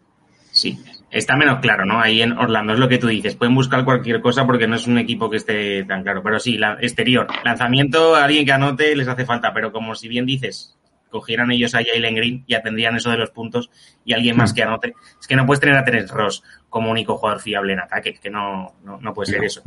Sí, 0.49 0.79
está 1.11 1.35
menos 1.35 1.59
claro, 1.59 1.85
¿no? 1.85 2.01
Ahí 2.01 2.23
en 2.23 2.31
Orlando 2.31 2.73
es 2.73 2.79
lo 2.79 2.89
que 2.89 2.97
tú 2.97 3.05
dices. 3.05 3.35
Pueden 3.35 3.53
buscar 3.53 3.85
cualquier 3.85 4.21
cosa 4.21 4.47
porque 4.47 4.67
no 4.67 4.75
es 4.75 4.87
un 4.87 4.97
equipo 4.97 5.29
que 5.29 5.37
esté 5.37 5.83
tan 5.83 6.01
claro. 6.01 6.23
Pero 6.23 6.39
sí, 6.39 6.57
la 6.57 6.79
exterior. 6.81 7.27
Lanzamiento, 7.43 8.15
alguien 8.15 8.43
que 8.43 8.53
anote 8.53 8.95
les 8.95 9.07
hace 9.07 9.23
falta. 9.23 9.53
Pero 9.53 9.71
como 9.71 9.93
si 9.93 10.07
bien 10.07 10.25
dices, 10.25 10.75
cogieran 11.15 11.49
ellos 11.49 11.73
a 11.75 11.79
Jalen 11.81 12.15
Green, 12.15 12.43
ya 12.45 12.61
tendrían 12.61 12.97
eso 12.97 13.09
de 13.09 13.17
los 13.17 13.31
puntos 13.31 13.69
y 14.03 14.11
alguien 14.11 14.35
más 14.35 14.53
que 14.53 14.63
anote. 14.63 14.95
Es 15.17 15.27
que 15.27 15.37
no 15.37 15.45
puedes 15.45 15.61
tener 15.61 15.77
a 15.77 15.85
Terence 15.85 16.13
Ross 16.13 16.43
como 16.67 16.91
único 16.91 17.15
jugador 17.15 17.39
fiable 17.39 17.71
en 17.71 17.79
ataque, 17.79 18.15
que 18.15 18.29
no, 18.29 18.75
no, 18.83 18.99
no 18.99 19.13
puede 19.13 19.31
ser 19.31 19.39
no. 19.39 19.45
eso. 19.45 19.63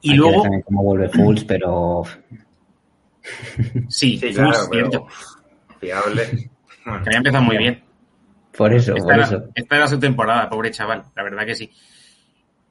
Y 0.00 0.12
Hay 0.12 0.16
luego. 0.16 0.44
Que 0.44 0.62
como 0.62 0.84
vuelve 0.84 1.08
Fulls, 1.08 1.44
pero. 1.44 2.04
Sí, 3.88 4.16
sí 4.16 4.32
claro, 4.32 4.64
cierto. 4.70 5.06
Fiable. 5.80 6.50
Que 6.84 6.90
había 6.90 7.18
empezado 7.18 7.42
muy 7.42 7.58
bien. 7.58 7.82
Por 8.56 8.72
eso, 8.72 8.94
esta 8.94 9.04
por 9.04 9.14
era, 9.14 9.24
eso. 9.24 9.44
Esta 9.54 9.76
era 9.76 9.86
su 9.88 9.98
temporada, 9.98 10.48
pobre 10.48 10.70
chaval, 10.70 11.02
la 11.14 11.22
verdad 11.24 11.44
que 11.44 11.54
sí. 11.54 11.70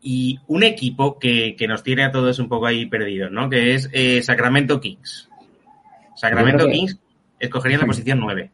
Y 0.01 0.39
un 0.47 0.63
equipo 0.63 1.19
que, 1.19 1.55
que 1.55 1.67
nos 1.67 1.83
tiene 1.83 2.05
a 2.05 2.11
todos 2.11 2.39
un 2.39 2.49
poco 2.49 2.65
ahí 2.65 2.87
perdidos, 2.87 3.29
¿no? 3.29 3.49
Que 3.49 3.75
es 3.75 3.89
eh, 3.91 4.23
Sacramento 4.23 4.79
Kings. 4.79 5.29
Sacramento 6.15 6.65
que... 6.65 6.71
Kings 6.71 6.99
escogería 7.39 7.77
la 7.77 7.85
posición 7.85 8.19
9. 8.19 8.51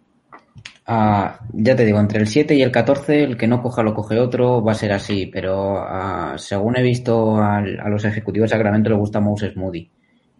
Uh, 0.85 1.29
ya 1.53 1.75
te 1.75 1.85
digo, 1.85 1.99
entre 1.99 2.19
el 2.19 2.27
7 2.27 2.55
y 2.55 2.61
el 2.61 2.71
14, 2.71 3.23
el 3.23 3.37
que 3.37 3.47
no 3.47 3.61
coja 3.61 3.83
lo 3.83 3.93
coge 3.93 4.19
otro, 4.19 4.61
va 4.61 4.73
a 4.73 4.75
ser 4.75 4.91
así, 4.91 5.27
pero 5.27 5.81
uh, 5.81 6.37
según 6.37 6.77
he 6.77 6.83
visto 6.83 7.37
al, 7.37 7.79
a 7.79 7.87
los 7.87 8.03
ejecutivos 8.03 8.49
de 8.49 8.57
Sacramento 8.57 8.89
le 8.89 8.97
gusta 8.97 9.21
Moses 9.21 9.55
Moody. 9.55 9.89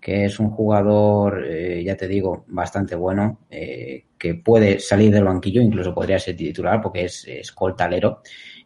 que 0.02 0.26
es 0.26 0.40
un 0.40 0.50
jugador, 0.50 1.46
eh, 1.48 1.82
ya 1.82 1.96
te 1.96 2.10
digo, 2.10 2.44
bastante 2.48 2.94
bueno, 2.96 3.40
eh, 3.50 4.04
que 4.18 4.36
puede 4.36 4.80
salir 4.80 5.12
del 5.14 5.24
banquillo, 5.24 5.62
incluso 5.62 5.94
podría 5.94 6.20
ser 6.20 6.36
titular 6.36 6.82
porque 6.82 7.06
es 7.06 7.26
escoltalero. 7.26 8.22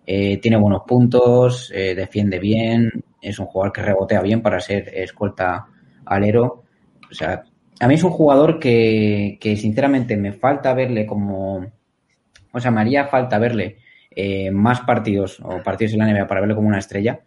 Eh, 0.10 0.38
tiene 0.38 0.56
buenos 0.56 0.84
puntos, 0.88 1.70
eh, 1.76 1.94
defiende 1.94 2.40
bien, 2.40 2.90
es 3.22 3.40
un 3.40 3.46
jugador 3.48 3.74
que 3.74 3.82
rebotea 3.82 4.22
bien 4.22 4.42
para 4.42 4.60
ser 4.62 4.88
escolta 4.94 5.68
alero. 6.06 6.64
O 7.12 7.14
sea, 7.14 7.44
a 7.80 7.88
mí 7.88 7.96
es 7.96 8.04
un 8.04 8.12
jugador 8.12 8.60
que, 8.60 9.38
que 9.40 9.56
sinceramente 9.56 10.18
me 10.18 10.34
falta 10.34 10.74
verle 10.74 11.06
como... 11.06 11.72
O 12.52 12.60
sea, 12.60 12.72
me 12.72 12.82
haría 12.82 13.06
falta 13.06 13.38
verle 13.38 13.78
eh, 14.20 14.50
más 14.50 14.82
partidos 14.82 15.40
o 15.44 15.62
partidos 15.62 15.94
en 15.94 16.00
la 16.00 16.08
NBA 16.08 16.28
para 16.28 16.42
verle 16.42 16.56
como 16.56 16.68
una 16.68 16.80
estrella, 16.80 17.20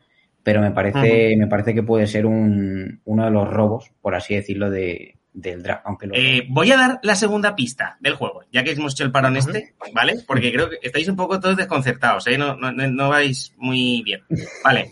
pero 0.42 0.60
me 0.60 0.72
parece, 0.72 1.36
me 1.36 1.46
parece 1.46 1.72
que 1.72 1.84
puede 1.84 2.06
ser 2.08 2.26
un, 2.26 3.00
uno 3.04 3.24
de 3.24 3.30
los 3.30 3.48
robos, 3.48 3.92
por 4.00 4.16
así 4.16 4.34
decirlo, 4.34 4.70
de, 4.70 5.16
del 5.32 5.62
draft. 5.62 5.82
Aunque 5.84 6.08
lo... 6.08 6.14
Eh, 6.16 6.46
voy 6.48 6.72
a 6.72 6.76
dar 6.76 6.98
la 7.02 7.14
segunda 7.14 7.54
pista 7.54 7.96
del 8.00 8.14
juego, 8.14 8.42
ya 8.50 8.64
que 8.64 8.72
hemos 8.72 8.94
hecho 8.94 9.04
el 9.04 9.12
parón 9.12 9.36
este, 9.36 9.74
¿vale? 9.94 10.16
Porque 10.26 10.52
creo 10.52 10.68
que 10.68 10.78
estáis 10.82 11.08
un 11.08 11.16
poco 11.16 11.38
todos 11.38 11.56
desconcertados, 11.56 12.26
¿eh? 12.26 12.36
No, 12.36 12.56
no, 12.56 12.72
no 12.72 13.08
vais 13.08 13.54
muy 13.56 14.02
bien. 14.02 14.22
Vale. 14.64 14.90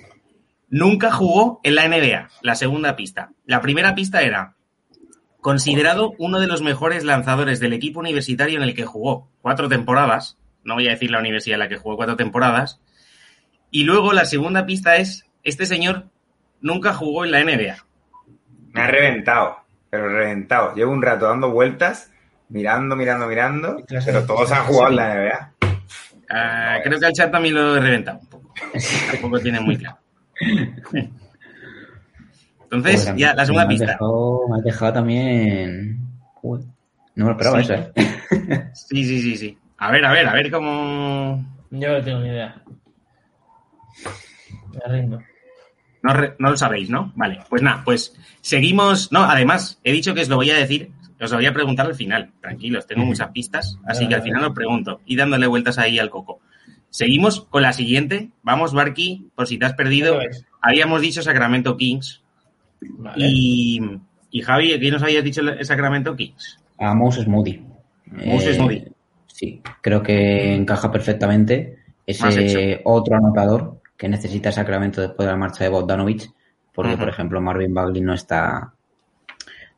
Nunca 0.71 1.11
jugó 1.11 1.61
en 1.65 1.75
la 1.75 1.89
NBA, 1.89 2.29
la 2.43 2.55
segunda 2.55 2.95
pista. 2.95 3.33
La 3.47 3.61
primera 3.61 3.95
pista 3.95 4.23
era 4.23 4.55
considerado 5.49 6.13
uno 6.19 6.41
de 6.41 6.47
los 6.47 6.61
mejores 6.61 7.05
lanzadores 7.05 7.59
del 7.59 7.73
equipo 7.73 8.01
universitario 8.01 8.59
en 8.59 8.65
el 8.65 8.75
que 8.75 8.85
jugó 8.85 9.31
cuatro 9.41 9.67
temporadas. 9.67 10.37
No 10.63 10.75
voy 10.75 10.89
a 10.89 10.91
decir 10.91 11.11
la 11.11 11.21
universidad 11.21 11.55
en 11.55 11.61
la 11.61 11.69
que 11.71 11.79
jugó 11.79 11.97
cuatro 11.97 12.17
temporadas. 12.17 12.83
Y 13.71 13.85
luego 13.85 14.13
la 14.13 14.27
segunda 14.27 14.67
pista 14.67 14.97
es, 14.97 15.25
este 15.45 15.65
señor 15.65 16.05
nunca 16.61 16.93
jugó 16.93 17.25
en 17.25 17.31
la 17.31 17.43
NBA. 17.43 17.77
Me 18.75 18.81
ha 18.83 18.89
reventado, 18.89 19.57
pero 19.89 20.11
reventado. 20.11 20.75
Llevo 20.75 20.93
un 20.93 21.01
rato 21.01 21.25
dando 21.25 21.51
vueltas, 21.51 22.13
mirando, 22.51 22.95
mirando, 22.95 23.27
mirando, 23.27 23.83
pero 24.05 24.27
todos 24.27 24.53
han 24.53 24.65
jugado 24.65 24.91
en 24.91 24.97
la 24.97 25.15
NBA. 25.15 25.53
Uh, 26.31 26.83
creo 26.85 27.01
que 27.01 27.07
al 27.07 27.13
chat 27.15 27.33
también 27.33 27.55
lo 27.55 27.75
he 27.75 27.81
reventado 27.81 28.19
un 28.19 28.27
poco. 28.27 28.53
Tampoco 29.13 29.41
tiene 29.41 29.61
muy 29.61 29.79
claro. 29.79 29.97
Entonces, 32.71 33.07
pues 33.07 33.17
ya, 33.17 33.35
la 33.35 33.47
segunda 33.47 33.65
me 33.65 33.71
pista. 33.71 33.87
Dejado, 33.87 34.49
me 34.49 34.57
has 34.57 34.65
dejado 34.65 34.93
también. 34.93 35.99
Uy, 36.43 36.61
no 37.15 37.25
me 37.25 37.31
lo 37.31 37.33
esperaba 37.33 37.63
sí. 37.63 37.73
eso, 37.73 37.93
¿eh? 37.97 38.71
sí, 38.75 39.05
sí, 39.05 39.23
sí, 39.23 39.37
sí. 39.37 39.59
A 39.79 39.91
ver, 39.91 40.05
a 40.05 40.13
ver, 40.13 40.29
a 40.29 40.35
ver 40.35 40.51
cómo. 40.51 41.45
Yo 41.71 41.93
no 41.93 42.05
tengo 42.05 42.21
ni 42.21 42.29
idea. 42.29 42.63
Me 44.73 44.93
rindo. 44.93 45.23
No, 46.03 46.15
no, 46.39 46.51
lo 46.51 46.57
sabéis, 46.57 46.91
¿no? 46.91 47.13
Vale, 47.17 47.41
pues 47.49 47.63
nada, 47.63 47.83
pues 47.85 48.15
seguimos. 48.41 49.11
No, 49.13 49.25
además, 49.25 49.81
he 49.83 49.93
dicho 49.93 50.15
que 50.15 50.23
os 50.23 50.29
lo 50.29 50.37
voy 50.37 50.51
a 50.51 50.57
decir, 50.57 50.91
os 51.21 51.31
lo 51.31 51.39
voy 51.39 51.47
a 51.47 51.53
preguntar 51.53 51.87
al 51.87 51.95
final. 51.95 52.33
Tranquilos, 52.41 52.87
tengo 52.87 53.05
muchas 53.05 53.31
pistas, 53.31 53.79
así 53.87 54.07
que 54.07 54.15
al 54.15 54.23
final 54.23 54.45
os 54.45 54.53
pregunto 54.53 55.01
y 55.07 55.17
dándole 55.17 55.47
vueltas 55.47 55.79
ahí 55.79 55.99
al 55.99 56.11
coco. 56.11 56.41
Seguimos 56.91 57.43
con 57.43 57.63
la 57.63 57.73
siguiente. 57.73 58.31
Vamos, 58.43 58.73
Barky, 58.73 59.31
por 59.35 59.47
si 59.47 59.59
te 59.59 59.67
has 59.67 59.75
perdido. 59.75 60.19
Habíamos 60.61 61.01
dicho 61.01 61.23
Sacramento 61.23 61.77
Kings. 61.77 62.23
Vale. 62.81 63.27
Y, 63.27 63.81
y, 64.31 64.43
Javi, 64.43 64.79
¿qué 64.79 64.91
nos 64.91 65.03
habías 65.03 65.25
dicho 65.25 65.41
el 65.41 65.65
Sacramento 65.65 66.15
Kings? 66.15 66.59
A 66.79 66.95
Moses 66.95 67.27
Moody. 67.27 67.65
Moses 68.07 68.57
eh, 68.57 68.61
Moody. 68.61 68.85
Sí, 69.27 69.63
creo 69.81 70.03
que 70.03 70.55
encaja 70.55 70.91
perfectamente. 70.91 71.79
Ese 72.07 72.81
otro 72.85 73.17
anotador 73.17 73.81
que 73.97 74.09
necesita 74.09 74.51
Sacramento 74.51 75.01
después 75.01 75.27
de 75.27 75.33
la 75.33 75.39
marcha 75.39 75.65
de 75.65 75.71
Bogdanovich, 75.71 76.31
porque, 76.73 76.93
uh 76.93 76.95
-huh. 76.95 76.99
por 76.99 77.09
ejemplo, 77.09 77.41
Marvin 77.41 77.75
Bagley 77.75 78.01
no 78.01 78.15
está 78.15 78.73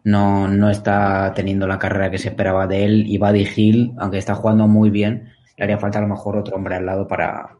no, 0.04 0.48
no 0.48 0.70
está 0.70 1.32
teniendo 1.34 1.66
la 1.66 1.78
carrera 1.78 2.10
que 2.10 2.18
se 2.18 2.28
esperaba 2.28 2.66
de 2.66 2.84
él 2.84 3.04
y 3.06 3.18
Buddy 3.18 3.48
Hill, 3.54 3.92
aunque 3.98 4.18
está 4.18 4.34
jugando 4.34 4.66
muy 4.66 4.90
bien, 4.90 5.32
le 5.56 5.64
haría 5.64 5.78
falta 5.78 5.98
a 5.98 6.02
lo 6.02 6.08
mejor 6.08 6.36
otro 6.36 6.56
hombre 6.56 6.76
al 6.76 6.86
lado 6.86 7.06
para, 7.06 7.56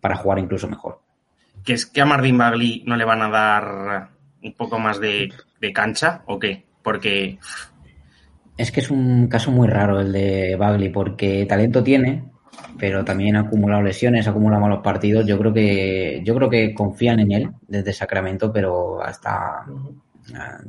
para 0.00 0.16
jugar 0.16 0.38
incluso 0.38 0.68
mejor. 0.68 1.00
¿Que 1.64 1.74
es 1.74 1.86
que 1.86 2.00
a 2.00 2.06
Marvin 2.06 2.38
Bagley 2.38 2.82
no 2.86 2.96
le 2.96 3.04
van 3.04 3.22
a 3.22 3.28
dar 3.28 4.10
un 4.42 4.54
poco 4.54 4.78
más 4.78 5.00
de, 5.00 5.32
de 5.60 5.72
cancha 5.72 6.22
o 6.26 6.38
qué? 6.38 6.64
Porque 6.82 7.38
es 8.56 8.70
que 8.70 8.80
es 8.80 8.90
un 8.90 9.28
caso 9.28 9.50
muy 9.50 9.66
raro 9.66 10.00
el 10.00 10.12
de 10.12 10.56
Bagley, 10.56 10.90
porque 10.90 11.46
talento 11.46 11.82
tiene, 11.82 12.24
pero 12.78 13.04
también 13.04 13.36
ha 13.36 13.40
acumulado 13.40 13.82
lesiones, 13.82 14.26
ha 14.26 14.30
acumulado 14.30 14.62
malos 14.62 14.82
partidos. 14.82 15.26
Yo 15.26 15.38
creo 15.38 15.52
que, 15.52 16.22
yo 16.24 16.34
creo 16.34 16.50
que 16.50 16.74
confían 16.74 17.20
en 17.20 17.32
él 17.32 17.50
desde 17.66 17.92
Sacramento, 17.92 18.52
pero 18.52 19.02
hasta 19.02 19.64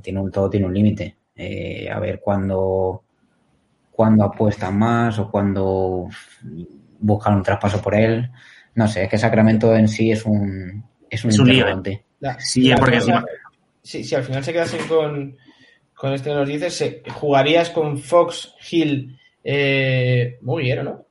tiene 0.01 0.19
un 0.19 0.31
todo 0.31 0.49
tiene 0.49 0.65
un 0.65 0.73
límite. 0.73 1.17
Eh, 1.36 1.89
a 1.91 1.99
ver 1.99 2.19
cuándo 2.19 3.03
cuando 3.91 4.23
apuestan 4.23 4.77
más 4.77 5.19
o 5.19 5.29
cuando 5.29 6.07
buscan 6.99 7.36
un 7.36 7.43
traspaso 7.43 7.81
por 7.81 7.95
él. 7.95 8.31
No 8.75 8.88
sé, 8.88 9.03
es 9.03 9.09
que 9.09 9.17
Sacramento 9.17 9.75
en 9.75 9.88
sí 9.88 10.12
es 10.12 10.25
un 10.25 10.83
es 11.09 11.23
un, 11.23 11.29
es 11.29 11.39
un 11.39 11.47
lío. 11.47 11.83
La, 12.19 12.39
sí, 12.39 12.69
la, 12.69 12.77
porque 12.77 12.91
la, 12.91 12.97
encima... 12.97 13.25
si, 13.84 14.04
si 14.04 14.15
al 14.15 14.24
final 14.24 14.43
se 14.43 14.54
quedasen 14.54 14.88
con, 14.88 15.38
con 15.93 16.13
este 16.13 16.30
que 16.30 16.36
nos 16.36 16.48
dices, 16.48 16.74
se, 16.74 17.04
jugarías 17.12 17.69
con 17.69 17.98
Fox, 17.98 18.56
Hill, 18.72 19.17
eh, 19.43 20.38
Moody 20.41 20.72
era, 20.72 20.84
¿no? 20.84 21.06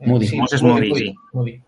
Moody. 0.00 0.26
Sí, 0.26 0.36
Moses 0.36 0.62
Moody, 0.62 0.94
sí. 0.94 1.14
Moody. 1.32 1.60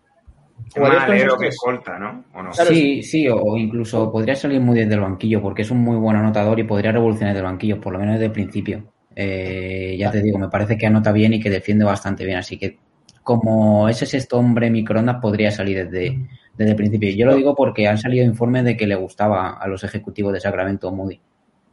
Malero 0.76 1.36
que 1.36 1.48
corta, 1.56 1.98
¿no? 1.98 2.24
¿O 2.34 2.42
no? 2.42 2.50
Claro, 2.50 2.70
sí, 2.70 3.02
sí, 3.02 3.26
o 3.28 3.56
incluso 3.56 4.12
podría 4.12 4.36
salir 4.36 4.60
muy 4.60 4.78
desde 4.78 4.94
el 4.94 5.00
banquillo, 5.00 5.42
porque 5.42 5.62
es 5.62 5.70
un 5.70 5.78
muy 5.78 5.96
buen 5.96 6.16
anotador 6.16 6.60
y 6.60 6.64
podría 6.64 6.92
revolucionar 6.92 7.34
desde 7.34 7.44
el 7.44 7.50
banquillo, 7.50 7.80
por 7.80 7.92
lo 7.92 7.98
menos 7.98 8.14
desde 8.14 8.26
el 8.26 8.32
principio. 8.32 8.84
Eh, 9.16 9.96
ya 9.98 10.10
te 10.10 10.22
digo, 10.22 10.38
me 10.38 10.48
parece 10.48 10.78
que 10.78 10.86
anota 10.86 11.10
bien 11.10 11.34
y 11.34 11.40
que 11.40 11.50
defiende 11.50 11.84
bastante 11.84 12.24
bien, 12.24 12.38
así 12.38 12.56
que 12.56 12.78
como 13.22 13.88
ese 13.88 14.06
sexto 14.06 14.38
hombre 14.38 14.70
microondas 14.70 15.16
podría 15.20 15.50
salir 15.50 15.88
desde, 15.88 16.18
desde 16.60 16.72
el 16.72 16.76
principio. 16.76 17.10
Yo 17.10 17.24
lo 17.24 17.34
digo 17.34 17.54
porque 17.54 17.88
han 17.88 17.96
salido 17.96 18.22
informes 18.22 18.64
de 18.64 18.76
que 18.76 18.86
le 18.86 18.94
gustaba 18.94 19.52
a 19.52 19.66
los 19.66 19.82
ejecutivos 19.82 20.34
de 20.34 20.40
Sacramento 20.40 20.92
Moody. 20.92 21.18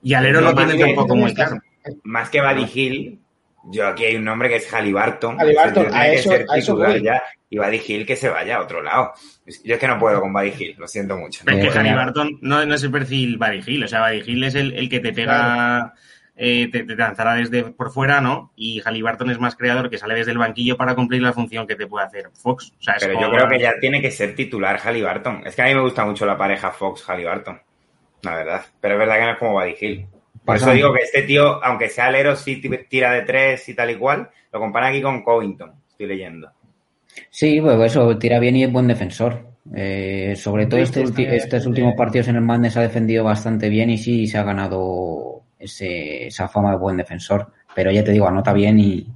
Y 0.01 0.13
Alero 0.13 0.39
no, 0.39 0.55
tiene 0.55 0.77
tampoco 0.77 1.13
muy 1.13 1.33
claro. 1.33 1.57
Más 2.03 2.29
que 2.29 2.41
Buddy 2.41 2.71
Hill, 2.73 3.19
yo 3.65 3.85
aquí 3.85 4.05
hay 4.05 4.15
un 4.15 4.23
nombre 4.23 4.47
que 4.47 4.55
es 4.55 4.73
Halliburton. 4.73 5.37
Halliburton, 5.37 5.93
a 5.93 6.07
eso, 6.07 6.31
a 6.31 6.57
eso. 6.57 6.97
Ya, 6.99 7.21
y 7.49 7.57
Buddy 7.57 7.81
Hill 7.85 8.05
que 8.05 8.15
se 8.15 8.29
vaya 8.29 8.55
a 8.55 8.61
otro 8.61 8.81
lado. 8.81 9.11
Yo 9.65 9.75
es 9.75 9.79
que 9.79 9.87
no 9.89 9.99
puedo 9.99 10.21
con 10.21 10.31
Buddy 10.31 10.53
Hill, 10.57 10.75
lo 10.77 10.87
siento 10.87 11.17
mucho. 11.17 11.41
Pero 11.43 11.57
es 11.57 11.73
que 11.73 11.79
Halliburton 11.79 12.39
no, 12.41 12.65
no 12.65 12.75
es 12.75 12.83
el 12.83 12.91
perfil 12.91 13.37
Buddy 13.37 13.63
Hill, 13.67 13.83
o 13.83 13.87
sea, 13.89 14.07
Buddy 14.07 14.23
Hill 14.25 14.43
es 14.45 14.55
el, 14.55 14.71
el 14.73 14.87
que 14.87 15.01
te 15.01 15.11
pega, 15.11 15.33
claro. 15.33 15.93
Eh, 16.39 16.69
te, 16.71 16.83
te, 16.83 16.95
lanzará 16.95 17.33
desde 17.33 17.63
por 17.63 17.91
fuera, 17.91 18.21
¿no? 18.21 18.51
Y 18.55 18.79
Halliburton 18.79 19.31
es 19.31 19.39
más 19.39 19.55
creador 19.55 19.89
que 19.89 19.97
sale 19.97 20.13
desde 20.13 20.31
el 20.31 20.37
banquillo 20.37 20.77
para 20.77 20.93
cumplir 20.93 21.21
la 21.21 21.33
función 21.33 21.65
que 21.65 21.75
te 21.75 21.87
puede 21.87 22.05
hacer 22.05 22.29
Fox. 22.33 22.73
O 22.79 22.83
sea, 22.83 22.95
Pero 22.99 23.15
como... 23.15 23.25
yo 23.25 23.31
creo 23.33 23.49
que 23.49 23.59
ya 23.59 23.73
tiene 23.79 24.01
que 24.01 24.11
ser 24.11 24.35
titular 24.35 24.79
Halliburton. 24.79 25.41
Es 25.45 25.55
que 25.55 25.63
a 25.63 25.65
mí 25.65 25.73
me 25.73 25.81
gusta 25.81 26.05
mucho 26.05 26.27
la 26.27 26.37
pareja 26.37 26.69
Fox-Halliburton, 26.69 27.59
la 28.21 28.35
verdad. 28.35 28.65
Pero 28.79 28.93
es 28.93 28.99
verdad 28.99 29.15
que 29.15 29.25
no 29.25 29.31
es 29.31 29.37
como 29.37 29.53
Buddy 29.53 29.75
Hill. 29.81 30.07
Por 30.45 30.55
eso 30.55 30.71
digo 30.71 30.93
que 30.93 31.03
este 31.03 31.23
tío, 31.23 31.61
aunque 31.63 31.89
sea 31.89 32.05
alero, 32.05 32.35
sí 32.35 32.61
tira 32.87 33.11
de 33.11 33.23
tres 33.23 33.67
y 33.67 33.73
tal 33.73 33.89
y 33.89 33.95
cual, 33.95 34.29
lo 34.53 34.59
compara 34.59 34.87
aquí 34.87 35.01
con 35.01 35.23
Covington, 35.23 35.73
estoy 35.89 36.05
leyendo. 36.05 36.51
Sí, 37.29 37.59
pues 37.59 37.91
eso, 37.91 38.17
tira 38.17 38.39
bien 38.39 38.55
y 38.55 38.63
es 38.63 38.71
buen 38.71 38.87
defensor. 38.87 39.45
Eh, 39.75 40.35
sobre 40.37 40.67
todo 40.67 40.79
este 40.79 41.03
estos 41.35 41.65
últimos 41.65 41.95
partidos 41.95 42.29
en 42.29 42.37
el 42.37 42.41
Madness 42.41 42.77
ha 42.77 42.81
defendido 42.81 43.25
bastante 43.25 43.67
bien 43.67 43.89
y 43.89 43.97
sí 43.97 44.25
se 44.25 44.37
ha 44.37 44.43
ganado 44.43 45.36
ese, 45.59 46.27
esa 46.27 46.47
fama 46.47 46.71
de 46.71 46.77
buen 46.77 46.97
defensor. 46.97 47.51
Pero 47.75 47.91
ya 47.91 48.03
te 48.03 48.11
digo, 48.11 48.27
anota 48.27 48.53
bien 48.53 48.79
y 48.79 49.07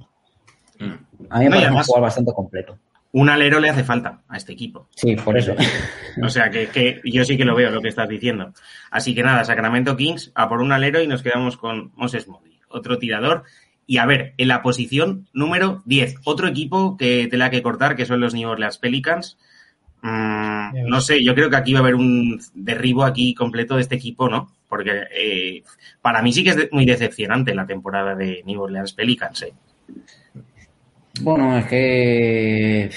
a 1.30 1.38
mí 1.38 1.44
me 1.44 1.50
parece 1.50 1.70
un 1.70 1.82
jugador 1.82 2.02
bastante 2.02 2.32
completo. 2.32 2.78
Un 3.12 3.28
alero 3.28 3.60
le 3.60 3.68
hace 3.68 3.84
falta 3.84 4.22
a 4.26 4.36
este 4.36 4.52
equipo. 4.52 4.88
Sí, 4.94 5.16
por 5.16 5.36
eso. 5.36 5.54
O 6.22 6.28
sea, 6.28 6.50
que, 6.50 6.68
que, 6.68 7.00
yo 7.04 7.24
sí 7.24 7.36
que 7.36 7.44
lo 7.44 7.54
veo 7.54 7.70
lo 7.70 7.82
que 7.82 7.88
estás 7.88 8.08
diciendo. 8.08 8.52
Así 8.90 9.14
que 9.14 9.22
nada, 9.22 9.44
Sacramento 9.44 9.96
Kings 9.96 10.32
a 10.34 10.48
por 10.48 10.62
un 10.62 10.72
alero 10.72 11.02
y 11.02 11.06
nos 11.06 11.22
quedamos 11.22 11.56
con 11.56 11.92
Moses 11.94 12.26
Moody, 12.28 12.58
otro 12.68 12.98
tirador. 12.98 13.44
Y 13.86 13.98
a 13.98 14.06
ver, 14.06 14.34
en 14.38 14.48
la 14.48 14.62
posición 14.62 15.28
número 15.34 15.82
10, 15.84 16.16
otro 16.24 16.48
equipo 16.48 16.96
que 16.96 17.28
tela 17.30 17.50
que 17.50 17.62
cortar, 17.62 17.96
que 17.96 18.06
son 18.06 18.20
los 18.20 18.32
New 18.32 18.48
Orleans 18.48 18.78
Pelicans. 18.78 19.38
Mm, 20.02 20.88
no 20.88 21.00
sé, 21.00 21.22
yo 21.22 21.34
creo 21.34 21.50
que 21.50 21.56
aquí 21.56 21.74
va 21.74 21.80
a 21.80 21.82
haber 21.82 21.96
un 21.96 22.40
derribo 22.54 23.04
aquí 23.04 23.34
completo 23.34 23.76
de 23.76 23.82
este 23.82 23.96
equipo, 23.96 24.28
¿no? 24.28 24.50
Porque 24.72 25.02
eh, 25.14 25.62
para 26.00 26.22
mí 26.22 26.32
sí 26.32 26.42
que 26.42 26.48
es 26.48 26.72
muy 26.72 26.86
decepcionante 26.86 27.54
la 27.54 27.66
temporada 27.66 28.14
de 28.14 28.42
New 28.46 28.62
Orleans 28.62 28.94
Pelicans, 28.94 29.42
¿eh? 29.42 29.52
Bueno, 31.20 31.58
es 31.58 31.66
que 31.66 32.90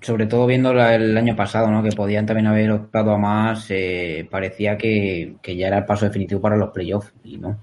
sobre 0.00 0.26
todo 0.26 0.46
viendo 0.46 0.72
la, 0.72 0.94
el 0.94 1.18
año 1.18 1.34
pasado, 1.34 1.68
¿no? 1.68 1.82
Que 1.82 1.90
podían 1.90 2.26
también 2.26 2.46
haber 2.46 2.70
optado 2.70 3.10
a 3.10 3.18
más, 3.18 3.66
eh, 3.70 4.24
parecía 4.30 4.78
que, 4.78 5.34
que, 5.42 5.56
ya 5.56 5.66
era 5.66 5.78
el 5.78 5.84
paso 5.84 6.04
definitivo 6.04 6.40
para 6.40 6.56
los 6.56 6.70
playoffs 6.70 7.12
y 7.24 7.38
no. 7.38 7.58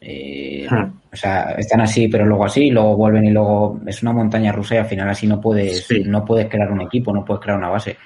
Eh, 0.00 0.66
hmm. 0.66 1.00
O 1.12 1.16
sea, 1.16 1.50
están 1.58 1.82
así, 1.82 2.08
pero 2.08 2.24
luego 2.24 2.46
así, 2.46 2.70
luego 2.70 2.96
vuelven 2.96 3.26
y 3.26 3.30
luego 3.30 3.78
es 3.86 4.02
una 4.02 4.14
montaña 4.14 4.52
rusa 4.52 4.76
y 4.76 4.78
al 4.78 4.86
final 4.86 5.10
así 5.10 5.26
no 5.26 5.38
puedes, 5.38 5.86
sí. 5.86 6.02
no 6.02 6.24
puedes 6.24 6.48
crear 6.48 6.72
un 6.72 6.80
equipo, 6.80 7.12
no 7.12 7.26
puedes 7.26 7.42
crear 7.42 7.58
una 7.58 7.68
base. 7.68 7.98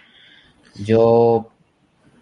Yo 0.82 1.48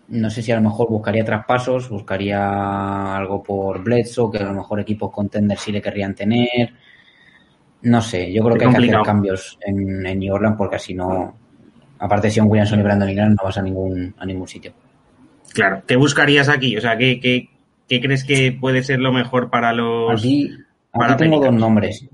no 0.09 0.31
sé 0.31 0.43
si 0.43 0.53
a 0.53 0.57
lo 0.57 0.63
mejor 0.63 0.89
buscaría 0.89 1.25
traspasos, 1.25 1.89
buscaría 1.89 3.17
algo 3.17 3.43
por 3.43 3.83
Bledsoe, 3.83 4.31
que 4.31 4.39
a 4.39 4.47
lo 4.47 4.55
mejor 4.55 4.81
equipos 4.81 5.13
contenders 5.13 5.61
sí 5.61 5.73
le 5.73 5.83
querrían 5.83 6.15
tener. 6.15 6.73
No 7.83 8.01
sé, 8.01 8.33
yo 8.33 8.43
creo 8.43 8.57
que 8.57 8.65
hay 8.65 8.71
que 8.73 8.91
hacer 8.91 9.03
cambios 9.03 9.59
en, 9.61 10.03
New 10.19 10.35
Orleans 10.35 10.57
porque 10.57 10.77
así 10.77 10.95
no. 10.95 11.37
Aparte, 11.99 12.31
si 12.31 12.41
un 12.41 12.49
Williamson 12.49 12.81
y 12.81 12.83
Brandon 12.83 13.11
Ingram 13.11 13.35
no 13.35 13.45
vas 13.45 13.59
a 13.59 13.63
ningún, 13.63 14.15
a 14.19 14.25
ningún 14.25 14.49
sitio. 14.49 14.73
Claro, 15.53 15.83
¿qué 15.87 15.97
buscarías 15.97 16.49
aquí? 16.49 16.77
O 16.77 16.81
sea, 16.81 16.97
¿qué, 16.97 17.21
qué, 17.21 17.51
qué 17.89 18.01
crees 18.01 18.25
que 18.25 18.53
puede 18.53 18.83
ser 18.83 19.01
lo 19.01 19.13
mejor 19.13 19.51
para 19.51 19.73
los. 19.73 20.21
Aquí, 20.21 20.51
tengo 21.19 21.41
dos 21.41 21.55
nombres. 21.55 22.09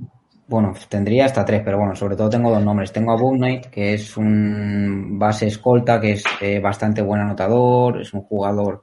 Bueno, 0.46 0.74
tendría 0.90 1.24
hasta 1.24 1.44
tres, 1.44 1.62
pero 1.64 1.78
bueno, 1.78 1.96
sobre 1.96 2.16
todo 2.16 2.28
tengo 2.28 2.50
dos 2.50 2.62
nombres. 2.62 2.92
Tengo 2.92 3.12
a 3.12 3.16
Book 3.16 3.36
Knight, 3.36 3.66
que 3.66 3.94
es 3.94 4.16
un 4.16 5.18
base 5.18 5.46
escolta, 5.46 6.00
que 6.00 6.12
es 6.12 6.24
eh, 6.40 6.60
bastante 6.60 7.00
buen 7.00 7.22
anotador, 7.22 8.00
es 8.00 8.12
un 8.12 8.22
jugador 8.22 8.82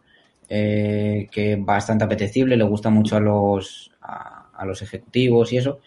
eh, 0.50 1.28
que 1.32 1.58
bastante 1.58 2.04
apetecible, 2.04 2.58
le 2.58 2.64
gusta 2.64 2.90
mucho 2.90 3.18
a 3.18 3.20
los, 3.20 3.92
a, 4.02 4.66
los 4.66 4.82
ejecutivos 4.82 5.54
y 5.54 5.58
eso. 5.58 5.80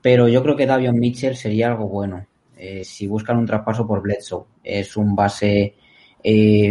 Pero 0.00 0.28
yo 0.28 0.42
creo 0.44 0.54
que 0.56 0.66
Davion 0.66 0.98
Mitchell 0.98 1.36
sería 1.36 1.68
algo 1.68 1.88
bueno. 1.88 2.24
Eh, 2.56 2.84
si 2.84 3.08
buscan 3.08 3.38
un 3.38 3.46
traspaso 3.46 3.86
por 3.86 4.02
Bledsoe, 4.02 4.46
es 4.62 4.96
un 4.96 5.14
base 5.16 5.74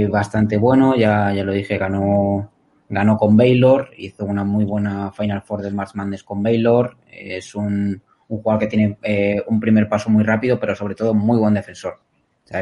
bastante 0.10 0.58
bueno, 0.58 0.98
ya, 0.98 1.34
ya 1.34 1.44
lo 1.44 1.54
dije, 1.54 1.78
ganó, 1.78 2.52
ganó 2.90 3.18
con 3.18 3.38
Baylor, 3.38 3.90
hizo 3.98 4.26
una 4.26 4.44
muy 4.44 4.66
buena 4.66 5.12
Final 5.14 5.42
Four 5.44 5.62
del 5.62 5.74
March 5.74 5.92
Madness 5.96 6.24
con 6.24 6.44
Baylor, 6.44 6.98
es 7.10 7.56
un 7.56 8.02
un 8.28 8.42
jugador 8.42 8.60
que 8.60 8.68
tiene 8.68 8.98
eh, 9.04 9.42
un 9.48 9.60
primer 9.60 9.88
paso 9.88 10.10
muy 10.10 10.24
rápido, 10.24 10.60
pero 10.60 10.76
sobre 10.76 10.96
todo 10.96 11.14
muy 11.14 11.38
buen 11.38 11.54
defensor. 11.54 12.00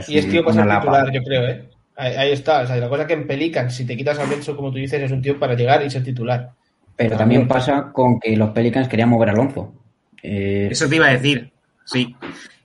y 0.07 0.18
es 0.18 0.30
tío 0.30 0.43
para 0.43 0.64
ser 0.64 0.80
titular, 0.80 1.11
yo 1.11 1.24
creo, 1.24 1.47
¿eh? 1.47 1.70
Ahí, 1.95 2.32
está. 2.32 2.61
O 2.61 2.68
sea, 2.68 2.76
la 2.78 2.89
cosa 2.89 3.05
que 3.05 3.14
en 3.14 3.28
Pelicans, 3.28 3.76
si 3.76 3.86
te 3.86 3.95
quitas 3.95 4.18
a 4.18 4.26
Bledsoe, 4.26 4.55
como 4.55 4.72
tú 4.72 4.78
dices, 4.78 5.01
es 5.01 5.11
un 5.11 5.22
tío 5.22 5.38
para 5.38 5.53
llegar 5.53 5.86
y 5.86 5.89
ser 5.89 6.03
titular. 6.03 6.51
Pero 6.95 7.18
también 7.18 7.47
pasa 7.47 7.91
con 7.91 8.20
que 8.20 8.36
los 8.36 8.49
Pelicans 8.51 8.88
querían 8.88 9.09
mover 9.09 9.30
a 9.30 9.32
Alonso. 9.34 9.74
Eh, 10.22 10.70
Eso 10.72 10.88
te 10.88 10.95
iba 10.95 11.07
a 11.07 11.11
decir, 11.11 11.51
sí. 11.86 12.16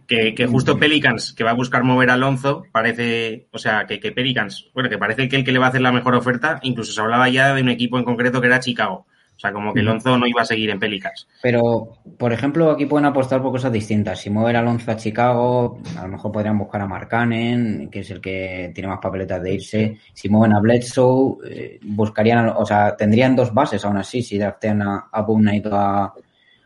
Que, 0.07 0.34
justo 0.51 0.78
Pelicans, 0.78 1.34
que 1.34 1.44
va 1.44 1.51
a 1.51 1.55
buscar 1.55 1.84
mover 1.84 2.09
a 2.09 2.14
Alonso, 2.14 2.64
parece, 2.72 3.46
o 3.53 3.59
sea, 3.59 3.84
que, 3.86 4.01
que 4.01 4.11
Pelicans, 4.11 4.70
bueno, 4.72 4.88
que 4.88 4.96
parece 4.96 5.28
que 5.28 5.36
el 5.36 5.44
que 5.44 5.53
le 5.53 5.59
va 5.59 5.66
a 5.66 5.68
hacer 5.68 5.82
la 5.82 5.92
mejor 5.92 6.14
oferta, 6.14 6.61
incluso 6.62 6.92
se 6.92 7.01
hablaba 7.03 7.28
ya 7.28 7.55
de 7.55 7.61
un 7.61 7.68
equipo 7.68 7.99
en 7.99 8.05
concreto 8.05 8.40
que 8.40 8.46
era 8.46 8.61
Chicago. 8.61 9.07
O 9.39 9.41
sea, 9.41 9.53
como 9.53 9.72
que 9.72 9.78
Alonso 9.78 10.18
no 10.18 10.26
iba 10.26 10.43
a 10.43 10.45
seguir 10.45 10.68
en 10.68 10.80
Pelicans. 10.80 11.28
Pero, 11.41 12.01
por 12.18 12.32
ejemplo, 12.32 12.72
aquí 12.72 12.86
pueden 12.86 13.07
apostar 13.07 13.41
por 13.41 13.53
cosas 13.53 13.70
distintas. 13.70 14.18
Si 14.18 14.30
mueven 14.30 14.57
a 14.57 14.59
Alonso 14.59 14.91
a 14.91 14.97
Chicago, 14.97 15.78
a 15.97 16.03
lo 16.03 16.09
mejor 16.09 16.32
podrían 16.32 16.59
buscar 16.59 16.80
a 16.80 16.89
Marcanen, 16.89 17.89
que 17.89 18.01
es 18.01 18.11
el 18.11 18.20
que 18.20 18.72
tiene 18.74 18.89
más 18.89 18.99
papeletas 19.01 19.41
de 19.41 19.55
irse. 19.55 19.99
Si 20.12 20.28
mueven 20.28 20.57
a 20.57 20.59
Bledsoe, 20.59 21.36
eh, 21.49 21.78
buscarían, 21.84 22.49
o 22.49 22.66
sea, 22.66 22.97
tendrían 22.97 23.36
dos 23.36 23.55
bases 23.55 23.84
aún 23.84 23.99
así, 23.99 24.22
si 24.22 24.39
draftean 24.39 24.82
a, 24.82 25.09
a 25.12 25.22
Boom 25.22 25.43
Knight 25.43 25.66
o 25.66 25.76
a, 25.76 26.12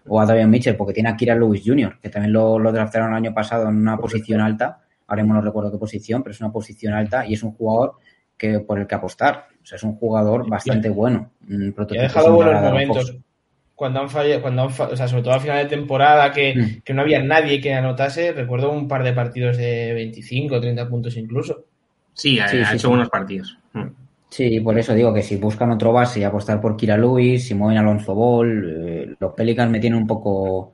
o 0.09 0.27
Davion 0.27 0.49
Mitchell, 0.49 0.75
porque 0.75 0.95
tiene 0.95 1.11
a 1.11 1.16
Kira 1.16 1.35
Lewis 1.35 1.62
Jr., 1.62 1.99
que 2.01 2.09
también 2.09 2.33
lo, 2.33 2.59
lo 2.59 2.73
draftaron 2.73 3.11
el 3.11 3.16
año 3.16 3.35
pasado 3.35 3.68
en 3.68 3.77
una 3.77 3.99
posición 3.99 4.41
alta. 4.41 4.81
Ahora 5.09 5.23
mismo 5.23 5.35
no 5.35 5.43
recuerdo 5.43 5.70
qué 5.70 5.77
posición, 5.77 6.23
pero 6.23 6.33
es 6.33 6.41
una 6.41 6.51
posición 6.51 6.95
alta 6.95 7.27
y 7.27 7.35
es 7.35 7.43
un 7.43 7.53
jugador 7.53 7.97
que 8.35 8.61
por 8.61 8.79
el 8.79 8.87
que 8.87 8.95
apostar. 8.95 9.51
O 9.63 9.67
sea, 9.67 9.77
es 9.77 9.83
un 9.85 9.95
jugador 9.95 10.49
bastante 10.49 10.89
bueno. 10.89 11.31
ha 11.49 11.85
dejado 11.85 12.35
buenos 12.35 12.61
momentos. 12.61 13.17
Cuando 13.75 14.01
han 14.01 14.11
fallado, 14.11 14.43
cuando 14.43 14.63
han 14.63 14.69
o 14.69 14.97
sea, 14.97 15.09
sobre 15.09 15.23
todo 15.23 15.35
al 15.35 15.41
final 15.41 15.63
de 15.63 15.77
temporada, 15.77 16.31
que, 16.31 16.55
mm. 16.55 16.83
que, 16.85 16.95
no 16.95 17.03
había 17.03 17.23
nadie 17.23 17.61
que 17.61 17.75
anotase, 17.75 18.33
recuerdo 18.33 18.71
un 18.71 18.87
par 18.87 19.03
de 19.03 19.13
partidos 19.13 19.57
de 19.57 19.93
25 19.95 20.55
o 20.55 20.61
30 20.61 20.89
puntos 20.89 21.17
incluso. 21.17 21.65
Sí, 22.13 22.39
ha, 22.39 22.75
hecho 22.75 22.91
buenos 22.91 23.09
partidos. 23.09 23.57
Mm. 23.73 23.89
Sí, 24.29 24.61
por 24.61 24.79
eso 24.79 24.95
digo 24.95 25.13
que 25.13 25.23
si 25.23 25.37
buscan 25.37 25.71
otro 25.73 25.93
base 25.93 26.21
y 26.21 26.25
apostar 26.25 26.61
por 26.61 26.77
Kira 26.77 26.97
Lewis, 26.97 27.47
si 27.47 27.55
mueven 27.55 27.79
a 27.79 27.81
Alonso 27.81 28.15
Ball, 28.15 28.77
eh, 28.87 29.15
los 29.19 29.33
Pelicans 29.35 29.71
me 29.71 29.81
tienen 29.81 29.99
un 29.99 30.07
poco, 30.07 30.73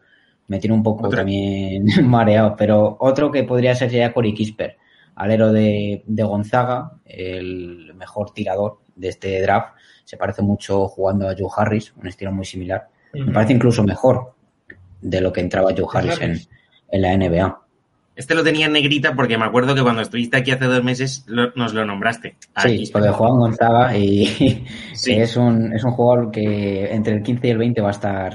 me 0.48 0.58
tienen 0.58 0.78
un 0.78 0.82
poco 0.82 1.08
también 1.08 1.84
mareado, 2.04 2.54
pero 2.56 2.96
otro 3.00 3.30
que 3.30 3.44
podría 3.44 3.74
ser 3.74 3.90
sería 3.90 4.12
Cory 4.12 4.34
Kisper 4.34 4.76
alero 5.18 5.52
de, 5.52 6.02
de 6.06 6.22
Gonzaga, 6.22 6.92
el 7.04 7.92
mejor 7.94 8.32
tirador 8.32 8.78
de 8.94 9.08
este 9.08 9.42
draft. 9.42 9.74
Se 10.04 10.16
parece 10.16 10.42
mucho 10.42 10.88
jugando 10.88 11.28
a 11.28 11.34
Joe 11.36 11.50
Harris, 11.54 11.92
un 12.00 12.06
estilo 12.06 12.32
muy 12.32 12.44
similar. 12.44 12.88
Me 13.12 13.32
parece 13.32 13.52
incluso 13.52 13.82
mejor 13.82 14.32
de 15.00 15.20
lo 15.20 15.32
que 15.32 15.40
entraba 15.40 15.74
Joe 15.76 15.86
Harris 15.92 16.20
en, 16.20 16.38
en 16.90 17.02
la 17.02 17.16
NBA. 17.16 17.62
Este 18.14 18.34
lo 18.34 18.42
tenía 18.42 18.66
en 18.66 18.72
negrita 18.72 19.14
porque 19.14 19.38
me 19.38 19.44
acuerdo 19.44 19.74
que 19.74 19.82
cuando 19.82 20.02
estuviste 20.02 20.36
aquí 20.36 20.50
hace 20.50 20.64
dos 20.64 20.82
meses 20.82 21.24
nos 21.28 21.72
lo 21.72 21.84
nombraste. 21.84 22.36
Sí, 22.64 22.90
porque 22.92 23.10
Juan 23.10 23.38
Gonzaga 23.38 23.96
y 23.96 24.64
es, 25.06 25.36
un, 25.36 25.72
es 25.72 25.84
un 25.84 25.92
jugador 25.92 26.30
que 26.30 26.92
entre 26.92 27.14
el 27.14 27.22
15 27.22 27.46
y 27.46 27.50
el 27.50 27.58
20 27.58 27.80
va 27.80 27.88
a 27.88 27.92
estar 27.92 28.32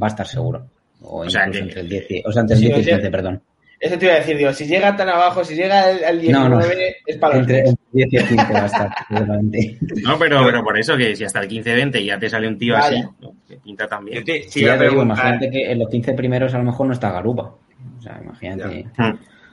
va 0.00 0.06
a 0.06 0.08
estar 0.08 0.26
seguro. 0.26 0.66
O, 1.00 1.24
incluso 1.24 1.40
entre 1.40 1.80
el 1.80 1.88
10 1.88 2.10
y, 2.10 2.22
o 2.26 2.32
sea, 2.32 2.42
entre 2.42 2.56
el 2.56 2.60
10 2.60 2.70
y 2.70 2.80
el 2.80 2.96
15, 2.96 3.10
perdón. 3.10 3.42
Eso 3.80 3.96
te 3.96 4.06
iba 4.06 4.14
a 4.14 4.18
decir, 4.18 4.36
digo, 4.36 4.52
si 4.52 4.66
llega 4.66 4.96
tan 4.96 5.08
abajo, 5.08 5.44
si 5.44 5.54
llega 5.54 5.84
al, 5.84 6.20
19, 6.20 6.96
es 7.06 7.16
para 7.16 7.38
los 7.38 7.48
Entre, 7.48 7.62
10 7.92 8.12
y 8.12 8.16
el 8.16 8.28
15 8.28 8.52
va 8.52 8.62
a 8.62 8.66
estar, 8.66 8.90
seguramente. 9.08 9.78
No, 10.02 10.18
pero, 10.18 10.44
pero 10.44 10.64
por 10.64 10.78
eso 10.78 10.96
que 10.96 11.14
si 11.14 11.24
hasta 11.24 11.40
el 11.40 11.48
15-20 11.48 12.04
ya 12.04 12.18
te 12.18 12.28
sale 12.28 12.48
un 12.48 12.58
tío 12.58 12.76
así, 12.76 13.00
que 13.46 13.56
pinta 13.58 13.86
también. 13.86 14.24
sí, 14.48 14.62
ya 14.62 14.76
te 14.76 14.88
digo, 14.88 15.02
imagínate 15.02 15.50
que 15.50 15.70
en 15.70 15.78
los 15.78 15.88
15 15.88 16.14
primeros 16.14 16.54
a 16.54 16.58
lo 16.58 16.64
mejor 16.64 16.86
no 16.88 16.92
está 16.92 17.12
Garuba. 17.12 17.54
O 17.98 18.02
sea, 18.02 18.20
imagínate. 18.22 18.86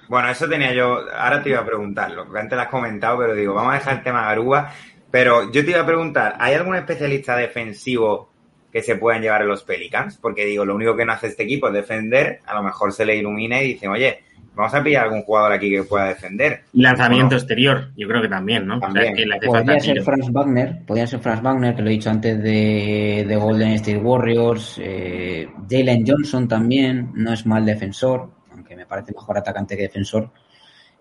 Bueno, 0.07 0.29
eso 0.29 0.47
tenía 0.47 0.73
yo, 0.73 0.99
ahora 1.15 1.41
te 1.41 1.49
iba 1.49 1.59
a 1.59 1.65
preguntar, 1.65 2.11
lo 2.11 2.31
que 2.31 2.39
antes 2.39 2.55
lo 2.55 2.61
has 2.61 2.69
comentado, 2.69 3.19
pero 3.19 3.35
digo, 3.35 3.53
vamos 3.53 3.73
a 3.73 3.77
dejar 3.77 3.97
el 3.97 4.03
tema 4.03 4.25
Garuba. 4.25 4.71
Pero 5.11 5.51
yo 5.51 5.63
te 5.63 5.71
iba 5.71 5.81
a 5.81 5.85
preguntar, 5.85 6.35
¿hay 6.39 6.55
algún 6.55 6.75
especialista 6.75 7.37
defensivo 7.37 8.31
que 8.75 8.81
se 8.81 8.97
puedan 8.97 9.21
llevar 9.21 9.41
a 9.41 9.45
los 9.45 9.63
Pelicans, 9.63 10.17
porque 10.17 10.45
digo, 10.45 10.65
lo 10.65 10.75
único 10.75 10.97
que 10.97 11.05
no 11.05 11.13
hace 11.13 11.27
este 11.27 11.43
equipo 11.43 11.69
es 11.69 11.73
defender, 11.73 12.41
a 12.45 12.55
lo 12.55 12.61
mejor 12.61 12.91
se 12.91 13.05
le 13.05 13.15
ilumina 13.15 13.61
y 13.61 13.67
dicen, 13.67 13.89
oye, 13.89 14.19
vamos 14.53 14.73
a 14.73 14.83
pillar 14.83 15.05
algún 15.05 15.21
jugador 15.21 15.53
aquí 15.53 15.71
que 15.71 15.83
pueda 15.83 16.09
defender. 16.09 16.63
Lanzamiento 16.73 17.35
exterior, 17.35 17.93
yo 17.95 18.05
creo 18.05 18.21
que 18.21 18.27
también, 18.27 18.67
¿no? 18.67 18.81
podría 18.81 19.79
ser 19.79 20.03
Franz 20.03 20.29
Wagner, 20.29 20.81
podría 20.85 21.07
ser 21.07 21.21
Franz 21.21 21.41
Wagner, 21.41 21.73
que 21.73 21.83
lo 21.83 21.87
he 21.87 21.93
dicho 21.93 22.09
antes 22.09 22.43
de, 22.43 23.37
Golden 23.39 23.71
State 23.71 23.97
Warriors, 23.97 24.77
eh, 24.83 25.47
Jalen 25.69 26.03
Johnson 26.05 26.49
también, 26.49 27.11
no 27.13 27.31
es 27.31 27.45
mal 27.45 27.65
defensor, 27.65 28.29
aunque 28.51 28.75
me 28.75 28.85
parece 28.85 29.13
mejor 29.13 29.37
atacante 29.37 29.77
que 29.77 29.83
defensor. 29.83 30.31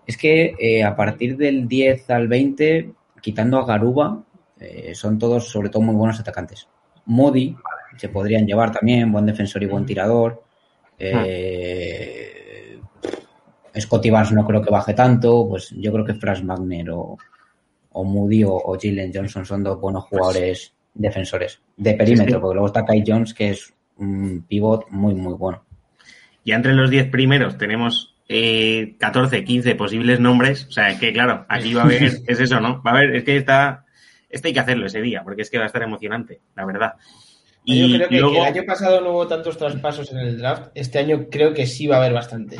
Es 0.07 0.15
que 0.15 0.55
eh, 0.57 0.81
a 0.81 0.95
partir 0.95 1.35
del 1.35 1.67
10 1.67 2.09
al 2.11 2.29
20, 2.29 2.93
quitando 3.19 3.59
a 3.59 3.65
Garuba, 3.65 4.23
eh, 4.61 4.95
son 4.95 5.19
todos 5.19 5.49
sobre 5.49 5.67
todo 5.67 5.81
muy 5.81 5.95
buenos 5.95 6.21
atacantes. 6.21 6.69
Moody 7.05 7.55
se 7.97 8.09
podrían 8.09 8.45
llevar 8.45 8.71
también, 8.71 9.11
buen 9.11 9.25
defensor 9.25 9.63
y 9.63 9.67
buen 9.67 9.85
tirador. 9.85 10.43
Eh, 10.97 12.79
Scotty 13.79 14.09
Barnes 14.09 14.31
no 14.31 14.45
creo 14.45 14.61
que 14.61 14.71
baje 14.71 14.93
tanto, 14.93 15.47
pues 15.49 15.71
yo 15.77 15.91
creo 15.91 16.05
que 16.05 16.13
Franz 16.13 16.43
Magner 16.43 16.89
o, 16.91 17.17
Moody 17.93 18.43
o, 18.43 18.53
o 18.53 18.77
Johnson 19.13 19.45
son 19.45 19.63
dos 19.63 19.79
buenos 19.79 20.05
jugadores 20.05 20.73
defensores 20.93 21.61
de 21.77 21.93
perímetro, 21.93 22.39
porque 22.39 22.55
luego 22.55 22.67
está 22.67 22.85
Kai 22.85 23.03
Jones, 23.05 23.33
que 23.33 23.49
es 23.49 23.73
un 23.97 24.45
pivot 24.47 24.89
muy, 24.89 25.13
muy 25.13 25.33
bueno. 25.33 25.63
Y 26.43 26.51
entre 26.51 26.73
los 26.73 26.89
10 26.89 27.09
primeros 27.09 27.57
tenemos 27.57 28.15
eh, 28.27 28.95
14, 28.99 29.43
15 29.43 29.75
posibles 29.75 30.19
nombres. 30.19 30.65
O 30.65 30.71
sea, 30.71 30.89
es 30.89 30.99
que 30.99 31.13
claro, 31.13 31.45
aquí 31.49 31.73
va 31.73 31.81
a 31.81 31.85
haber, 31.85 32.03
es 32.27 32.39
eso, 32.39 32.59
¿no? 32.59 32.81
Va 32.81 32.91
a 32.91 32.93
haber, 32.95 33.15
es 33.15 33.23
que 33.23 33.37
está, 33.37 33.84
este 34.37 34.49
hay 34.49 34.53
que 34.53 34.59
hacerlo 34.59 34.85
ese 34.85 35.01
día, 35.01 35.21
porque 35.23 35.41
es 35.41 35.49
que 35.49 35.57
va 35.57 35.63
a 35.63 35.67
estar 35.67 35.83
emocionante, 35.83 36.39
la 36.55 36.65
verdad. 36.65 36.93
Y 37.63 37.97
Yo 37.97 38.07
creo 38.07 38.31
que, 38.31 38.37
el 38.37 38.45
año 38.45 38.63
pasado 38.65 39.01
no 39.01 39.11
hubo 39.11 39.27
tantos 39.27 39.57
traspasos 39.57 40.11
en 40.11 40.19
el 40.19 40.37
draft, 40.37 40.69
este 40.75 40.99
año 40.99 41.25
creo 41.31 41.53
que 41.53 41.65
sí 41.65 41.87
va 41.87 41.95
a 41.95 41.99
haber 41.99 42.13
bastantes. 42.13 42.59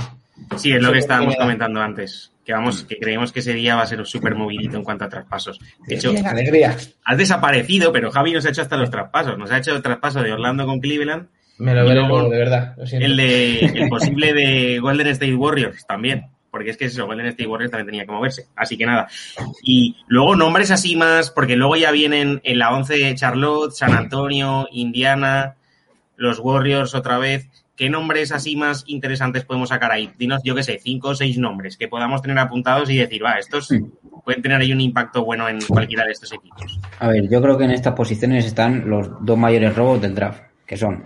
Sí, 0.57 0.71
es 0.71 0.81
lo 0.81 0.91
que 0.91 0.99
estábamos 0.99 1.35
comentando 1.35 1.79
antes, 1.81 2.31
que 2.43 2.53
vamos, 2.53 2.83
que 2.83 2.97
creemos 2.97 3.31
que 3.31 3.39
ese 3.39 3.53
día 3.53 3.75
va 3.75 3.83
a 3.83 3.87
ser 3.87 3.99
un 3.99 4.05
súper 4.05 4.35
movidito 4.35 4.77
en 4.77 4.83
cuanto 4.83 5.05
a 5.05 5.09
traspasos. 5.09 5.59
De 5.87 5.95
hecho, 5.95 6.11
alegría. 6.25 6.75
has 7.05 7.17
desaparecido, 7.17 7.91
pero 7.91 8.11
Javi 8.11 8.33
nos 8.33 8.45
ha 8.45 8.49
hecho 8.49 8.61
hasta 8.61 8.77
los 8.77 8.89
traspasos. 8.89 9.37
Nos 9.37 9.51
ha 9.51 9.59
hecho 9.59 9.75
el 9.75 9.81
traspaso 9.81 10.21
de 10.21 10.33
Orlando 10.33 10.65
con 10.65 10.79
Cleveland. 10.79 11.27
Me 11.57 11.73
lo 11.73 11.85
veré 11.85 12.01
de 12.01 12.37
verdad. 12.37 12.75
el 12.91 13.15
de 13.15 13.59
el 13.59 13.89
posible 13.89 14.33
de 14.33 14.79
Golden 14.79 15.07
State 15.07 15.35
Warriors 15.35 15.85
también 15.87 16.34
porque 16.55 16.69
es 16.69 16.77
que 16.77 16.85
eso, 16.85 17.05
Golden 17.05 17.25
State 17.25 17.47
Warriors 17.47 17.69
también 17.69 17.87
tenía 17.87 18.05
que 18.05 18.13
moverse. 18.13 18.47
Así 18.55 18.77
que 18.77 18.85
nada. 18.85 19.09
Y 19.61 19.97
luego 20.07 20.37
nombres 20.37 20.71
así 20.71 20.95
más, 20.95 21.29
porque 21.29 21.57
luego 21.57 21.75
ya 21.75 21.91
vienen 21.91 22.39
en 22.45 22.59
la 22.59 22.73
11 22.73 23.13
Charlotte, 23.15 23.73
San 23.73 23.93
Antonio, 23.93 24.65
Indiana, 24.71 25.55
los 26.15 26.39
Warriors 26.39 26.95
otra 26.95 27.17
vez. 27.17 27.49
¿Qué 27.75 27.89
nombres 27.89 28.31
así 28.31 28.55
más 28.55 28.85
interesantes 28.87 29.43
podemos 29.43 29.67
sacar 29.67 29.91
ahí? 29.91 30.09
Dinos, 30.17 30.43
yo 30.45 30.55
qué 30.55 30.63
sé, 30.63 30.79
cinco 30.81 31.09
o 31.09 31.15
seis 31.15 31.37
nombres 31.37 31.75
que 31.75 31.89
podamos 31.89 32.21
tener 32.21 32.39
apuntados 32.39 32.89
y 32.89 32.95
decir, 32.95 33.21
va, 33.21 33.33
estos 33.33 33.67
pueden 34.23 34.41
tener 34.41 34.61
ahí 34.61 34.71
un 34.71 34.79
impacto 34.79 35.25
bueno 35.25 35.49
en 35.49 35.59
cualquiera 35.59 36.05
de 36.05 36.13
estos 36.13 36.31
equipos. 36.31 36.79
A 36.99 37.09
ver, 37.09 37.27
yo 37.27 37.41
creo 37.41 37.57
que 37.57 37.65
en 37.65 37.71
estas 37.71 37.95
posiciones 37.95 38.45
están 38.45 38.89
los 38.89 39.09
dos 39.25 39.37
mayores 39.37 39.75
robos 39.75 40.01
del 40.01 40.15
draft, 40.15 40.41
que 40.65 40.77
son 40.77 41.03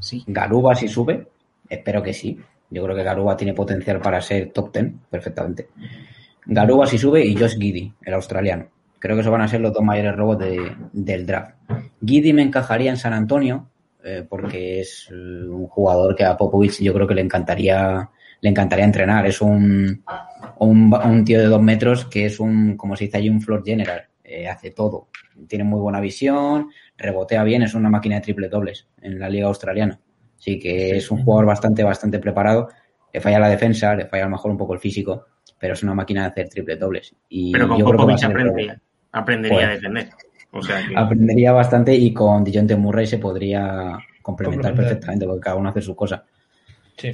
sí. 0.00 0.24
Garuba 0.26 0.74
si 0.74 0.88
sube, 0.88 1.28
espero 1.68 2.02
que 2.02 2.14
sí, 2.14 2.38
yo 2.70 2.82
creo 2.84 2.96
que 2.96 3.02
Garuba 3.02 3.36
tiene 3.36 3.54
potencial 3.54 4.00
para 4.00 4.20
ser 4.20 4.50
top 4.52 4.72
ten 4.72 5.00
perfectamente. 5.10 5.68
Garuba 6.46 6.86
si 6.86 6.98
sube 6.98 7.24
y 7.24 7.36
Josh 7.36 7.58
Giddy, 7.58 7.92
el 8.02 8.14
australiano. 8.14 8.68
Creo 8.98 9.14
que 9.16 9.20
esos 9.20 9.32
van 9.32 9.42
a 9.42 9.48
ser 9.48 9.60
los 9.60 9.72
dos 9.72 9.82
mayores 9.82 10.16
robos 10.16 10.38
de- 10.38 10.74
del 10.92 11.26
draft. 11.26 11.54
Giddy 12.04 12.32
me 12.32 12.42
encajaría 12.42 12.90
en 12.90 12.96
San 12.96 13.12
Antonio, 13.12 13.68
eh, 14.02 14.24
porque 14.28 14.80
es 14.80 15.08
eh, 15.10 15.14
un 15.14 15.66
jugador 15.66 16.16
que 16.16 16.24
a 16.24 16.36
Popovich 16.36 16.80
yo 16.80 16.92
creo 16.94 17.06
que 17.06 17.14
le 17.14 17.20
encantaría, 17.20 18.08
le 18.40 18.50
encantaría 18.50 18.84
entrenar. 18.84 19.26
Es 19.26 19.40
un, 19.40 20.02
un, 20.58 21.24
tío 21.24 21.38
de 21.40 21.46
dos 21.46 21.62
metros 21.62 22.06
que 22.06 22.26
es 22.26 22.40
un, 22.40 22.76
como 22.76 22.96
se 22.96 23.04
dice 23.04 23.18
allí, 23.18 23.28
un 23.28 23.40
floor 23.40 23.62
general. 23.64 24.02
Eh, 24.24 24.48
hace 24.48 24.70
todo. 24.72 25.08
Tiene 25.46 25.64
muy 25.64 25.80
buena 25.80 26.00
visión, 26.00 26.68
rebotea 26.96 27.44
bien, 27.44 27.62
es 27.62 27.74
una 27.74 27.88
máquina 27.88 28.16
de 28.16 28.22
triple 28.22 28.48
dobles 28.48 28.88
en 29.00 29.18
la 29.18 29.28
liga 29.28 29.46
australiana. 29.46 30.00
Así 30.38 30.58
que 30.58 30.96
es 30.96 31.10
un 31.10 31.22
jugador 31.24 31.46
bastante, 31.46 31.82
bastante 31.82 32.18
preparado. 32.18 32.68
Le 33.12 33.20
falla 33.20 33.38
la 33.38 33.48
defensa, 33.48 33.94
le 33.94 34.06
falla 34.06 34.24
a 34.24 34.26
lo 34.26 34.32
mejor 34.32 34.50
un 34.50 34.56
poco 34.58 34.74
el 34.74 34.80
físico, 34.80 35.26
pero 35.58 35.74
es 35.74 35.82
una 35.82 35.94
máquina 35.94 36.22
de 36.22 36.28
hacer 36.28 36.48
triple 36.48 36.76
dobles. 36.76 37.14
Y 37.28 37.52
Pero 37.52 37.68
con 37.68 37.78
yo 37.78 37.84
creo 37.86 37.92
que 37.92 38.02
Popovich 38.02 38.20
ser 38.20 38.30
el 38.30 38.36
aprendería, 38.36 38.80
aprendería 39.12 39.58
a 39.58 39.66
Pues- 39.66 39.80
defender. 39.80 40.08
O 40.50 40.62
sea 40.62 40.86
que- 40.86 40.96
aprendería 40.96 41.52
bastante 41.52 41.94
y 41.94 42.12
con 42.14 42.42
Dijonte 42.44 42.76
Murray 42.76 43.06
se 43.06 43.18
podría 43.18 43.98
complementar 44.22 44.72
Complementar. 44.72 44.74
perfectamente 44.74 45.26
porque 45.26 45.40
cada 45.42 45.56
uno 45.56 45.68
hace 45.68 45.82
su 45.82 45.94
cosa. 45.96 46.24
Sí. 46.96 47.12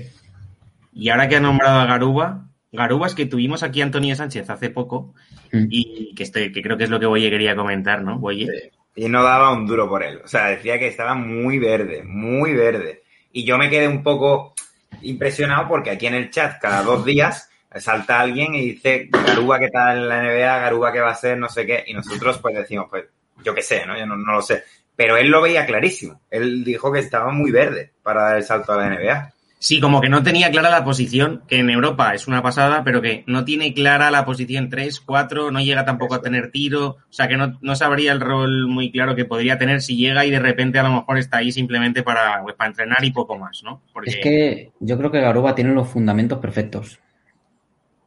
Y 0.92 1.08
ahora 1.08 1.28
que 1.28 1.36
ha 1.36 1.40
nombrado 1.40 1.80
a 1.80 1.86
Garuba, 1.86 2.46
Garuba 2.72 3.06
es 3.06 3.14
que 3.14 3.26
tuvimos 3.26 3.62
aquí 3.62 3.80
a 3.80 3.84
Antonio 3.84 4.14
Sánchez 4.16 4.48
hace 4.50 4.70
poco 4.70 5.14
Mm. 5.52 5.66
y 5.70 6.14
que, 6.14 6.22
estoy, 6.24 6.52
que 6.52 6.62
creo 6.62 6.76
que 6.76 6.84
es 6.84 6.90
lo 6.90 6.98
que 7.00 7.06
Boye 7.06 7.30
quería 7.30 7.56
comentar, 7.56 8.02
¿no? 8.02 8.18
Boye. 8.18 8.70
Y 8.96 9.08
no 9.08 9.22
daba 9.24 9.52
un 9.52 9.66
duro 9.66 9.88
por 9.88 10.02
él. 10.04 10.20
O 10.24 10.28
sea, 10.28 10.46
decía 10.48 10.78
que 10.78 10.86
estaba 10.88 11.14
muy 11.14 11.58
verde, 11.58 12.02
muy 12.04 12.52
verde. 12.54 13.02
Y 13.36 13.44
yo 13.44 13.58
me 13.58 13.68
quedé 13.68 13.88
un 13.88 14.04
poco 14.04 14.54
impresionado 15.02 15.66
porque 15.66 15.90
aquí 15.90 16.06
en 16.06 16.14
el 16.14 16.30
chat, 16.30 16.60
cada 16.60 16.82
dos 16.82 17.04
días, 17.04 17.50
salta 17.74 18.20
alguien 18.20 18.54
y 18.54 18.70
dice, 18.70 19.08
Garuba, 19.10 19.58
¿qué 19.58 19.70
tal 19.70 20.08
la 20.08 20.22
NBA? 20.22 20.58
Garuba, 20.60 20.92
¿qué 20.92 21.00
va 21.00 21.10
a 21.10 21.16
ser? 21.16 21.36
No 21.36 21.48
sé 21.48 21.66
qué. 21.66 21.82
Y 21.88 21.94
nosotros 21.94 22.38
pues 22.38 22.54
decimos, 22.54 22.86
pues, 22.88 23.06
yo 23.42 23.52
qué 23.52 23.62
sé, 23.62 23.84
¿no? 23.86 23.98
Yo 23.98 24.06
no, 24.06 24.16
no 24.16 24.34
lo 24.34 24.40
sé. 24.40 24.62
Pero 24.94 25.16
él 25.16 25.26
lo 25.30 25.42
veía 25.42 25.66
clarísimo. 25.66 26.20
Él 26.30 26.62
dijo 26.62 26.92
que 26.92 27.00
estaba 27.00 27.32
muy 27.32 27.50
verde 27.50 27.94
para 28.04 28.22
dar 28.22 28.36
el 28.36 28.44
salto 28.44 28.72
a 28.72 28.76
la 28.76 28.90
NBA. 28.90 29.33
Sí, 29.64 29.80
como 29.80 30.02
que 30.02 30.10
no 30.10 30.22
tenía 30.22 30.50
clara 30.50 30.68
la 30.68 30.84
posición, 30.84 31.40
que 31.48 31.58
en 31.58 31.70
Europa 31.70 32.12
es 32.12 32.28
una 32.28 32.42
pasada, 32.42 32.84
pero 32.84 33.00
que 33.00 33.24
no 33.26 33.46
tiene 33.46 33.72
clara 33.72 34.10
la 34.10 34.26
posición 34.26 34.68
3, 34.68 35.00
4, 35.00 35.50
no 35.50 35.58
llega 35.58 35.86
tampoco 35.86 36.14
a 36.14 36.20
tener 36.20 36.50
tiro, 36.50 36.86
o 36.88 36.98
sea 37.08 37.28
que 37.28 37.38
no, 37.38 37.58
no 37.62 37.74
sabría 37.74 38.12
el 38.12 38.20
rol 38.20 38.68
muy 38.68 38.92
claro 38.92 39.16
que 39.16 39.24
podría 39.24 39.56
tener 39.56 39.80
si 39.80 39.96
llega 39.96 40.26
y 40.26 40.30
de 40.30 40.38
repente 40.38 40.78
a 40.78 40.82
lo 40.82 40.90
mejor 40.90 41.16
está 41.16 41.38
ahí 41.38 41.50
simplemente 41.50 42.02
para, 42.02 42.42
pues, 42.42 42.54
para 42.56 42.68
entrenar 42.68 43.02
y 43.06 43.10
poco 43.10 43.38
más, 43.38 43.62
¿no? 43.64 43.80
Porque 43.94 44.10
Es 44.10 44.16
que 44.18 44.72
yo 44.80 44.98
creo 44.98 45.10
que 45.10 45.22
Garuba 45.22 45.54
tiene 45.54 45.72
los 45.72 45.88
fundamentos 45.88 46.40
perfectos, 46.40 47.00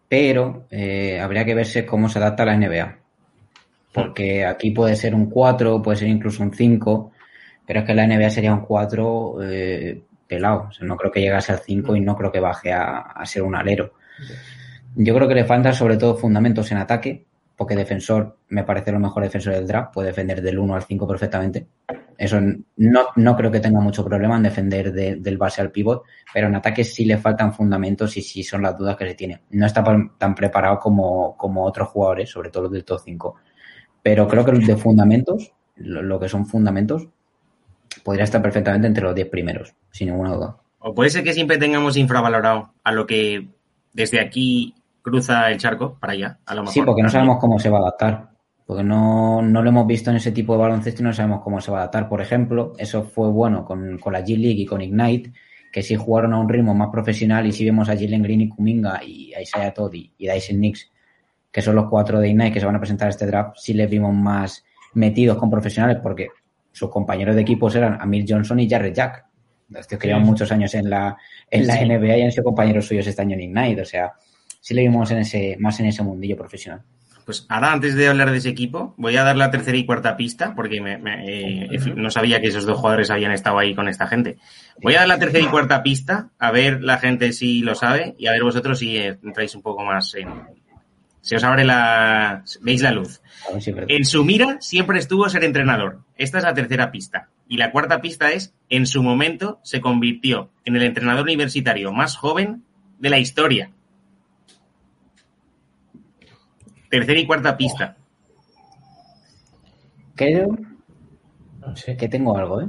pero 0.08 0.68
eh, 0.70 1.20
habría 1.20 1.44
que 1.44 1.56
verse 1.56 1.88
cómo 1.88 2.08
se 2.08 2.20
adapta 2.20 2.44
a 2.44 2.46
la 2.46 2.56
NBA. 2.56 3.00
Porque 3.94 4.46
aquí 4.46 4.70
puede 4.70 4.96
ser 4.96 5.16
un 5.16 5.28
4, 5.28 5.82
puede 5.82 5.98
ser 5.98 6.10
incluso 6.10 6.44
un 6.44 6.54
5, 6.54 7.12
pero 7.66 7.80
es 7.80 7.86
que 7.88 7.96
la 7.96 8.06
NBA 8.06 8.30
sería 8.30 8.54
un 8.54 8.62
4 8.62 9.38
eh, 9.42 10.02
pelado. 10.28 10.68
O 10.70 10.72
sea, 10.72 10.86
no 10.88 10.98
creo 10.98 11.12
que 11.12 11.22
llegase 11.22 11.52
al 11.52 11.60
5 11.60 11.96
y 11.96 12.02
no 12.02 12.16
creo 12.16 12.32
que 12.32 12.40
baje 12.40 12.72
a, 12.74 12.98
a 13.00 13.26
ser 13.26 13.44
un 13.44 13.56
alero. 13.56 13.94
Yo 14.96 15.14
creo 15.16 15.28
que 15.28 15.36
le 15.36 15.46
faltan 15.46 15.74
sobre 15.74 15.98
todo 15.98 16.16
fundamentos 16.18 16.72
en 16.72 16.78
ataque, 16.80 17.26
porque 17.56 17.76
defensor 17.76 18.38
me 18.50 18.64
parece 18.64 18.92
lo 18.92 19.00
mejor 19.00 19.24
defensor 19.24 19.54
del 19.54 19.68
draft, 19.68 19.94
puede 19.94 20.08
defender 20.10 20.42
del 20.42 20.60
1 20.60 20.76
al 20.76 20.84
5 20.84 21.08
perfectamente. 21.08 21.68
Eso 22.18 22.40
no, 22.78 23.02
no 23.16 23.36
creo 23.36 23.52
que 23.52 23.60
tenga 23.60 23.80
mucho 23.80 24.04
problema 24.04 24.38
en 24.38 24.44
defender 24.44 24.92
de- 24.92 25.18
del 25.18 25.38
base 25.38 25.62
al 25.62 25.72
pivot, 25.72 26.04
pero 26.34 26.48
en 26.48 26.56
ataque 26.56 26.84
sí 26.84 27.06
le 27.06 27.18
faltan 27.18 27.54
fundamentos 27.54 28.18
y 28.18 28.22
sí 28.24 28.44
son 28.44 28.64
las 28.64 28.76
dudas 28.78 28.96
que 28.96 29.08
se 29.08 29.14
tiene. 29.16 29.42
No 29.52 29.66
está 29.68 29.84
tan 30.18 30.34
preparado 30.36 30.80
como, 30.80 31.36
como 31.38 31.64
otros 31.64 31.90
jugadores, 31.90 32.30
sobre 32.30 32.50
todo 32.50 32.64
los 32.64 32.72
del 32.72 32.84
top 32.86 33.02
5. 33.04 33.36
Pero 34.02 34.28
creo 34.28 34.46
que 34.46 34.52
los 34.54 34.66
de 34.66 34.78
fundamentos, 34.78 35.52
lo, 35.76 36.02
lo 36.02 36.20
que 36.20 36.30
son 36.30 36.46
fundamentos, 36.48 37.08
podría 38.08 38.24
estar 38.24 38.42
perfectamente 38.42 38.88
entre 38.88 39.04
los 39.04 39.14
10 39.14 39.28
primeros, 39.28 39.76
sin 39.92 40.08
ninguna 40.08 40.34
duda. 40.34 40.56
o 40.80 40.96
puede 40.96 41.10
ser 41.10 41.26
que 41.26 41.34
siempre 41.34 41.58
tengamos 41.58 41.98
infravalorado 41.98 42.70
a 42.82 42.94
lo 42.94 43.06
que 43.06 43.50
desde 43.92 44.22
aquí 44.22 44.74
cruza 45.02 45.52
el 45.52 45.58
charco 45.58 45.98
para 46.00 46.14
allá, 46.14 46.40
a 46.46 46.56
lo 46.56 46.62
mejor. 46.62 46.74
Sí, 46.74 46.82
porque 46.84 47.04
no 47.04 47.10
sabemos 47.10 47.38
cómo 47.38 47.60
se 47.60 47.70
va 47.70 47.80
a 47.80 47.82
adaptar. 47.82 48.30
Porque 48.66 48.82
no, 48.82 49.42
no 49.42 49.62
lo 49.62 49.68
hemos 49.68 49.86
visto 49.86 50.10
en 50.10 50.16
ese 50.16 50.32
tipo 50.32 50.54
de 50.54 50.60
baloncesto 50.60 51.02
y 51.02 51.04
no 51.04 51.12
sabemos 51.12 51.42
cómo 51.42 51.60
se 51.60 51.70
va 51.70 51.80
a 51.80 51.82
adaptar. 51.82 52.08
Por 52.08 52.22
ejemplo, 52.22 52.72
eso 52.78 53.04
fue 53.04 53.28
bueno 53.28 53.66
con, 53.66 53.98
con 53.98 54.14
la 54.14 54.22
G-League 54.22 54.62
y 54.62 54.66
con 54.66 54.82
Ignite, 54.82 55.34
que 55.70 55.84
sí 55.84 55.98
jugaron 55.98 56.32
a 56.32 56.40
un 56.40 56.48
ritmo 56.48 56.74
más 56.74 56.88
profesional 56.90 57.46
y 57.46 57.52
sí 57.52 57.66
vemos 57.66 57.90
a 57.90 57.98
Jalen 57.98 58.24
Green 58.24 58.40
y 58.40 58.48
Kuminga 58.48 59.04
y 59.04 59.34
a 59.34 59.42
Isaiah 59.42 59.74
Todd 59.74 59.94
y, 59.94 60.14
y 60.18 60.30
Dyson 60.30 60.62
Nix, 60.62 60.90
que 61.52 61.62
son 61.62 61.76
los 61.76 61.90
cuatro 61.90 62.22
de 62.22 62.30
Ignite 62.30 62.54
que 62.54 62.62
se 62.62 62.66
van 62.66 62.78
a 62.78 62.80
presentar 62.80 63.08
a 63.08 63.10
este 63.10 63.26
draft, 63.26 63.58
sí 63.58 63.74
les 63.74 63.90
vimos 63.90 64.16
más 64.16 64.64
metidos 64.94 65.38
con 65.38 65.50
profesionales 65.50 65.98
porque 66.02 66.30
sus 66.78 66.90
compañeros 66.90 67.36
de 67.36 67.42
equipos 67.42 67.76
eran 67.76 67.98
Amir 68.00 68.26
Johnson 68.28 68.60
y 68.60 68.70
Jarrett 68.70 68.96
Jack. 68.96 69.26
Estos 69.76 69.98
que 70.00 70.08
llevan 70.08 70.24
muchos 70.24 70.52
años 70.52 70.74
en 70.76 70.90
la, 70.90 71.18
en 71.50 71.68
la. 71.68 71.74
NBA 71.98 72.18
y 72.18 72.22
han 72.22 72.32
sido 72.32 72.44
compañeros 72.46 72.86
suyos 72.88 73.06
este 73.08 73.22
año 73.22 73.34
en 73.36 73.42
Ignite. 73.42 73.82
O 73.82 73.86
sea, 73.86 74.14
sí 74.62 74.74
le 74.74 74.84
vimos 74.84 75.10
en 75.12 75.18
ese, 75.20 75.58
más 75.60 75.80
en 75.80 75.88
ese 75.88 76.04
mundillo 76.04 76.38
profesional. 76.38 76.82
Pues 77.26 77.46
ahora, 77.50 77.74
antes 77.74 77.94
de 77.96 78.08
hablar 78.08 78.32
de 78.32 78.38
ese 78.38 78.48
equipo, 78.48 78.94
voy 78.96 79.18
a 79.18 79.24
dar 79.24 79.36
la 79.36 79.52
tercera 79.52 79.76
y 79.78 79.86
cuarta 79.86 80.16
pista, 80.16 80.54
porque 80.56 80.80
me- 80.80 80.98
me- 80.98 81.26
eh, 81.28 81.68
no 81.94 82.10
sabía 82.10 82.40
que 82.40 82.48
esos 82.48 82.66
dos 82.66 82.78
jugadores 82.78 83.12
habían 83.12 83.34
estado 83.34 83.60
ahí 83.60 83.76
con 83.76 83.90
esta 83.90 84.08
gente. 84.08 84.38
Voy 84.82 84.96
a 84.96 85.00
dar 85.00 85.10
la 85.10 85.20
tercera 85.20 85.44
y 85.44 85.48
cuarta 85.48 85.84
pista, 85.84 86.30
a 86.40 86.52
ver 86.52 86.82
la 86.82 86.98
gente 87.00 87.34
si 87.34 87.60
lo 87.60 87.76
sabe 87.76 88.16
y 88.18 88.28
a 88.28 88.32
ver 88.32 88.44
vosotros 88.44 88.80
si 88.80 88.96
entráis 88.96 89.54
un 89.56 89.62
poco 89.62 89.84
más 89.84 90.16
en... 90.16 90.30
Si 91.28 91.36
os 91.36 91.44
abre 91.44 91.66
la... 91.66 92.42
veis 92.62 92.82
la 92.82 92.92
luz. 92.92 93.22
Si. 93.60 93.74
En 93.90 94.06
su 94.06 94.24
mira 94.24 94.62
siempre 94.62 94.98
estuvo 94.98 95.28
ser 95.28 95.44
entrenador. 95.44 96.00
Esta 96.16 96.38
es 96.38 96.46
la 96.46 96.54
tercera 96.54 96.90
pista. 96.90 97.28
Y 97.50 97.58
la 97.58 97.72
cuarta 97.72 98.00
pista 98.00 98.32
es, 98.32 98.54
en 98.70 98.86
su 98.88 99.04
momento 99.04 99.60
se 99.62 99.82
convirtió 99.82 100.52
en 100.64 100.78
el 100.78 100.84
entrenador 100.84 101.24
universitario 101.24 101.92
más 101.92 102.16
joven 102.16 102.64
de 103.00 103.10
la 103.10 103.20
historia. 103.20 103.72
Tercera 106.90 107.20
y 107.20 107.26
cuarta 107.28 107.58
pista. 107.58 107.98
Creo 110.16 110.58
No 111.60 111.76
sé. 111.76 111.98
que 111.98 112.08
tengo 112.08 112.38
algo, 112.38 112.62
¿eh? 112.62 112.68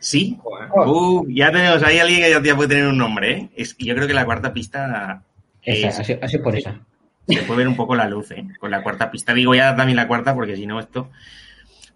Sí. 0.00 0.40
Uh, 0.74 1.24
ya 1.28 1.52
tenemos 1.52 1.80
ahí 1.84 2.00
alguien 2.00 2.20
que 2.22 2.44
ya- 2.48 2.56
puede 2.56 2.68
tener 2.70 2.88
un 2.88 2.98
nombre, 2.98 3.32
¿eh? 3.32 3.50
Es, 3.56 3.76
yo 3.78 3.94
creo 3.94 4.08
que 4.08 4.14
la 4.14 4.24
cuarta 4.24 4.52
pista 4.52 5.22
Esa, 5.62 5.88
es- 5.88 5.98
así, 6.00 6.16
así 6.20 6.38
por 6.38 6.56
esa. 6.56 6.80
Se 7.28 7.42
puede 7.42 7.58
ver 7.58 7.68
un 7.68 7.76
poco 7.76 7.94
la 7.94 8.08
luz, 8.08 8.30
¿eh? 8.32 8.46
Con 8.58 8.70
la 8.70 8.82
cuarta 8.82 9.10
pista. 9.10 9.34
Digo 9.34 9.54
ya 9.54 9.74
también 9.76 9.96
la 9.96 10.08
cuarta 10.08 10.34
porque 10.34 10.56
si 10.56 10.66
no 10.66 10.80
esto... 10.80 11.10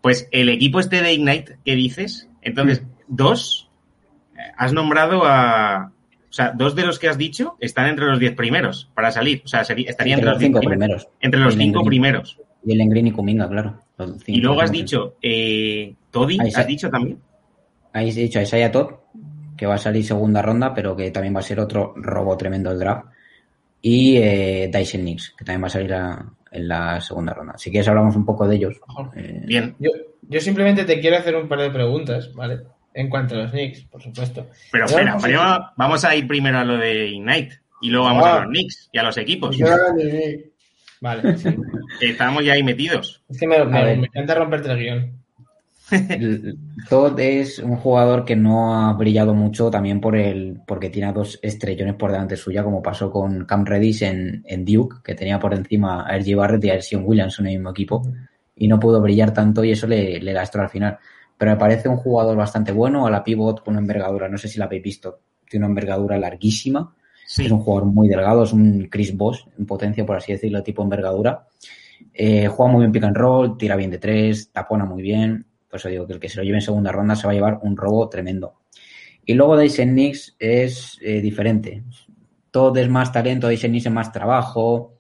Pues 0.03 0.29
el 0.31 0.49
equipo 0.51 0.79
este 0.79 1.03
de 1.03 1.15
Ignite 1.15 1.59
que 1.65 1.75
dices, 1.75 2.29
entonces, 2.41 2.85
dos, 3.09 3.69
eh, 4.37 4.53
has 4.57 4.73
nombrado 4.73 5.25
a... 5.25 5.91
O 6.29 6.33
sea, 6.37 6.53
dos 6.53 6.77
de 6.77 6.85
los 6.87 6.99
que 6.99 7.09
has 7.09 7.19
dicho 7.19 7.57
están 7.61 7.89
entre 7.89 8.05
los 8.07 8.21
diez 8.21 8.35
primeros 8.35 8.89
para 8.95 9.11
salir. 9.11 9.43
O 9.45 9.49
sea, 9.49 9.63
estarían 9.63 9.89
Entre 9.89 10.13
entre 10.13 10.25
los 10.27 10.33
los 10.35 10.39
diez 10.39 10.49
cinco 10.49 10.61
primeros. 10.61 11.05
primeros. 11.05 11.09
Entre 11.21 11.41
los 11.41 11.55
cinco 11.57 11.79
Green. 11.81 11.89
primeros. 11.89 12.39
Y 12.65 12.81
el 12.81 12.89
Green 12.89 13.07
y 13.07 13.13
Kuminga, 13.13 13.49
claro. 13.49 13.83
los 13.97 14.29
Y 14.29 14.41
luego 14.41 14.61
has 14.61 14.71
dicho, 14.71 15.17
eh, 15.23 15.95
Toddy, 16.11 16.39
has 16.55 16.67
dicho 16.67 16.91
también. 16.91 17.19
Ahí 17.93 18.11
he 18.11 18.13
dicho 18.13 18.39
a 18.39 18.43
Isaiah 18.43 18.71
Todd, 18.71 18.91
que 19.57 19.67
va 19.67 19.75
a 19.77 19.79
salir 19.79 20.05
segunda 20.05 20.43
ronda, 20.43 20.75
pero 20.75 20.95
que 20.95 21.11
también 21.11 21.35
va 21.35 21.41
a 21.41 21.43
ser 21.43 21.59
otro 21.59 21.95
robo 21.97 22.37
tremendo 22.37 22.71
del 22.71 22.79
draft. 22.81 23.07
Y 23.83 24.17
eh, 24.17 24.71
Dyson 24.73 25.05
Nix, 25.05 25.35
que 25.37 25.45
también 25.45 25.63
va 25.63 25.67
a 25.67 25.71
salir 25.71 25.93
a- 25.95 26.25
en 26.51 26.69
la 26.69 27.01
segunda 27.01 27.35
ronda. 27.35 27.59
Si 27.59 27.71
quieres 27.71 27.87
hablamos 27.89 28.17
un 28.17 28.25
poco 28.25 28.49
de 28.49 28.57
ellos. 28.57 28.77
Eh, 29.17 29.43
Bien. 29.45 29.75
Yo, 29.79 29.91
yo 30.23 30.41
simplemente 30.41 30.85
te 30.85 31.01
quiero 31.01 31.17
hacer 31.19 31.37
un 31.37 31.49
par 31.49 31.61
de 31.61 31.71
preguntas, 31.71 32.33
¿vale? 32.35 32.61
En 32.95 33.11
cuanto 33.11 33.35
a 33.35 33.39
los 33.39 33.51
Knicks, 33.51 33.83
por 33.85 34.03
supuesto. 34.03 34.49
Pero 34.73 34.87
espera, 34.87 35.13
pues, 35.13 35.25
primero 35.25 35.43
vamos 35.77 36.05
a 36.05 36.17
ir 36.17 36.27
primero 36.27 36.59
a 36.59 36.65
lo 36.65 36.79
de 36.79 37.09
Ignite 37.09 37.61
y 37.83 37.91
luego 37.91 38.07
vamos 38.07 38.25
Ah. 38.25 38.37
a 38.37 38.41
los 38.41 38.49
Knicks 38.49 38.89
y 38.91 38.99
a 38.99 39.03
los 39.03 39.19
equipos. 39.19 39.57
Vale, 41.01 41.37
sí. 41.37 41.49
Estamos 42.01 42.45
ya 42.45 42.55
ahí 42.55 42.63
metidos. 42.63 43.23
Es 43.29 43.39
que 43.39 43.47
me, 43.47 43.63
me- 43.65 43.79
A 43.79 43.85
me 43.97 44.07
encanta 44.07 44.35
romperte 44.35 44.71
el 44.73 44.79
guion. 44.79 45.13
Todd 46.89 47.19
es 47.21 47.59
un 47.61 47.77
jugador 47.77 48.25
que 48.25 48.35
no 48.37 48.75
ha 48.75 48.93
brillado 48.95 49.35
mucho 49.35 49.71
también 49.71 50.01
por 50.01 50.17
el 50.17 50.61
porque 50.67 50.91
tiene 50.91 51.09
a 51.09 51.13
dos 51.13 51.39
estrellones 51.43 51.95
por 51.95 52.11
delante 52.11 52.37
suya, 52.37 52.65
como 52.65 52.83
pasó 52.83 53.11
con 53.11 53.45
Cam 53.45 53.65
Reddish 53.65 54.03
en, 54.03 54.43
en 54.47 54.65
Duke, 54.65 54.97
que 55.05 55.15
tenía 55.15 55.39
por 55.39 55.55
encima 55.55 56.05
a 56.07 56.17
R.J. 56.17 56.37
Barrett 56.37 56.65
y 56.65 56.71
a 56.71 56.81
Sion 56.83 57.05
Williams 57.07 57.39
en 57.39 57.47
el 57.47 57.53
mismo 57.55 57.71
equipo, 57.71 58.03
y 58.57 58.67
no 58.69 58.81
pudo 58.81 59.01
brillar 59.01 59.33
tanto 59.33 59.63
y 59.65 59.71
eso 59.73 59.87
le, 59.87 60.19
le 60.21 60.33
lastró 60.33 60.63
al 60.63 60.71
final. 60.71 60.99
Pero 61.39 61.53
me 61.53 61.57
parece 61.59 61.89
un 61.89 61.97
jugador 61.99 62.37
bastante 62.37 62.73
bueno, 62.73 63.07
a 63.07 63.11
la 63.11 63.23
pivot 63.23 63.63
con 63.63 63.75
una 63.75 63.81
envergadura, 63.81 64.29
no 64.29 64.39
sé 64.39 64.49
si 64.49 64.59
la 64.59 64.65
habéis 64.65 64.83
visto, 64.83 65.21
tiene 65.49 65.67
una 65.67 65.71
envergadura 65.71 66.19
larguísima, 66.19 66.93
Sí. 67.29 67.45
es 67.45 67.51
un 67.51 67.59
jugador 67.59 67.87
muy 67.91 68.07
delgado, 68.09 68.45
es 68.45 68.53
un 68.53 68.87
Chris 68.89 69.17
Bosh 69.17 69.41
en 69.59 69.67
potencia, 69.67 70.07
por 70.07 70.17
así 70.17 70.31
decirlo, 70.33 70.63
tipo 70.63 70.83
envergadura. 70.85 71.47
Eh, 72.15 72.47
juega 72.49 72.73
muy 72.73 72.81
bien 72.83 72.93
pick 72.93 73.05
and 73.05 73.17
roll, 73.17 73.59
tira 73.59 73.75
bien 73.77 73.91
de 73.91 73.99
tres, 73.99 74.51
tapona 74.53 74.85
muy 74.85 75.03
bien. 75.03 75.45
Por 75.69 75.79
eso 75.79 75.89
digo 75.89 76.07
que 76.07 76.13
el 76.15 76.21
que 76.21 76.29
se 76.29 76.37
lo 76.39 76.43
lleve 76.45 76.59
en 76.59 76.63
segunda 76.63 76.93
ronda 76.93 77.17
se 77.17 77.27
va 77.27 77.33
a 77.33 77.35
llevar 77.35 77.59
un 77.63 77.77
robo 77.77 78.09
tremendo. 78.09 78.55
Y 79.25 79.35
luego 79.35 79.57
Dyson 79.59 79.95
Nix 79.95 80.37
es 80.39 80.99
eh, 81.03 81.21
diferente. 81.21 81.83
Todo 82.51 82.77
es 82.81 82.89
más 82.89 83.11
talento, 83.13 83.49
Dyson 83.49 83.73
Nix 83.73 83.87
es 83.87 83.93
más 83.93 84.13
trabajo, 84.13 84.95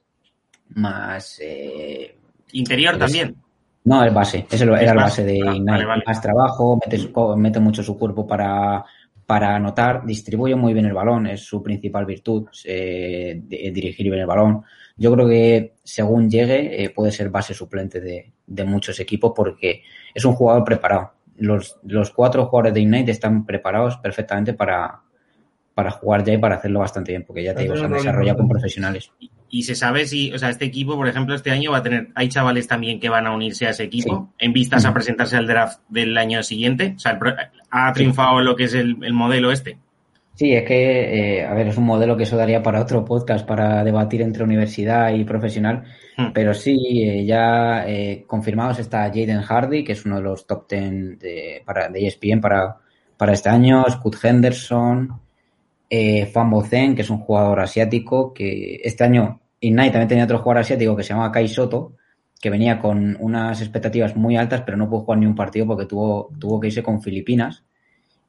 más... 0.71 1.39
eh, 1.43 2.17
Interior 2.53 2.95
Es- 2.95 3.01
también. 3.01 3.37
No, 3.85 4.03
el 4.03 4.11
base. 4.13 4.39
Era 4.39 4.47
Es 4.51 4.61
el 4.63 4.71
base. 4.71 4.95
base 4.95 5.25
de 5.25 5.41
Ah, 5.47 5.53
Ignite. 5.55 5.71
vale, 5.71 5.85
vale. 5.85 6.03
Más 6.07 6.21
trabajo, 6.21 6.81
mete, 6.85 7.09
mete 7.37 7.61
mucho 7.61 7.85
su 7.85 7.97
cuerpo 7.97 8.27
para, 8.27 8.85
para 9.25 9.55
anotar, 9.55 10.05
distribuye 10.05 10.57
muy 10.57 10.75
bien 10.75 10.87
el 10.87 10.93
balón, 10.93 11.29
es 11.29 11.43
su 11.43 11.63
principal 11.63 12.05
virtud, 12.05 12.49
eh, 12.65 13.41
de- 13.45 13.71
dirigir 13.71 14.07
bien 14.09 14.21
el 14.23 14.27
balón. 14.27 14.63
Yo 14.97 15.13
creo 15.13 15.29
que 15.29 15.75
según 15.85 16.29
llegue 16.29 16.83
eh, 16.83 16.91
puede 16.91 17.13
ser 17.13 17.31
base 17.31 17.55
suplente 17.55 18.01
de, 18.01 18.33
de 18.45 18.65
muchos 18.65 18.99
equipos 18.99 19.33
porque 19.37 19.83
es 20.17 20.25
un 20.25 20.33
jugador 20.33 20.65
preparado. 20.65 21.13
Los, 21.37 21.79
los 21.85 22.11
cuatro 22.11 22.47
jugadores 22.47 22.73
de 22.73 22.81
Ignite 22.81 23.11
están 23.11 23.45
preparados 23.45 23.99
perfectamente 23.99 24.55
para, 24.55 25.03
para 25.75 25.91
jugar 25.91 26.25
ya 26.25 26.33
y 26.33 26.39
para 26.39 26.55
hacerlo 26.55 26.81
bastante 26.81 27.13
bien, 27.13 27.25
porque 27.27 27.45
ya 27.45 27.55
te 27.55 27.65
digo, 27.65 27.77
se 27.77 27.85
han 27.85 27.93
desarrollado 27.93 28.39
con 28.39 28.49
profesionales. 28.49 29.13
Y 29.51 29.65
se 29.65 29.75
sabe 29.75 30.07
si, 30.07 30.33
o 30.33 30.39
sea, 30.39 30.49
este 30.49 30.65
equipo, 30.65 30.97
por 30.97 31.07
ejemplo, 31.07 31.35
este 31.35 31.51
año 31.51 31.71
va 31.71 31.79
a 31.79 31.83
tener, 31.83 32.09
hay 32.15 32.31
chavales 32.31 32.67
también 32.67 32.99
que 32.99 33.11
van 33.11 33.27
a 33.27 33.35
unirse 33.35 33.67
a 33.67 33.71
ese 33.71 33.85
equipo 33.85 34.33
en 34.39 34.55
vistas 34.55 34.87
a 34.87 34.95
presentarse 34.95 35.37
al 35.37 35.47
draft 35.47 35.81
del 35.91 36.17
año 36.17 36.43
siguiente. 36.43 36.95
O 36.97 36.99
sea, 36.99 37.13
el 37.13 37.19
ha 37.71 37.93
triunfado 37.93 38.41
lo 38.41 38.57
que 38.57 38.65
es 38.65 38.75
el, 38.75 38.97
el 39.03 39.13
modelo 39.13 39.53
este. 39.53 39.77
Sí, 40.35 40.53
es 40.55 40.65
que, 40.65 41.41
eh, 41.41 41.45
a 41.45 41.53
ver, 41.53 41.69
es 41.69 41.77
un 41.77 41.85
modelo 41.85 42.17
que 42.17 42.23
eso 42.23 42.39
daría 42.39 42.63
para 42.63 42.81
otro 42.81 43.05
podcast, 43.05 43.47
para 43.47 43.85
debatir 43.85 44.23
entre 44.23 44.45
universidad 44.45 45.13
y 45.13 45.25
profesional, 45.25 45.85
Hmm. 46.17 46.33
pero 46.33 46.55
sí, 46.55 47.03
eh, 47.03 47.27
ya 47.27 47.85
eh, 47.87 48.25
confirmados 48.27 48.79
está 48.79 49.05
Jaden 49.09 49.43
Hardy, 49.43 49.85
que 49.85 49.93
es 49.93 50.07
uno 50.07 50.17
de 50.17 50.23
los 50.23 50.47
top 50.47 50.67
10 50.69 51.19
de, 51.19 51.63
para, 51.65 51.91
de 51.91 52.07
ESPN 52.07 52.41
para, 52.41 52.79
para 53.17 53.33
este 53.33 53.51
año, 53.51 53.85
Scott 53.91 54.17
Henderson, 54.23 55.21
eh, 55.91 56.27
Fan 56.27 56.51
Bozen, 56.51 56.95
que 56.95 57.03
es 57.03 57.11
un 57.11 57.19
jugador 57.19 57.61
asiático, 57.61 58.33
que 58.33 58.81
este 58.83 59.05
año 59.05 59.41
Ignite 59.61 59.91
también 59.91 60.09
tenía 60.09 60.25
otro 60.25 60.39
jugador 60.39 60.63
asiático 60.63 60.97
que 60.97 61.03
se 61.03 61.11
llama 61.11 61.31
Kai 61.31 61.49
Soto, 61.49 61.93
que 62.41 62.51
venía 62.51 62.79
con 62.79 63.17
unas 63.21 63.61
expectativas 63.61 64.17
muy 64.17 64.37
altas, 64.37 64.63
pero 64.63 64.77
no 64.77 64.89
pudo 64.89 65.01
jugar 65.01 65.19
ni 65.19 65.27
un 65.27 65.35
partido 65.35 65.67
porque 65.67 65.87
tuvo, 65.87 66.31
tuvo 66.39 66.61
que 66.61 66.69
irse 66.69 66.83
con 66.83 67.03
Filipinas 67.03 67.65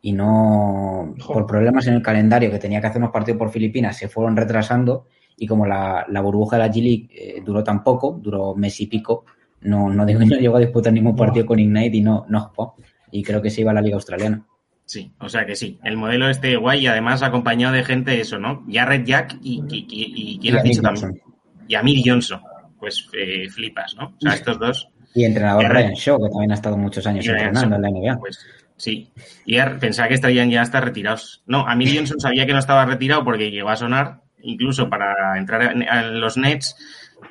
y 0.02 0.14
no 0.14 1.16
por 1.26 1.46
problemas 1.46 1.88
en 1.88 1.96
el 1.96 2.02
calendario 2.02 2.52
que 2.52 2.60
tenía 2.60 2.82
que 2.82 2.88
hacer 2.88 3.02
unos 3.02 3.12
partidos 3.12 3.40
por 3.40 3.50
Filipinas 3.50 3.98
se 3.98 4.08
fueron 4.08 4.38
retrasando 4.38 5.08
y 5.38 5.46
como 5.48 5.66
la, 5.66 6.06
la 6.10 6.22
burbuja 6.22 6.58
de 6.58 6.64
la 6.68 6.74
G 6.74 6.82
League 6.82 7.08
eh, 7.12 7.42
duró 7.46 7.64
tan 7.64 7.84
poco, 7.84 8.20
duró 8.22 8.56
mes 8.56 8.80
y 8.82 8.88
pico, 8.88 9.26
no, 9.62 9.90
no, 9.90 10.06
digo- 10.06 10.20
no 10.26 10.36
llegó 10.38 10.58
a 10.58 10.60
disputar 10.62 10.92
ningún 10.94 11.16
partido 11.16 11.46
con 11.46 11.60
Ignite 11.60 11.98
y 11.98 12.02
no, 12.02 12.26
no 12.30 12.42
jugó. 12.42 12.76
Y 13.12 13.24
creo 13.24 13.42
que 13.42 13.50
se 13.50 13.62
iba 13.62 13.72
a 13.72 13.74
la 13.74 13.82
Liga 13.82 13.96
Australiana. 13.96 14.46
Sí, 14.86 15.12
o 15.20 15.28
sea 15.30 15.46
que 15.46 15.56
sí. 15.56 15.80
El 15.84 15.98
modelo 15.98 16.30
este 16.30 16.56
guay 16.56 16.82
y 16.84 16.88
además 16.88 17.22
acompañado 17.22 17.74
de 17.74 17.84
gente, 17.84 18.20
eso, 18.22 18.40
¿no? 18.40 18.64
Jared 18.72 19.04
Jack 19.06 19.38
y, 19.42 19.62
y, 19.70 19.86
y- 19.90 20.34
y 20.36 20.40
¿quién 20.40 20.56
Y 20.56 20.58
has 20.58 20.64
dicho 20.64 20.82
Johnson. 20.84 21.10
también? 21.10 21.24
Y 21.68 21.76
Amir 21.76 22.02
Johnson. 22.06 22.40
Pues 22.80 23.10
eh, 23.14 23.50
flipas, 23.50 23.96
¿no? 24.00 24.06
O 24.08 24.16
sea, 24.20 24.34
estos 24.34 24.60
dos. 24.60 24.88
Y 25.14 25.24
entrenador 25.26 25.64
Ya, 25.64 25.70
Ryan 25.70 25.94
Shaw, 25.94 26.24
que 26.24 26.30
también 26.30 26.52
ha 26.52 26.54
estado 26.54 26.78
muchos 26.78 27.06
años 27.08 27.26
Ryan 27.26 27.48
entrenando 27.48 27.76
en 27.76 27.82
la 27.82 27.90
NBA. 27.90 28.20
Pues 28.20 28.40
sí. 28.78 29.12
Y 29.46 29.58
pensaba 29.80 30.08
que 30.08 30.14
estarían 30.14 30.50
ya 30.52 30.62
hasta 30.62 30.80
retirados. 30.80 31.44
No, 31.48 31.68
Amir 31.68 31.94
Johnson 31.96 32.20
sabía 32.20 32.46
que 32.46 32.54
no 32.54 32.60
estaba 32.60 32.86
retirado 32.86 33.24
porque 33.26 33.50
llegó 33.52 33.70
a 33.70 33.76
sonar, 33.76 34.22
incluso 34.42 34.90
para 34.90 35.38
entrar 35.38 35.62
en, 35.64 35.82
en 35.84 36.20
los 36.20 36.38
Nets. 36.38 36.76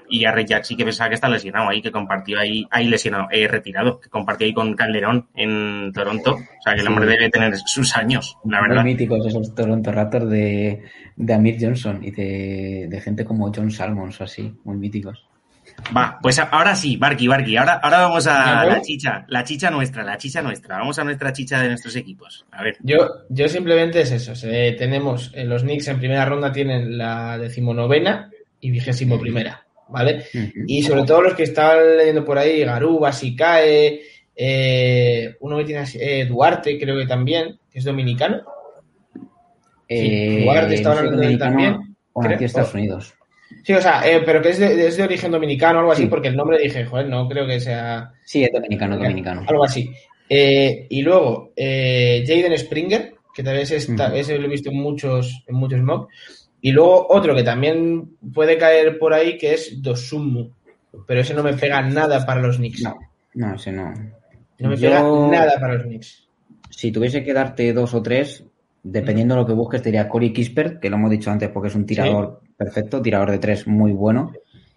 Y 0.08 0.24
a 0.24 0.34
Jack 0.40 0.64
sí 0.64 0.76
que 0.76 0.84
pensaba 0.84 1.08
que 1.08 1.14
está 1.14 1.28
lesionado 1.28 1.68
ahí, 1.68 1.80
que 1.80 1.92
compartió 1.92 2.40
ahí, 2.40 2.66
ahí 2.72 2.88
lesionado, 2.88 3.28
eh, 3.30 3.46
retirado, 3.46 4.00
que 4.00 4.08
compartió 4.08 4.44
ahí 4.46 4.52
con 4.52 4.74
Calderón 4.74 5.28
en 5.34 5.92
Toronto. 5.92 6.32
O 6.34 6.62
sea 6.62 6.74
que 6.74 6.80
el 6.80 6.86
Sí. 6.86 6.92
hombre 6.92 7.06
debe 7.06 7.30
tener 7.30 7.56
sus 7.56 7.96
años, 7.96 8.36
la 8.44 8.60
Muy 8.60 8.68
verdad. 8.68 8.84
míticos 8.84 9.24
esos 9.26 9.54
Toronto 9.54 9.92
Raptors 9.92 10.28
de, 10.28 10.82
de 11.14 11.34
Amir 11.34 11.56
Johnson 11.60 12.00
y 12.02 12.10
de, 12.10 12.86
de 12.90 13.00
gente 13.00 13.24
como 13.24 13.52
John 13.54 13.70
Salmons 13.70 14.20
o 14.20 14.24
así, 14.24 14.52
muy 14.64 14.76
míticos. 14.76 15.28
Va, 15.96 16.18
pues 16.20 16.38
ahora 16.38 16.74
sí, 16.74 16.96
Barky, 16.96 17.28
Barky. 17.28 17.56
Ahora, 17.56 17.74
ahora 17.82 18.00
vamos 18.00 18.26
a 18.26 18.64
¿Ya, 18.64 18.64
la 18.64 18.80
chicha, 18.82 19.24
la 19.28 19.44
chicha 19.44 19.70
nuestra, 19.70 20.02
la 20.02 20.16
chicha 20.18 20.42
nuestra. 20.42 20.78
Vamos 20.78 20.98
a 20.98 21.04
nuestra 21.04 21.32
chicha 21.32 21.60
de 21.60 21.68
nuestros 21.68 21.94
equipos. 21.96 22.44
A 22.50 22.62
ver. 22.64 22.76
Yo, 22.82 22.96
yo 23.28 23.48
simplemente 23.48 24.00
es 24.00 24.10
eso. 24.10 24.34
se- 24.34 24.72
tenemos 24.72 25.30
eh, 25.34 25.44
los 25.44 25.62
Knicks 25.62 25.88
en 25.88 25.98
primera 25.98 26.24
ronda 26.24 26.50
tienen 26.52 26.98
la 26.98 27.38
decimonovena 27.38 28.30
y 28.60 28.70
vigésimo 28.70 29.20
primera, 29.20 29.64
¿vale? 29.88 30.24
Y 30.66 30.82
sobre 30.82 31.02
todo 31.04 31.22
los 31.22 31.34
que 31.34 31.44
están 31.44 31.96
leyendo 31.98 32.24
por 32.24 32.38
ahí, 32.38 32.64
Garuba, 32.64 33.12
Sicae, 33.12 34.00
eh, 34.34 35.36
uno 35.40 35.58
que 35.58 35.64
tiene 35.64 35.80
así, 35.82 35.98
eh, 36.00 36.26
Duarte, 36.26 36.78
creo 36.80 36.96
que 36.96 37.06
también, 37.06 37.58
que 37.70 37.78
es 37.78 37.84
dominicano. 37.84 38.42
Eh, 39.88 40.42
Duarte 40.44 40.76
sé, 40.78 40.84
hablando 40.88 41.10
de 41.20 41.26
él 41.26 41.38
dominicano 41.38 41.50
también, 41.50 41.96
o 42.12 42.20
creo. 42.20 42.38
Estados 42.40 42.74
Unidos. 42.74 43.14
Sí, 43.66 43.72
o 43.72 43.80
sea, 43.80 44.08
eh, 44.08 44.22
pero 44.24 44.40
que 44.40 44.50
es 44.50 44.60
de, 44.60 44.86
es 44.86 44.96
de 44.96 45.02
origen 45.02 45.32
dominicano 45.32 45.80
algo 45.80 45.90
así, 45.90 46.02
Sí. 46.02 46.08
porque 46.08 46.28
el 46.28 46.36
nombre 46.36 46.56
dije, 46.56 46.84
joder, 46.84 47.08
no 47.08 47.28
creo 47.28 47.48
que 47.48 47.58
sea 47.58 48.12
Sí, 48.24 48.44
es 48.44 48.52
dominicano, 48.52 48.96
dominicano. 48.96 49.42
algo 49.44 49.64
así. 49.64 49.90
Eh, 50.28 50.86
y 50.88 51.02
luego, 51.02 51.50
eh, 51.56 52.22
Jaden 52.24 52.56
Springer, 52.56 53.14
que 53.34 53.42
tal 53.42 53.56
vez 53.56 53.72
está, 53.72 54.16
ese 54.16 54.38
lo 54.38 54.46
he 54.46 54.50
visto 54.50 54.70
en 54.70 54.76
muchos, 54.80 55.42
en 55.48 55.56
muchos 55.56 55.82
mock. 55.82 56.08
Y 56.60 56.70
luego 56.70 57.08
otro 57.10 57.34
que 57.34 57.42
también 57.42 58.16
puede 58.32 58.56
caer 58.56 58.98
por 59.00 59.12
ahí, 59.12 59.36
que 59.36 59.54
es 59.54 59.82
Dosumu. 59.82 60.48
Pero 61.06 61.20
ese 61.20 61.34
no 61.34 61.42
me 61.42 61.52
pega 61.54 61.82
nada 61.82 62.24
para 62.24 62.40
los 62.40 62.58
Knicks. 62.58 62.82
No, 62.82 62.96
no, 63.34 63.54
ese 63.56 63.72
no. 63.72 63.92
No 64.60 64.68
me 64.70 64.76
Yo- 64.76 64.88
pega 64.88 65.02
nada 65.02 65.58
para 65.60 65.74
los 65.74 65.82
Knicks. 65.82 66.28
Si 66.70 66.92
tuviese 66.92 67.24
que 67.24 67.32
darte 67.32 67.72
dos 67.72 67.94
o 67.94 68.00
tres, 68.02 68.44
dependiendo 68.88 69.34
de 69.34 69.40
lo 69.40 69.46
que 69.46 69.52
busques, 69.52 69.82
te 69.82 69.88
diría 69.90 70.08
Corey 70.08 70.32
Kispert, 70.32 70.80
que 70.80 70.88
lo 70.90 70.96
hemos 70.96 71.10
dicho 71.10 71.30
antes 71.30 71.48
porque 71.50 71.68
es 71.68 71.74
un 71.74 71.86
tirador 71.86 72.40
perfecto, 72.56 73.02
tirador 73.02 73.30
de 73.30 73.38
tres 73.38 73.66
muy 73.66 73.92
bueno. 73.92 74.32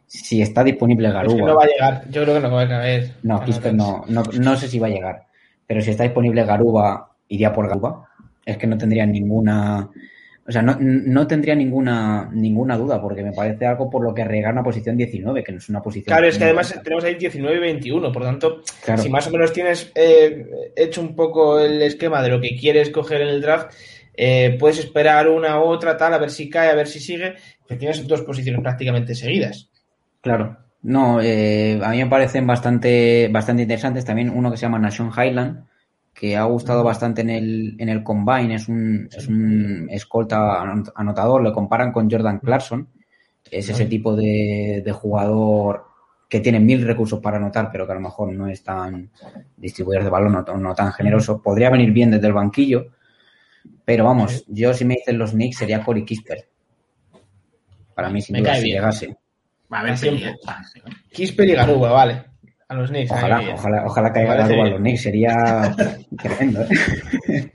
Si 0.07 0.41
está 0.41 0.64
disponible 0.64 1.07
Es 1.07 1.14
que 1.14 1.18
Garuba. 1.20 1.47
no 1.47 1.55
va 1.55 1.64
a 1.64 1.68
llegar. 1.68 2.03
Yo 2.10 2.24
creo 2.24 2.36
que 2.36 2.41
no 2.41 2.51
va 2.51 2.62
a 2.64 2.68
caer. 2.68 3.12
No, 3.24 3.43
Kispert 3.43 3.76
no, 3.76 4.03
no, 4.07 4.24
no 4.24 4.55
sé 4.57 4.68
si 4.68 4.80
va 4.80 4.88
a 4.88 4.89
llegar. 4.89 5.24
Pero 5.68 5.82
si 5.82 5.91
está 5.91 6.03
disponible 6.03 6.43
Garuba, 6.45 7.12
iría 7.28 7.53
por 7.53 7.68
Garuba. 7.68 8.10
Es 8.43 8.57
que 8.57 8.66
no 8.66 8.76
tendría 8.78 9.05
ninguna. 9.05 9.88
O 10.47 10.51
sea, 10.51 10.64
no, 10.64 10.76
no 10.80 11.28
tendría 11.28 11.53
ninguna, 11.53 12.28
ninguna 12.34 12.76
duda, 12.76 12.99
porque 12.99 13.22
me 13.22 13.34
parece 13.34 13.68
algo 13.68 13.88
por 13.88 14.03
lo 14.03 14.16
que 14.16 14.24
arriesgar 14.24 14.51
una 14.51 14.64
posición 14.64 14.97
19, 14.97 15.43
que 15.43 15.51
no 15.51 15.60
es 15.60 15.70
una 15.70 15.80
posición. 15.80 16.05
Claro, 16.12 16.26
es 16.26 16.39
que 16.39 16.45
además 16.45 16.72
alta. 16.72 16.82
tenemos 16.82 17.03
ahí 17.03 17.14
19 17.14 17.55
y 17.55 17.60
21, 17.60 18.12
por 18.12 18.24
tanto, 18.24 18.62
Claro. 18.84 18.99
si 19.03 19.10
más 19.10 19.28
o 19.28 19.30
menos 19.30 19.53
tienes 19.53 19.91
eh, 19.93 20.47
hecho 20.76 21.01
un 21.01 21.16
poco 21.16 21.60
el 21.60 21.80
esquema 21.84 22.24
de 22.24 22.30
lo 22.30 22.41
que 22.41 22.55
quieres 22.60 22.89
coger 22.89 23.22
en 23.22 23.28
el 23.28 23.41
draft, 23.43 23.72
eh, 24.22 24.58
puedes 24.60 24.80
esperar 24.80 25.30
una 25.30 25.58
u 25.60 25.64
otra, 25.64 25.96
tal, 25.96 26.14
a 26.14 26.18
ver 26.18 26.30
si 26.30 26.50
cae, 26.50 26.70
a 26.70 26.76
ver 26.76 26.88
si 26.88 27.00
sigue, 27.00 27.36
que 27.66 27.78
tienes 27.78 28.06
dos 28.06 28.22
posiciones 28.24 28.62
prácticamente 28.62 29.16
seguidas. 29.16 29.70
Claro. 30.22 30.58
No, 30.82 31.20
eh, 31.22 31.80
a 31.84 31.90
mí 31.92 31.98
me 31.98 32.10
parecen 32.10 32.46
bastante, 32.46 33.30
bastante 33.32 33.64
interesantes. 33.64 34.06
También 34.06 34.30
uno 34.30 34.52
que 34.52 34.58
se 34.58 34.64
llama 34.64 34.80
Nation 34.80 35.10
Highland, 35.10 35.66
que 36.14 36.36
ha 36.36 36.44
gustado 36.44 36.84
bastante 36.84 37.22
en 37.22 37.30
el, 37.30 37.76
en 37.80 37.90
el 37.90 38.04
Combine. 38.04 38.56
Es 38.56 38.68
un, 38.68 39.08
es 39.12 39.28
un 39.28 39.88
escolta 39.90 40.64
anot- 40.64 40.92
anotador. 40.96 41.42
Lo 41.42 41.54
comparan 41.54 41.92
con 41.92 42.10
Jordan 42.10 42.40
Clarkson. 42.40 42.88
Es 43.50 43.70
ese 43.70 43.86
tipo 43.86 44.16
de, 44.16 44.82
de 44.86 44.92
jugador 44.92 45.86
que 46.30 46.40
tiene 46.40 46.60
mil 46.60 46.86
recursos 46.86 47.20
para 47.20 47.38
anotar, 47.38 47.70
pero 47.72 47.86
que 47.86 47.92
a 47.94 47.96
lo 47.96 48.02
mejor 48.02 48.32
no 48.32 48.48
es 48.48 48.64
tan 48.64 49.10
distribuidor 49.58 50.04
de 50.04 50.10
balón, 50.10 50.34
no, 50.34 50.58
no 50.58 50.76
tan 50.76 50.94
generoso. 50.94 51.42
Podría 51.42 51.70
venir 51.70 51.92
bien 51.92 52.12
desde 52.12 52.28
el 52.28 52.34
banquillo. 52.34 52.88
Pero 53.86 54.05
vamos, 54.05 54.43
yo 54.47 54.74
si 54.74 54.86
me 54.86 54.95
dicen 54.95 55.18
los 55.18 55.32
Knicks 55.32 55.57
sería 55.57 55.84
Corey 55.84 56.05
Kispert. 56.05 56.45
Para 57.95 58.10
mí, 58.10 58.22
sin 58.22 58.34
Me 58.34 58.39
duda, 58.39 58.51
cae 58.51 58.60
si 58.60 58.66
bien. 58.66 58.78
llegase. 58.78 59.18
Va 59.72 59.80
a 59.82 59.84
ver, 59.84 59.99
pelea. 59.99 60.36
Kisper 61.12 61.49
y 61.49 61.53
Garuba, 61.53 61.91
vale. 61.91 62.24
A 62.68 62.76
los 62.76 62.89
Knicks. 62.89 63.12
Ojalá, 63.12 63.39
bien. 63.39 63.53
ojalá, 63.53 63.86
ojalá 63.86 64.14
caiga 64.14 64.36
Garuba 64.36 64.64
a 64.66 64.70
los 64.70 64.80
Knicks, 64.80 65.01
sería 65.01 65.36
tremendo. 66.22 66.62
¿eh? 66.62 67.51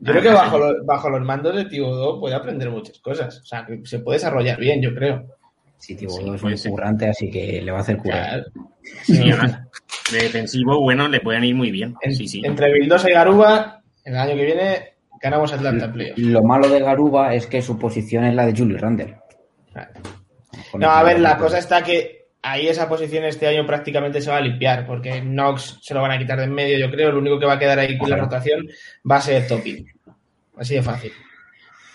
Yo 0.00 0.12
creo 0.12 0.22
que 0.22 0.28
bajo, 0.30 0.58
los- 0.58 0.86
bajo 0.86 1.10
los 1.10 1.22
mandos 1.22 1.56
de 1.56 1.64
Thibodeau 1.64 2.20
puede 2.20 2.34
aprender 2.34 2.70
muchas 2.70 2.98
cosas. 3.00 3.40
O 3.40 3.44
sea, 3.46 3.64
que 3.66 3.80
se 3.84 3.98
puede 4.00 4.18
desarrollar 4.18 4.58
bien, 4.58 4.80
yo 4.82 4.94
creo. 4.94 5.26
Sí, 5.78 5.94
tío, 5.96 6.08
Sí, 6.10 6.22
es 6.34 6.42
un 6.42 6.56
ser. 6.58 6.70
currante, 6.72 7.08
así 7.08 7.30
que 7.30 7.62
le 7.62 7.70
va 7.70 7.78
a 7.78 7.80
hacer 7.82 7.98
curar. 7.98 8.28
Claro. 8.52 8.70
Sí, 9.04 9.18
además, 9.32 9.60
de 10.12 10.18
defensivo, 10.18 10.80
bueno, 10.80 11.08
le 11.08 11.20
pueden 11.20 11.44
ir 11.44 11.54
muy 11.54 11.70
bien. 11.70 11.94
En- 12.02 12.14
Sí, 12.14 12.26
sí. 12.28 12.42
Entre 12.44 12.72
Vildosa 12.72 13.08
y 13.10 13.14
Garuba, 13.14 13.82
el 14.04 14.16
año 14.16 14.34
que 14.36 14.44
viene 14.44 14.78
ganamos 15.20 15.52
Atlanta 15.52 15.92
Playoff. 15.92 16.18
Lo 16.18 16.42
malo 16.42 16.68
de 16.68 16.80
Garuba 16.80 17.34
es 17.34 17.46
que 17.46 17.62
su 17.62 17.78
posición 17.78 18.24
es 18.24 18.34
la 18.34 18.46
de 18.46 18.56
Julius 18.56 18.80
Randle. 18.80 19.16
No, 20.74 20.90
a 20.90 21.02
ver, 21.02 21.20
la 21.20 21.36
cosa 21.36 21.58
está 21.58 21.82
que 21.82 22.18
ahí 22.42 22.68
esa 22.68 22.88
posición 22.88 23.24
este 23.24 23.46
año 23.46 23.66
prácticamente 23.66 24.20
se 24.20 24.30
va 24.30 24.38
a 24.38 24.40
limpiar, 24.40 24.86
porque 24.86 25.20
Knox 25.20 25.78
se 25.82 25.94
lo 25.94 26.02
van 26.02 26.12
a 26.12 26.18
quitar 26.18 26.38
de 26.38 26.44
en 26.44 26.52
medio, 26.52 26.78
yo 26.78 26.90
creo. 26.90 27.12
Lo 27.12 27.18
único 27.18 27.38
que 27.38 27.46
va 27.46 27.54
a 27.54 27.58
quedar 27.58 27.78
ahí 27.78 27.98
en 28.00 28.10
la 28.10 28.16
rotación 28.16 28.66
va 29.08 29.16
a 29.16 29.20
ser 29.20 29.46
Topping. 29.46 29.86
Así 30.56 30.74
de 30.74 30.82
fácil. 30.82 31.12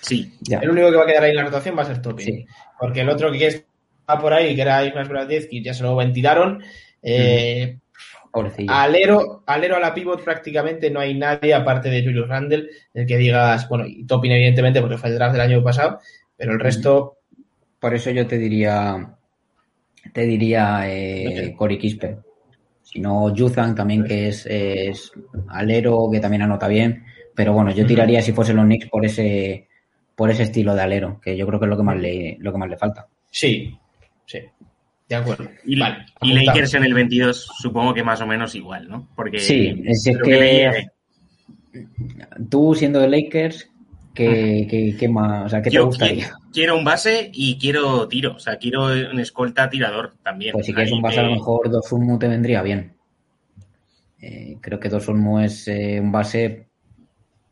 Sí, 0.02 0.34
Ya. 0.42 0.60
El 0.60 0.72
único 0.72 0.92
que 0.92 0.98
va 0.98 1.04
a 1.04 1.08
quedar 1.08 1.24
ahí 1.24 1.30
en 1.32 1.38
la 1.38 1.46
rotación 1.46 1.78
va 1.78 1.84
a 1.84 1.86
ser 1.86 2.02
Topping. 2.02 2.26
Sí. 2.26 2.46
Porque 2.80 3.02
el 3.02 3.10
otro 3.10 3.32
que 3.32 3.48
está 3.48 4.20
por 4.20 4.34
ahí, 4.34 4.56
que 4.56 4.62
era 4.62 4.84
Ignas 4.86 5.08
Bradetsky, 5.08 5.64
ya 5.64 5.74
se 5.74 5.84
lo 5.84 5.96
ventilaron. 5.96 6.62
Eh, 7.02 7.80
Alero, 8.68 9.44
alero 9.46 9.76
a 9.76 9.80
la 9.80 9.94
pivot 9.94 10.24
prácticamente 10.24 10.90
no 10.90 11.00
hay 11.00 11.14
nadie 11.14 11.54
aparte 11.54 11.90
de 11.90 12.04
Julius 12.04 12.28
Randle, 12.28 12.68
el 12.94 13.06
que 13.06 13.18
digas, 13.18 13.70
bueno, 13.70 13.86
y 13.86 14.06
Topping 14.06 14.32
evidentemente 14.32 14.82
porque 14.82 14.98
fue 14.98 15.10
el 15.10 15.16
draft 15.16 15.34
del 15.34 15.42
año 15.42 15.64
pasado, 15.64 16.00
pero 16.36 16.54
el 16.54 16.60
resto, 16.60 17.20
Por 17.80 17.94
eso 17.94 18.10
yo 18.10 18.26
te 18.26 18.38
diría, 18.40 19.16
te 20.12 20.22
diría 20.22 20.82
eh. 20.90 21.54
Si 22.82 23.00
no, 23.00 23.34
Yuzan 23.34 23.76
también, 23.76 24.04
que 24.04 24.30
es, 24.30 24.46
es 24.46 25.12
alero, 25.50 26.10
que 26.12 26.20
también 26.20 26.42
anota 26.42 26.68
bien. 26.68 27.06
Pero 27.36 27.54
bueno, 27.54 27.72
yo 27.72 27.86
tiraría 27.86 28.22
si 28.22 28.32
fuese 28.32 28.54
los 28.54 28.66
Knicks 28.66 28.90
por 28.90 29.06
ese, 29.06 29.68
por 30.16 30.30
ese 30.30 30.44
estilo 30.44 30.76
de 30.76 30.82
alero, 30.82 31.20
que 31.22 31.36
yo 31.38 31.48
creo 31.48 31.60
que 31.60 31.66
es 31.66 31.70
lo 31.70 31.78
que 31.78 31.84
más 31.84 31.98
le, 31.98 32.38
lo 32.40 32.52
que 32.52 32.58
más 32.58 32.70
le 32.70 32.78
falta. 32.78 33.08
Sí, 33.30 33.78
sí. 34.26 34.40
De 35.10 35.16
acuerdo. 35.16 35.50
Y, 35.66 35.80
Vale, 35.80 35.98
y 36.22 36.32
apuntado. 36.32 36.46
Lakers 36.46 36.74
en 36.76 36.84
el 36.86 36.94
22 36.94 37.48
supongo 37.62 37.94
que 37.94 38.04
más 38.04 38.22
o 38.22 38.26
menos 38.28 38.56
igual, 38.56 38.88
¿no? 38.88 39.10
Porque 39.16 39.40
Sí, 39.40 39.84
es 39.86 40.10
lo 40.14 40.24
que- 40.24 40.88
Tú 42.50 42.76
siendo 42.76 43.00
de 43.00 43.10
Lakers, 43.10 43.70
¿qué, 44.14 44.68
qué, 44.70 44.96
qué 44.98 45.10
más, 45.10 45.46
o 45.46 45.50
sea, 45.50 45.62
¿qué 45.62 45.70
te 45.70 45.76
yo 45.76 45.86
gustaría? 45.88 46.32
quiero 46.52 46.78
un 46.78 46.84
base 46.86 47.32
y 47.34 47.58
quiero 47.58 48.08
tiro, 48.08 48.36
o 48.36 48.40
sea, 48.40 48.58
quiero 48.58 48.86
un 48.86 49.20
escolta 49.20 49.70
tirador 49.70 50.14
también. 50.24 50.54
Pues 50.54 50.68
si 50.68 50.74
quieres 50.74 50.92
un 50.92 51.02
base, 51.02 51.20
a 51.20 51.24
lo 51.24 51.32
mejor 51.32 51.70
Dosunmu 51.70 52.18
te 52.20 52.28
vendría 52.28 52.62
bien. 52.62 52.94
Eh, 54.22 54.58
creo 54.62 54.80
que 54.80 54.88
Dosunmu 54.90 55.40
es 55.40 55.68
eh, 55.68 56.00
un 56.00 56.12
base. 56.12 56.68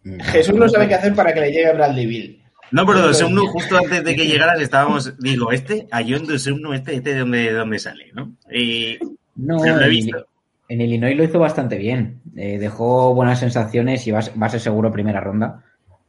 mm, 0.03 0.19
Jesús 0.21 0.55
no 0.55 0.69
sabe 0.69 0.87
qué 0.87 0.95
hacer 0.95 1.13
para 1.15 1.33
que 1.33 1.41
le 1.41 1.51
llegue 1.51 1.73
Bradley 1.73 2.05
Bill. 2.05 2.40
No, 2.71 2.85
pero 2.85 3.01
Dosumnu, 3.01 3.47
justo 3.47 3.77
antes 3.77 4.03
de 4.03 4.15
que 4.15 4.25
llegaras 4.27 4.59
estábamos, 4.61 5.17
digo, 5.19 5.51
este, 5.51 5.87
a 5.91 6.01
John 6.07 6.25
Dosumnu, 6.25 6.73
este, 6.73 6.95
este 6.95 7.13
de 7.13 7.19
dónde, 7.19 7.37
de 7.39 7.53
dónde 7.53 7.79
sale, 7.79 8.11
¿no? 8.13 8.31
Y 8.51 8.97
No, 9.35 9.57
pero 9.61 9.75
lo 9.75 9.81
he 9.81 9.85
en, 9.85 9.89
visto. 9.91 10.25
en 10.69 10.81
Illinois 10.81 11.15
lo 11.17 11.23
hizo 11.23 11.39
bastante 11.39 11.77
bien. 11.77 12.21
Eh, 12.35 12.57
dejó 12.59 13.13
buenas 13.13 13.39
sensaciones 13.39 14.05
y 14.07 14.11
va, 14.11 14.19
a- 14.19 14.39
va 14.41 14.45
a 14.47 14.49
ser 14.49 14.59
seguro 14.61 14.91
primera 14.91 15.19
ronda. 15.19 15.63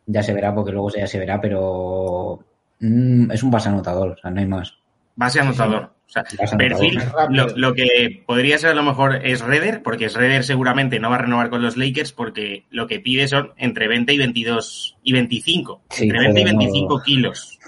Ya 0.07 0.23
se 0.23 0.33
verá, 0.35 0.55
porque 0.55 0.73
luego 0.73 0.91
ya 0.91 1.07
se 1.07 1.19
verá, 1.19 1.41
pero 1.41 2.41
mm, 2.81 3.31
es 3.33 3.43
un 3.43 3.51
base 3.51 3.69
anotador, 3.69 4.11
o 4.11 4.17
sea, 4.17 4.31
no 4.31 4.41
hay 4.41 4.47
más. 4.47 4.75
base 5.17 5.41
anotador. 5.41 5.93
O 6.13 6.47
sea, 6.47 6.59
perfil, 6.59 7.01
lo, 7.31 7.47
lo 7.57 7.73
que 7.73 8.23
podría 8.27 8.59
ser 8.59 8.71
a 8.71 8.75
lo 8.75 8.83
mejor 8.83 9.25
es 9.25 9.41
Redder, 9.41 9.83
porque 9.83 10.09
Redder 10.09 10.45
seguramente 10.45 11.01
no 11.01 11.09
va 11.09 11.17
a 11.17 11.21
renovar 11.21 11.49
con 11.49 11.63
los 11.63 11.79
Lakers 11.79 12.13
porque 12.13 12.65
lo 12.71 12.87
que 12.87 13.01
pide 13.01 13.29
son 13.29 13.53
entre 13.57 13.89
20 13.89 14.13
y 14.13 14.19
22 14.19 14.99
y 15.03 15.13
25. 15.13 15.81
Sí, 15.89 16.05
entre 16.05 16.21
20 16.21 16.41
y 16.41 16.43
joder, 16.43 16.55
no. 16.55 16.61
25 16.61 17.03
kilos. 17.03 17.59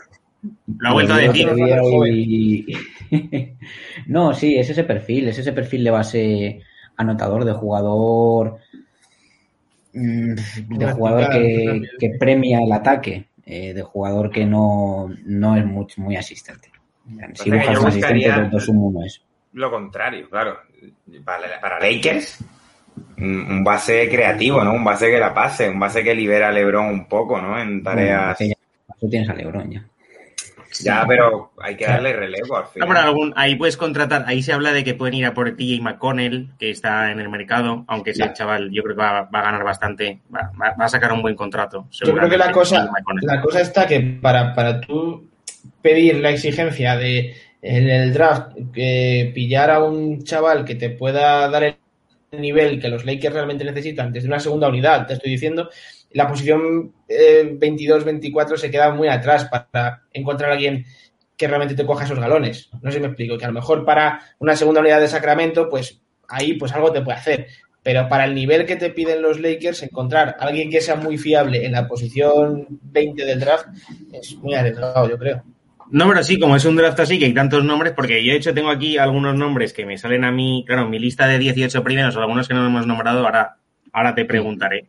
Lo 0.79 0.91
ha 0.91 0.93
vuelto 0.93 1.15
a 1.15 1.19
decir. 1.19 1.49
no, 4.07 4.35
sí, 4.35 4.59
es 4.59 4.69
ese 4.69 4.85
perfil, 4.85 5.29
es 5.29 5.39
ese 5.39 5.55
perfil 5.55 5.83
de 5.83 5.91
base 5.91 6.61
anotador, 6.97 7.47
de 7.47 7.53
jugador 7.53 8.59
mm, 9.95 10.35
de 10.69 10.93
jugador 10.93 11.31
que, 11.31 11.81
que 11.99 12.11
premia 12.21 12.61
el 12.61 12.73
ataque, 12.73 13.29
eh, 13.47 13.73
de 13.73 13.83
jugador 13.83 14.31
que 14.31 14.45
no, 14.45 15.09
no 15.25 15.57
es 15.57 15.65
muy, 15.65 15.87
muy 15.97 16.17
asistente. 16.17 16.74
Si 17.07 17.17
Pasa 17.17 17.45
que 17.45 17.51
buscas 17.51 17.75
yo 17.75 17.81
un 17.81 17.87
asistente, 17.89 18.15
buscaría- 18.15 18.37
del 18.37 18.51
2-1 18.51 18.93
no 18.93 19.05
es. 19.05 19.23
Lo 19.53 19.71
contrario, 19.71 20.29
claro. 20.31 20.59
Para, 21.25 21.61
para 21.61 21.79
Lakers, 21.81 22.45
un 23.19 23.47
un 23.51 23.65
base 23.65 24.09
creativo, 24.09 24.63
¿no? 24.65 24.73
Un 24.73 24.85
base 24.85 25.11
que 25.11 25.19
la 25.19 25.33
pase, 25.35 25.69
un 25.69 25.79
base 25.79 26.03
que 26.03 26.15
libera 26.15 26.49
a 26.49 26.53
LeBron 26.53 26.87
un 26.87 27.07
poco, 27.09 27.41
¿no? 27.41 27.59
En 27.61 27.83
tareas. 27.83 28.39
ya- 28.39 28.55
tú 28.99 29.09
tienes 29.09 29.29
a 29.29 29.35
Lebron 29.35 29.71
ya. 29.71 29.85
Ya, 30.83 31.05
pero 31.07 31.53
hay 31.63 31.77
que 31.77 31.85
darle 31.87 32.13
relevo 32.15 32.57
al 32.57 32.65
No, 32.65 32.69
final. 32.87 32.97
algún- 32.97 33.33
ahí 33.37 33.55
puedes 33.55 33.77
contratar, 33.77 34.25
ahí 34.27 34.43
se 34.43 34.53
habla 34.53 34.73
de 34.73 34.83
que 34.83 34.95
pueden 34.95 35.15
ir 35.15 35.25
a 35.27 35.33
por 35.33 35.49
TJ 35.55 35.81
McConnell, 35.81 36.51
que 36.59 36.71
está 36.71 37.13
en 37.13 37.21
el 37.21 37.29
mercado, 37.29 37.85
aunque 37.87 38.11
ese 38.11 38.23
Claro. 38.23 38.35
chaval 38.35 38.71
yo 38.73 38.83
creo 38.83 38.97
que 38.97 39.03
va, 39.03 39.23
va 39.33 39.39
a 39.39 39.43
ganar 39.43 39.63
bastante, 39.63 40.21
va, 40.35 40.51
va- 40.61 40.75
a 40.85 40.89
sacar 40.89 41.13
un 41.13 41.23
buen 41.23 41.37
contrato. 41.37 41.87
Yo 41.93 42.13
creo 42.13 42.29
que 42.29 42.37
la 42.37 42.51
cosa, 42.51 42.91
la 43.23 43.41
cosa 43.41 43.61
está 43.61 43.87
que 43.87 44.01
para, 44.21 44.53
para 44.53 44.81
tú 44.81 45.29
pedir 45.85 46.17
la 46.17 46.31
exigencia 46.31 46.97
de 46.97 47.35
en 47.61 47.91
el 47.91 48.15
draft 48.15 48.57
que 48.73 49.31
pillar 49.35 49.71
a 49.71 49.85
un 49.85 50.25
chaval 50.25 50.65
que 50.65 50.77
te 50.77 50.89
pueda 50.89 51.47
dar 51.51 51.63
el 51.63 51.77
nivel 52.33 52.81
que 52.81 52.89
los 52.89 53.05
Lakers 53.05 53.35
realmente 53.35 53.67
necesitan 53.67 54.11
desde 54.11 54.29
una 54.29 54.41
segunda 54.41 54.69
unidad, 54.69 55.07
te 55.07 55.13
estoy 55.13 55.33
diciendo, 55.33 55.69
la 56.13 56.27
posición 56.27 56.95
eh, 57.07 57.55
22-24 57.61 58.57
se 58.57 58.71
queda 58.71 58.95
muy 58.95 59.09
atrás 59.09 59.45
para 59.45 60.05
encontrar 60.15 60.53
a 60.53 60.55
alguien 60.55 60.87
que 61.37 61.49
realmente 61.49 61.75
te 61.75 61.85
coja 61.85 62.05
esos 62.05 62.19
galones. 62.19 62.71
No 62.81 62.91
sé 62.91 62.97
si 62.97 63.01
me 63.03 63.09
explico, 63.09 63.37
que 63.37 63.45
a 63.45 63.49
lo 63.49 63.55
mejor 63.55 63.85
para 63.85 64.23
una 64.39 64.57
segunda 64.57 64.81
unidad 64.81 65.01
de 65.01 65.09
Sacramento, 65.09 65.69
pues 65.69 66.01
ahí 66.29 66.55
pues 66.55 66.73
algo 66.73 66.93
te 66.93 67.03
puede 67.03 67.19
hacer. 67.19 67.49
Pero 67.83 68.09
para 68.09 68.25
el 68.25 68.35
nivel 68.35 68.65
que 68.65 68.77
te 68.77 68.89
piden 68.89 69.21
los 69.21 69.39
Lakers, 69.39 69.83
encontrar 69.83 70.37
a 70.39 70.47
alguien 70.47 70.71
que 70.71 70.81
sea 70.81 70.97
muy 70.97 71.19
fiable 71.19 71.67
en 71.67 71.73
la 71.73 71.87
posición 71.87 72.67
20 72.85 73.23
del 73.27 73.41
draft 73.41 73.67
es 74.13 74.35
muy 74.37 74.55
arriesgado, 74.55 75.11
yo 75.11 75.19
creo. 75.19 75.45
No, 75.91 76.09
pero 76.09 76.23
sí, 76.23 76.39
como 76.39 76.57
es 76.57 76.65
un 76.65 76.77
draft 76.77 76.99
así, 77.01 77.19
que 77.19 77.27
hay 77.27 77.35
tantos 77.35 77.65
nombres, 77.65 77.93
porque 77.95 78.25
yo 78.25 78.33
de 78.33 78.39
hecho 78.39 78.55
tengo 78.55 78.71
aquí 78.71 78.97
algunos 78.99 79.35
nombres 79.37 79.73
que 79.73 79.85
me 79.87 79.99
salen 79.99 80.25
a 80.25 80.31
mí, 80.33 80.65
claro, 80.67 80.83
en 80.83 80.91
mi 80.91 80.99
lista 80.99 81.27
de 81.27 81.39
18 81.39 81.83
primeros, 81.85 82.17
o 82.17 82.21
algunos 82.21 82.49
que 82.49 82.55
no 82.55 82.67
hemos 82.67 82.87
nombrado, 82.87 83.25
ahora, 83.25 83.57
ahora 83.93 84.15
te 84.15 84.25
preguntaré. 84.25 84.87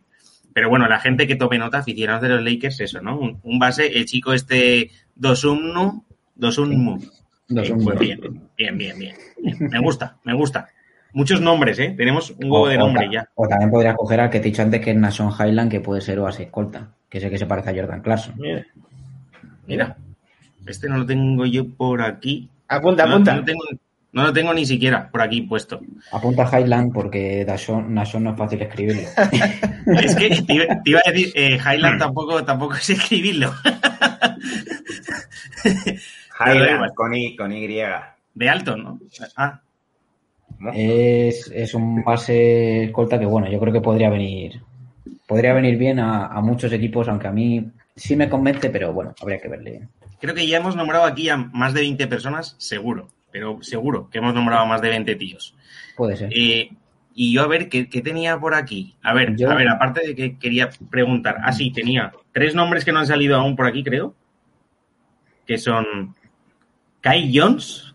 Pero 0.54 0.70
bueno, 0.70 0.88
la 0.88 1.00
gente 1.00 1.28
que 1.28 1.36
tome 1.36 1.58
nota, 1.58 1.80
aficionados 1.80 2.22
de 2.22 2.30
los 2.30 2.41
Lakers, 2.43 2.80
eso, 2.80 3.02
¿no? 3.02 3.20
Un, 3.20 3.39
un 3.43 3.60
base, 3.60 3.88
el 3.88 4.06
chico 4.06 4.32
este 4.34 4.89
Dosumnu, 5.16 6.04
Dosunmu. 6.36 6.98
Dosunmu. 7.50 7.84
Pues 7.84 8.00
bien, 8.00 8.20
bien, 8.58 8.78
bien, 8.78 8.98
bien, 8.98 8.98
bien. 8.98 9.16
Me 9.70 9.80
gusta, 9.80 10.18
me 10.24 10.34
gusta. 10.34 10.70
Muchos 11.14 11.39
nombres, 11.41 11.78
¿eh? 11.80 11.93
Tenemos 11.96 12.32
un 12.32 12.46
huevo 12.52 12.68
de 12.70 12.78
O- 12.78 12.84
o 12.84 12.88
nombre 12.88 13.10
ya. 13.12 13.28
O 13.36 13.48
también 13.48 13.70
podrías 13.70 13.96
coger 13.96 14.20
al 14.22 14.30
que 14.30 14.39
te 14.39 14.48
he 14.48 14.52
dicho 14.52 14.62
antes, 14.62 14.82
que 14.82 14.91
es 14.91 14.98
Nason 14.98 15.32
Highland, 15.38 15.70
que 15.72 15.80
puede 15.82 16.02
ser 16.02 16.20
base 16.20 16.43
escolta, 16.43 16.91
que 17.10 17.20
sé 17.20 17.30
que 17.30 17.38
se 17.38 17.46
parece 17.46 17.70
a 17.72 17.76
Jordan 17.76 18.02
Clarkson. 18.02 18.36
Mira. 18.38 18.66
Mira, 19.68 19.98
este 20.68 20.89
no 20.89 20.97
lo 20.97 21.05
tengo 21.05 21.45
yo 21.45 21.68
por 21.68 22.01
aquí. 22.01 22.49
Apunta, 22.68 23.05
No, 23.05 23.13
apunta. 23.13 23.36
no, 23.36 23.43
tengo, 23.45 23.63
no 24.13 24.24
lo 24.24 24.34
tengo 24.34 24.53
ni 24.53 24.66
siquiera 24.66 25.09
por 25.11 25.22
aquí 25.22 25.41
puesto. 25.41 25.80
Apunta 26.11 26.47
a 26.49 26.59
Highland 26.59 26.93
porque 26.93 27.43
Nason, 27.47 27.93
Nason 27.93 28.24
no 28.24 28.32
es 28.32 28.38
fácil 28.38 28.61
escribirlo. 28.61 29.03
Es 30.01 30.16
que 30.16 30.30
te 30.30 30.53
iba, 30.53 30.66
te 30.84 30.89
iba 30.89 30.99
a 31.05 31.11
decir, 31.11 31.32
eh, 31.36 31.57
Highland 31.59 31.99
tampoco, 31.99 32.43
tampoco 32.43 32.74
es 32.76 32.89
escribirlo. 32.89 33.53
Highland, 36.39 36.93
con, 36.95 37.13
I, 37.13 37.36
con 37.36 37.51
Y. 37.51 37.68
De 38.34 38.49
alto, 38.49 38.76
¿no? 38.76 38.99
Ah. 39.38 39.61
Es, 40.74 41.51
es 41.53 41.74
un 41.74 42.03
base 42.03 42.86
escolta 42.86 43.20
que, 43.20 43.26
bueno, 43.26 43.49
yo 43.49 43.59
creo 43.59 43.74
que 43.74 43.82
podría 43.82 44.09
venir 44.09 44.61
podría 45.28 45.53
venir 45.53 45.78
bien 45.78 45.99
a, 45.99 46.28
a 46.28 46.41
muchos 46.41 46.72
equipos, 46.72 47.07
aunque 47.07 47.28
a 47.28 47.32
mí 47.32 47.66
sí 47.95 48.16
me 48.16 48.30
convence, 48.30 48.70
pero 48.70 48.93
bueno, 48.93 49.13
habría 49.22 49.39
que 49.39 49.47
verle 49.47 49.72
bien. 49.72 49.89
Creo 50.20 50.34
que 50.36 50.47
ya 50.47 50.57
hemos 50.57 50.76
nombrado 50.76 51.05
aquí 51.05 51.30
a 51.30 51.38
más 51.38 51.74
de 51.74 51.82
20 51.82 52.07
personas, 52.07 52.55
seguro. 52.57 53.07
Pero 53.32 53.61
seguro 53.61 54.09
que 54.09 54.20
hemos 54.20 54.34
nombrado 54.34 54.63
a 54.63 54.66
más 54.66 54.82
de 54.82 54.89
20 54.89 55.16
tíos. 55.16 55.55
Puede 55.97 56.16
ser. 56.16 56.30
Eh, 56.34 56.70
y 57.13 57.34
yo 57.34 57.43
a 57.43 57.47
ver, 57.47 57.70
¿qué, 57.70 57.88
qué 57.89 58.01
tenía 58.01 58.38
por 58.39 58.53
aquí? 58.55 58.95
A 59.03 59.13
ver, 59.13 59.36
Yo- 59.36 59.49
a 59.51 59.55
ver, 59.55 59.68
aparte 59.70 60.05
de 60.07 60.16
que 60.16 60.38
quería 60.38 60.70
preguntar. 60.89 61.38
Ah, 61.43 61.51
sí, 61.51 61.72
tenía 61.72 62.11
tres 62.32 62.55
nombres 62.55 62.84
que 62.86 62.91
no 62.91 62.99
han 62.99 63.07
salido 63.07 63.36
aún 63.38 63.55
por 63.55 63.68
aquí, 63.68 63.84
creo. 63.84 64.16
Que 65.45 65.57
son 65.57 66.16
Kai 67.01 67.32
Jones. 67.38 67.93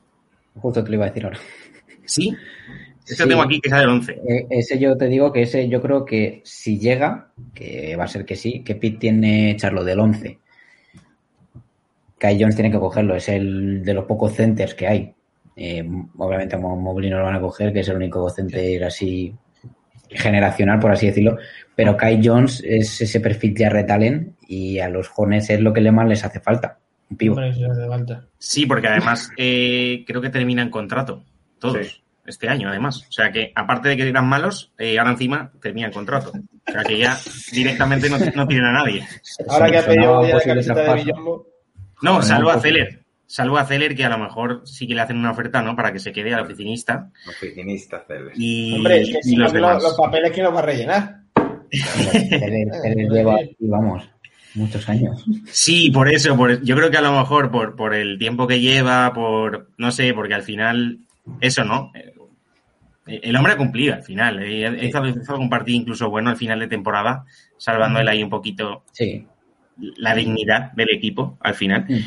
Justo 0.55 0.83
te 0.85 0.91
lo 0.91 0.97
iba 0.97 1.07
a 1.07 1.09
decir 1.09 1.25
ahora. 1.25 1.39
Sí. 2.05 2.35
Este 3.01 3.23
Sí. 3.25 3.29
tengo 3.29 3.43
aquí 3.43 3.61
que 3.61 3.69
sale 3.71 3.85
el 3.85 3.89
11. 3.91 4.13
Eh, 4.13 4.47
Ese 4.51 4.79
yo 4.79 4.97
te 4.97 5.07
digo 5.09 5.33
que 5.33 5.43
ese 5.43 5.69
yo 5.69 5.81
creo 5.83 6.05
que 6.05 6.43
si 6.45 6.79
llega, 6.79 7.33
que 7.55 7.97
va 7.97 8.05
a 8.05 8.09
ser 8.09 8.25
que 8.25 8.37
sí, 8.37 8.63
que 8.63 8.75
Pitt 8.77 8.99
tiene 9.01 9.51
echarlo 9.51 9.83
del 9.85 9.99
11. 10.01 10.39
Kai 12.21 12.39
Jones 12.39 12.55
tiene 12.55 12.71
que 12.71 12.79
cogerlo, 12.79 13.17
es 13.17 13.29
el 13.29 13.83
de 13.83 13.95
los 13.95 14.05
pocos 14.05 14.35
centers 14.35 14.75
que 14.75 14.87
hay. 14.87 15.15
Eh, 15.57 15.83
obviamente 16.19 16.55
a 16.55 16.59
Mo- 16.59 16.77
Mobley 16.77 17.11
no 17.11 17.19
lo 17.19 17.25
van 17.25 17.35
a 17.37 17.41
coger, 17.41 17.73
que 17.73 17.81
es 17.81 17.89
el 17.89 17.97
único 17.97 18.29
center 18.31 18.85
así 18.85 19.35
generacional, 20.09 20.79
por 20.79 20.93
así 20.93 21.07
decirlo. 21.07 21.39
Pero 21.75 21.97
Kai 21.97 22.21
Jones 22.23 22.63
es 22.67 23.01
ese 23.01 23.21
perfil 23.21 23.55
de 23.55 23.69
retalen 23.71 24.37
y 24.47 24.79
a 24.79 24.89
los 24.89 25.11
Hornets 25.17 25.51
es 25.51 25.61
lo 25.61 25.73
que 25.73 25.81
le 25.81 25.93
más 25.93 26.07
les 26.09 26.25
hace 26.25 26.41
falta. 26.41 26.79
Un 27.11 27.17
falta. 27.35 27.51
Sí, 28.39 28.67
porque 28.67 28.89
además 28.89 29.31
eh, 29.37 30.05
creo 30.07 30.21
que 30.21 30.31
terminan 30.31 30.71
contrato. 30.71 31.25
Todos. 31.59 31.87
Sí. 31.87 32.03
Este 32.27 32.49
año, 32.49 32.69
además. 32.69 33.05
O 33.09 33.13
sea 33.13 33.33
que, 33.33 33.51
aparte 33.55 33.89
de 33.89 33.97
que 33.97 34.09
eran 34.09 34.27
malos, 34.29 34.73
eh, 34.79 34.99
ahora 34.99 35.13
encima 35.13 35.51
terminan 35.61 35.91
contrato. 35.91 36.31
O 36.69 36.71
sea 36.73 36.83
que 36.85 36.99
ya 36.99 37.17
directamente 37.53 38.09
no, 38.09 38.19
no 38.19 38.47
tienen 38.47 38.67
a 38.67 38.73
nadie. 38.73 39.03
Ahora 39.49 39.71
que 39.71 39.79
ha 39.79 39.85
pedido 39.87 40.23
la 40.23 40.41
camiseta 40.41 40.95
de. 40.95 41.03
No, 42.03 42.15
Joder, 42.15 42.25
salvo 42.29 42.51
a 42.51 42.55
pues- 42.55 42.63
Celer. 42.65 43.01
Salvo 43.27 43.59
a 43.59 43.65
Celer, 43.65 43.95
que 43.95 44.05
a 44.05 44.09
lo 44.09 44.19
mejor 44.19 44.63
sí 44.65 44.89
que 44.89 44.95
le 44.97 45.03
hacen 45.03 45.17
una 45.17 45.31
oferta, 45.31 45.63
¿no? 45.63 45.77
Para 45.77 45.93
que 45.93 46.01
se 46.01 46.11
quede 46.13 46.35
al 46.35 46.41
oficinista. 46.41 47.11
Oficinista, 47.29 48.05
Celes. 48.07 48.33
Y, 48.37 48.75
hombre, 48.75 49.03
es 49.03 49.09
que 49.13 49.19
y 49.21 49.23
si 49.23 49.37
los 49.37 49.53
demás. 49.53 49.81
los 49.83 49.95
papeles 49.97 50.33
que 50.33 50.43
nos 50.43 50.53
va 50.53 50.59
a 50.59 50.63
rellenar. 50.63 51.17
Él, 51.71 52.69
él 52.85 53.09
lleva 53.13 53.37
aquí, 53.37 53.57
vamos, 53.61 54.09
muchos 54.55 54.89
años. 54.89 55.25
Sí, 55.47 55.93
por 55.93 56.09
eso. 56.09 56.37
Por, 56.37 56.61
yo 56.63 56.75
creo 56.75 56.91
que 56.91 56.97
a 56.97 57.03
lo 57.03 57.13
mejor 57.13 57.53
por, 57.53 57.77
por 57.77 57.95
el 57.95 58.19
tiempo 58.19 58.49
que 58.49 58.59
lleva, 58.61 59.13
por. 59.13 59.69
No 59.79 59.93
sé, 59.93 60.13
porque 60.13 60.35
al 60.35 60.43
final. 60.43 60.99
Eso, 61.41 61.63
¿no? 61.65 61.93
Eh, 61.95 63.21
El 63.23 63.37
hombre 63.37 63.53
ha 63.53 63.57
cumplido 63.57 63.95
al 63.95 64.03
final. 64.03 64.43
eh, 64.43 64.87
Hizo, 64.87 65.07
hizo 65.07 65.33
algún 65.33 65.49
partido 65.49 65.79
incluso 65.79 66.11
bueno 66.11 66.31
al 66.31 66.37
final 66.37 66.59
de 66.59 66.67
temporada, 66.67 67.25
salvando 67.57 68.01
él 68.01 68.09
ahí 68.09 68.23
un 68.25 68.31
poquito 68.31 68.83
Sí. 68.93 69.25
La 69.97 70.15
dignidad 70.15 70.73
del 70.73 70.91
equipo 70.91 71.39
al 71.41 71.55
final. 71.55 71.87
Mm. 71.89 71.99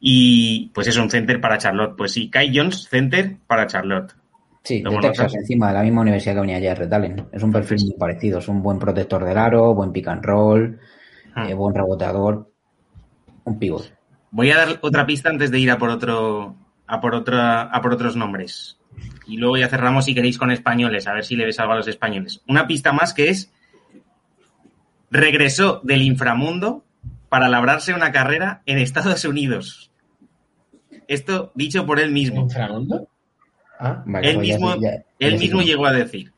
Y 0.00 0.70
pues 0.74 0.88
es 0.88 0.96
un 0.96 1.10
center 1.10 1.40
para 1.40 1.58
Charlotte. 1.58 1.94
Pues 1.96 2.12
sí, 2.12 2.28
Kai 2.28 2.50
Jones, 2.56 2.88
center 2.88 3.36
para 3.46 3.66
Charlotte. 3.66 4.14
Sí, 4.64 4.82
de 4.82 4.98
Texas, 5.00 5.34
encima 5.34 5.68
de 5.68 5.74
la 5.74 5.82
misma 5.82 6.02
universidad 6.02 6.34
que 6.34 6.40
venía 6.40 6.60
Jared 6.60 6.92
Allen. 6.92 7.26
Es 7.32 7.42
un 7.42 7.52
perfil 7.52 7.78
muy 7.84 7.94
parecido. 7.98 8.38
Es 8.38 8.48
un 8.48 8.62
buen 8.62 8.78
protector 8.78 9.24
del 9.24 9.38
aro, 9.38 9.74
buen 9.74 9.92
pick 9.92 10.08
and 10.08 10.24
roll, 10.24 10.78
Ah. 11.34 11.48
eh, 11.48 11.54
buen 11.54 11.74
reboteador, 11.74 12.50
un 13.44 13.58
pivot. 13.58 13.92
Voy 14.30 14.50
a 14.50 14.56
dar 14.56 14.78
otra 14.82 15.06
pista 15.06 15.30
antes 15.30 15.50
de 15.50 15.58
ir 15.58 15.70
a 15.70 15.78
por 15.78 15.90
otro, 15.90 16.54
a 16.86 17.00
por 17.00 17.14
otra, 17.14 17.62
a 17.62 17.80
por 17.80 17.92
otros 17.94 18.16
nombres. 18.16 18.78
Y 19.26 19.36
luego 19.36 19.56
ya 19.56 19.68
cerramos 19.68 20.04
si 20.04 20.14
queréis 20.14 20.38
con 20.38 20.50
españoles, 20.50 21.06
a 21.06 21.14
ver 21.14 21.24
si 21.24 21.36
le 21.36 21.44
ves 21.44 21.58
algo 21.58 21.72
a 21.72 21.76
los 21.76 21.88
españoles. 21.88 22.42
Una 22.48 22.66
pista 22.66 22.92
más 22.92 23.14
que 23.14 23.30
es 23.30 23.52
regresó 25.12 25.80
del 25.84 26.02
inframundo 26.02 26.84
para 27.28 27.48
labrarse 27.48 27.94
una 27.94 28.10
carrera 28.12 28.62
en 28.66 28.78
Estados 28.78 29.24
Unidos. 29.24 29.90
Esto 31.06 31.52
dicho 31.54 31.84
por 31.86 32.00
él 32.00 32.10
mismo. 32.10 32.40
¿Inframundo? 32.42 33.08
Ah, 33.78 34.02
Vale, 34.06 34.28
Él 34.30 34.36
pues 34.36 34.48
mismo, 34.48 34.72
sé- 34.74 34.80
ya- 34.80 34.90
ya 34.96 35.04
él 35.18 35.32
sé 35.34 35.38
mismo 35.38 35.62
llegó 35.62 35.86
a 35.86 35.92
decir 35.92 36.32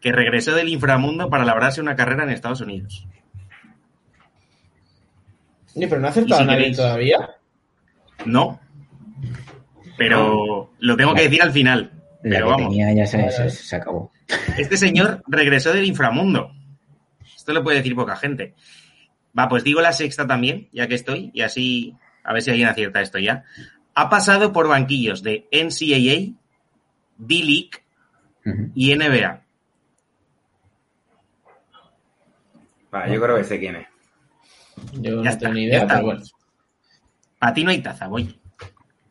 que 0.00 0.12
regresó 0.12 0.54
del 0.54 0.68
inframundo 0.68 1.28
para 1.30 1.44
labrarse 1.44 1.80
una 1.80 1.96
carrera 1.96 2.24
en 2.24 2.30
Estados 2.30 2.60
Unidos. 2.60 3.06
Oye, 5.76 5.86
pero 5.88 6.00
no 6.00 6.06
ha 6.08 6.10
acertado 6.10 6.40
si 6.40 6.46
nadie 6.46 6.58
queréis- 6.64 6.76
todavía. 6.76 7.30
No. 8.26 8.60
Pero 9.96 10.72
lo 10.78 10.96
tengo 10.96 11.14
que 11.14 11.22
decir 11.22 11.42
al 11.42 11.52
final. 11.52 11.92
La 12.22 12.36
Pero 12.36 12.48
vamos. 12.48 12.68
tenía 12.68 12.92
ya 12.92 13.06
se, 13.06 13.16
Vale, 13.18 13.30
se- 13.30 13.38
vale. 13.38 13.50
se 13.50 13.76
acabó. 13.76 14.10
Este 14.58 14.76
señor 14.76 15.22
regresó 15.26 15.72
del 15.72 15.84
inframundo. 15.84 16.52
Esto 17.50 17.58
lo 17.58 17.64
puede 17.64 17.78
decir 17.78 17.96
poca 17.96 18.14
gente. 18.14 18.54
Va, 19.36 19.48
pues 19.48 19.64
digo 19.64 19.80
la 19.80 19.92
sexta 19.92 20.24
también, 20.24 20.68
ya 20.70 20.86
que 20.86 20.94
estoy, 20.94 21.32
y 21.34 21.40
así 21.42 21.96
a 22.22 22.32
ver 22.32 22.42
si 22.42 22.50
alguien 22.50 22.68
acierta 22.68 23.00
esto 23.00 23.18
ya. 23.18 23.42
Ha 23.96 24.08
pasado 24.08 24.52
por 24.52 24.68
banquillos 24.68 25.24
de 25.24 25.48
NCAA, 25.50 26.38
D-League 27.18 27.70
y 28.76 28.94
NBA. 28.94 29.42
Vale, 32.92 33.14
yo 33.14 33.20
creo 33.20 33.36
que 33.36 33.44
sé 33.44 33.58
quién 33.58 33.76
es. 33.76 33.86
Yo 34.92 35.16
no 35.16 35.24
Ya 35.24 35.30
está, 35.30 35.40
tengo 35.40 35.54
ni 35.54 35.62
ya 35.62 35.66
idea, 35.68 35.78
está. 35.80 35.94
pero 35.94 36.06
bueno. 36.06 36.22
A 37.40 37.52
ti 37.52 37.64
no 37.64 37.70
hay 37.70 37.82
taza, 37.82 38.06
voy. 38.06 38.38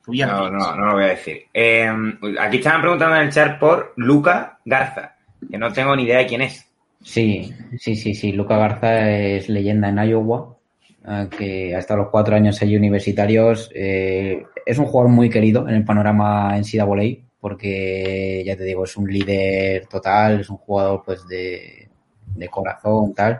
No, 0.08 0.50
no, 0.50 0.76
no 0.78 0.86
lo 0.86 0.94
voy 0.94 1.04
a 1.04 1.08
decir. 1.08 1.44
Eh, 1.54 1.92
aquí 2.40 2.58
estaban 2.58 2.80
preguntando 2.82 3.18
en 3.18 3.24
el 3.24 3.34
chat 3.34 3.60
por 3.60 3.92
Luca 3.98 4.60
Garza, 4.64 5.18
que 5.52 5.58
no 5.58 5.74
tengo 5.74 5.94
ni 5.96 6.04
idea 6.04 6.20
de 6.20 6.26
quién 6.28 6.42
es. 6.42 6.69
Sí, 7.02 7.54
sí, 7.80 7.96
sí, 7.96 8.14
sí. 8.14 8.32
Luca 8.34 8.58
Garza 8.58 9.10
es 9.10 9.50
leyenda 9.50 9.90
en 9.90 9.98
Iowa, 10.10 10.58
eh, 11.08 11.28
que 11.38 11.76
hasta 11.76 11.96
los 11.96 12.10
cuatro 12.10 12.36
años 12.36 12.62
allí 12.62 12.76
universitarios. 12.76 13.72
eh, 13.74 14.44
es 14.66 14.78
un 14.78 14.86
jugador 14.86 15.12
muy 15.12 15.30
querido 15.30 15.68
en 15.68 15.76
el 15.76 15.86
panorama 15.86 16.52
en 16.58 16.60
NCAA, 16.60 17.26
porque 17.40 18.44
ya 18.46 18.56
te 18.58 18.64
digo, 18.66 18.84
es 18.84 18.98
un 18.98 19.12
líder 19.12 19.88
total, 19.88 20.42
es 20.42 20.50
un 20.50 20.58
jugador 20.58 21.02
pues 21.06 21.26
de, 21.28 21.90
de 22.36 22.48
corazón, 22.50 23.14
tal, 23.14 23.40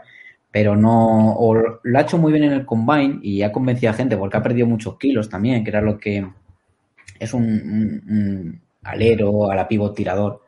pero 0.50 0.74
no, 0.74 1.34
o 1.34 1.54
lo 1.54 1.98
ha 1.98 2.02
hecho 2.02 2.16
muy 2.18 2.32
bien 2.32 2.44
en 2.44 2.52
el 2.52 2.66
combine 2.66 3.20
y 3.22 3.42
ha 3.42 3.52
convencido 3.52 3.90
a 3.92 3.94
gente 3.94 4.16
porque 4.16 4.38
ha 4.38 4.42
perdido 4.42 4.66
muchos 4.66 4.96
kilos 4.98 5.28
también, 5.28 5.62
que 5.62 5.70
era 5.70 5.82
lo 5.82 5.98
que 5.98 6.26
es 7.18 7.34
un 7.34 8.60
alero, 8.82 9.50
a 9.50 9.54
la 9.54 9.68
pivot 9.68 9.94
tirador. 9.94 10.42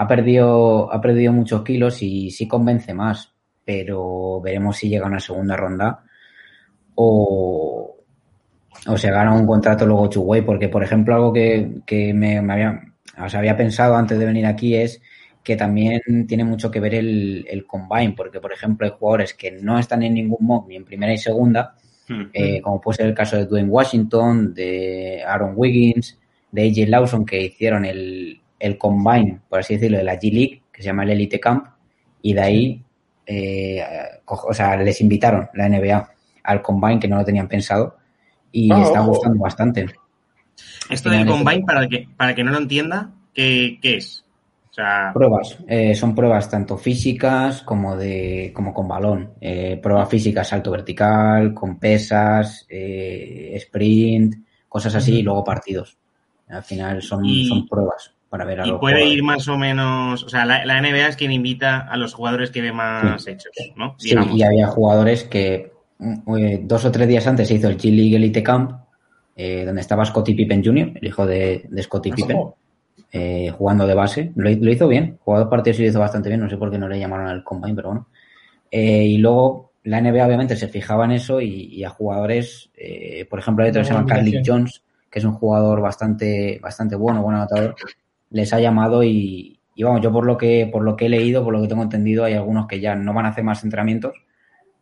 Ha 0.00 0.06
perdido, 0.06 0.92
ha 0.92 1.00
perdido 1.00 1.32
muchos 1.32 1.62
kilos 1.64 2.02
y 2.02 2.30
sí 2.30 2.46
convence 2.46 2.94
más, 2.94 3.34
pero 3.64 4.40
veremos 4.40 4.76
si 4.76 4.88
llega 4.88 5.04
a 5.06 5.08
una 5.08 5.18
segunda 5.18 5.56
ronda 5.56 6.04
o, 6.94 7.96
o 8.86 8.96
se 8.96 9.10
gana 9.10 9.34
un 9.34 9.46
contrato 9.46 9.84
luego 9.84 10.08
two-way, 10.08 10.42
porque 10.42 10.68
por 10.68 10.84
ejemplo 10.84 11.14
algo 11.16 11.32
que, 11.32 11.80
que 11.84 12.14
me, 12.14 12.40
me 12.40 12.52
había, 12.52 12.80
o 13.22 13.28
sea, 13.28 13.40
había 13.40 13.56
pensado 13.56 13.96
antes 13.96 14.18
de 14.18 14.24
venir 14.24 14.46
aquí 14.46 14.76
es 14.76 15.02
que 15.42 15.56
también 15.56 16.00
tiene 16.28 16.44
mucho 16.44 16.70
que 16.70 16.78
ver 16.78 16.94
el, 16.94 17.44
el 17.48 17.66
combine, 17.66 18.14
porque 18.16 18.40
por 18.40 18.52
ejemplo 18.52 18.86
hay 18.86 18.92
jugadores 18.96 19.34
que 19.34 19.50
no 19.50 19.78
están 19.78 20.02
en 20.02 20.14
ningún 20.14 20.46
mock 20.46 20.68
ni 20.68 20.76
en 20.76 20.84
primera 20.84 21.12
y 21.12 21.18
segunda, 21.18 21.74
eh, 22.32 22.60
como 22.62 22.80
puede 22.80 22.98
ser 22.98 23.06
el 23.06 23.14
caso 23.14 23.36
de 23.36 23.46
Dwayne 23.46 23.68
Washington, 23.68 24.54
de 24.54 25.22
Aaron 25.26 25.54
Wiggins, 25.56 26.18
de 26.52 26.68
AJ 26.68 26.88
Lawson, 26.88 27.26
que 27.26 27.42
hicieron 27.42 27.84
el, 27.84 28.40
el 28.58 28.76
combine, 28.78 29.40
por 29.48 29.60
así 29.60 29.74
decirlo, 29.74 29.98
de 29.98 30.04
la 30.04 30.18
G-League, 30.18 30.62
que 30.72 30.82
se 30.82 30.86
llama 30.86 31.04
el 31.04 31.10
Elite 31.10 31.38
Camp, 31.40 31.66
y 32.22 32.32
de 32.34 32.40
ahí, 32.40 32.82
eh, 33.26 33.82
o 34.26 34.52
sea, 34.54 34.76
les 34.76 35.00
invitaron 35.00 35.48
la 35.54 35.66
NBA 35.68 36.08
al 36.44 36.62
combine 36.62 36.98
que 36.98 37.08
no 37.08 37.16
lo 37.16 37.24
tenían 37.24 37.46
pensado 37.48 37.96
y 38.50 38.70
Ah, 38.72 38.82
está 38.82 39.00
ojo. 39.02 39.10
gustando 39.10 39.38
bastante. 39.42 39.86
Esto 40.90 41.10
del 41.10 41.26
combine, 41.26 41.64
para 41.64 41.80
el 41.82 41.88
que, 41.88 42.08
para 42.16 42.30
el 42.30 42.36
que 42.36 42.44
no 42.44 42.50
lo 42.52 42.58
entienda, 42.58 43.10
¿qué, 43.34 43.78
qué 43.82 43.96
es? 43.98 44.24
O 44.70 44.72
sea, 44.72 45.10
Pruebas, 45.12 45.58
eh, 45.66 45.94
son 45.94 46.14
pruebas 46.14 46.48
tanto 46.50 46.76
físicas 46.76 47.62
como 47.62 47.96
de 47.96 48.52
como 48.54 48.72
con 48.72 48.86
balón. 48.86 49.32
Eh, 49.40 49.78
pruebas 49.82 50.08
físicas, 50.08 50.48
salto 50.48 50.70
vertical, 50.70 51.52
con 51.52 51.78
pesas, 51.78 52.64
eh, 52.68 53.52
sprint, 53.56 54.36
cosas 54.68 54.94
así, 54.94 55.18
y 55.18 55.22
luego 55.22 55.42
partidos. 55.44 55.98
Al 56.48 56.62
final 56.62 57.02
son, 57.02 57.24
Y- 57.24 57.48
son 57.48 57.66
pruebas 57.68 58.14
para 58.28 58.44
ver 58.44 58.60
a 58.60 58.66
y 58.66 58.70
los 58.70 58.80
puede 58.80 58.94
jugadores. 58.96 59.16
ir 59.18 59.22
más 59.24 59.48
o 59.48 59.56
menos. 59.58 60.24
O 60.24 60.28
sea, 60.28 60.44
la, 60.44 60.64
la 60.64 60.80
NBA 60.80 61.08
es 61.08 61.16
quien 61.16 61.32
invita 61.32 61.80
a 61.80 61.96
los 61.96 62.14
jugadores 62.14 62.50
que 62.50 62.60
ve 62.62 62.72
más 62.72 63.26
hechos, 63.26 63.52
¿no? 63.76 63.94
Sí, 63.98 64.10
Digamos. 64.10 64.36
y 64.36 64.42
había 64.42 64.66
jugadores 64.68 65.24
que 65.24 65.72
mm, 65.98 66.36
eh, 66.36 66.60
dos 66.62 66.84
o 66.84 66.90
tres 66.92 67.08
días 67.08 67.26
antes 67.26 67.48
se 67.48 67.54
hizo 67.54 67.68
el 67.68 67.78
G-League 67.78 68.16
Elite 68.16 68.42
Camp, 68.42 68.72
eh, 69.36 69.64
donde 69.64 69.80
estaba 69.80 70.04
Scottie 70.04 70.34
Pippen 70.34 70.64
Jr., 70.64 70.92
el 71.00 71.06
hijo 71.08 71.26
de, 71.26 71.66
de 71.68 71.82
Scottie 71.82 72.12
Pippen, 72.12 72.38
eh, 73.12 73.50
jugando 73.56 73.86
de 73.86 73.94
base. 73.94 74.32
Lo, 74.36 74.50
lo 74.50 74.70
hizo 74.72 74.88
bien, 74.88 75.18
jugó 75.24 75.38
dos 75.38 75.48
partidos 75.48 75.78
y 75.78 75.82
lo 75.82 75.88
hizo 75.88 76.00
bastante 76.00 76.28
bien, 76.28 76.40
no 76.40 76.50
sé 76.50 76.56
por 76.56 76.70
qué 76.70 76.78
no 76.78 76.88
le 76.88 76.98
llamaron 76.98 77.26
al 77.28 77.44
combine, 77.44 77.74
pero 77.74 77.88
bueno. 77.88 78.08
Eh, 78.70 79.04
y 79.04 79.16
luego 79.18 79.72
la 79.84 80.00
NBA 80.02 80.26
obviamente 80.26 80.56
se 80.56 80.68
fijaba 80.68 81.06
en 81.06 81.12
eso 81.12 81.40
y, 81.40 81.66
y 81.74 81.84
a 81.84 81.88
jugadores, 81.88 82.68
eh, 82.76 83.26
por 83.30 83.38
ejemplo, 83.38 83.64
hay 83.64 83.70
otro 83.70 83.80
que 83.80 83.88
se 83.88 83.94
llama 83.94 84.06
Carly. 84.06 84.42
Jones, 84.44 84.82
que 85.10 85.18
es 85.20 85.24
un 85.24 85.32
jugador 85.32 85.80
bastante, 85.80 86.58
bastante 86.62 86.96
bueno, 86.96 87.22
buen 87.22 87.36
anotador, 87.36 87.74
les 88.30 88.52
ha 88.52 88.60
llamado 88.60 89.02
y, 89.02 89.60
y 89.74 89.82
vamos, 89.82 90.00
yo 90.00 90.12
por 90.12 90.26
lo 90.26 90.36
que, 90.36 90.68
por 90.70 90.82
lo 90.82 90.96
que 90.96 91.06
he 91.06 91.08
leído, 91.08 91.44
por 91.44 91.52
lo 91.54 91.62
que 91.62 91.68
tengo 91.68 91.82
entendido, 91.82 92.24
hay 92.24 92.34
algunos 92.34 92.66
que 92.66 92.80
ya 92.80 92.94
no 92.94 93.12
van 93.14 93.26
a 93.26 93.30
hacer 93.30 93.44
más 93.44 93.62
entrenamientos, 93.64 94.12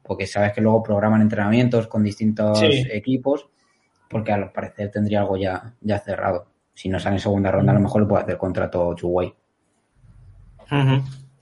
porque 0.03 0.27
sabes 0.27 0.53
que 0.53 0.61
luego 0.61 0.83
programan 0.83 1.23
entrenamientos 1.23 1.87
con 1.87 2.03
distintos 2.03 2.59
Sí. 2.61 2.87
equipos, 2.91 3.49
porque 4.09 4.33
al 4.33 4.53
parecer 4.53 4.91
tendría 4.91 5.21
algo 5.21 5.37
ya, 5.37 5.75
ya 5.81 5.99
cerrado. 5.99 6.47
Si 6.75 6.89
no 6.89 6.99
sale 7.01 7.17
en 7.17 7.21
segunda 7.21 7.51
ronda, 7.51 7.73
a 7.73 7.75
lo 7.75 7.81
mejor 7.81 8.03
le 8.03 8.09
puede 8.09 8.23
hacer 8.25 8.37
contrato. 8.37 8.91
Ujú. 8.91 9.33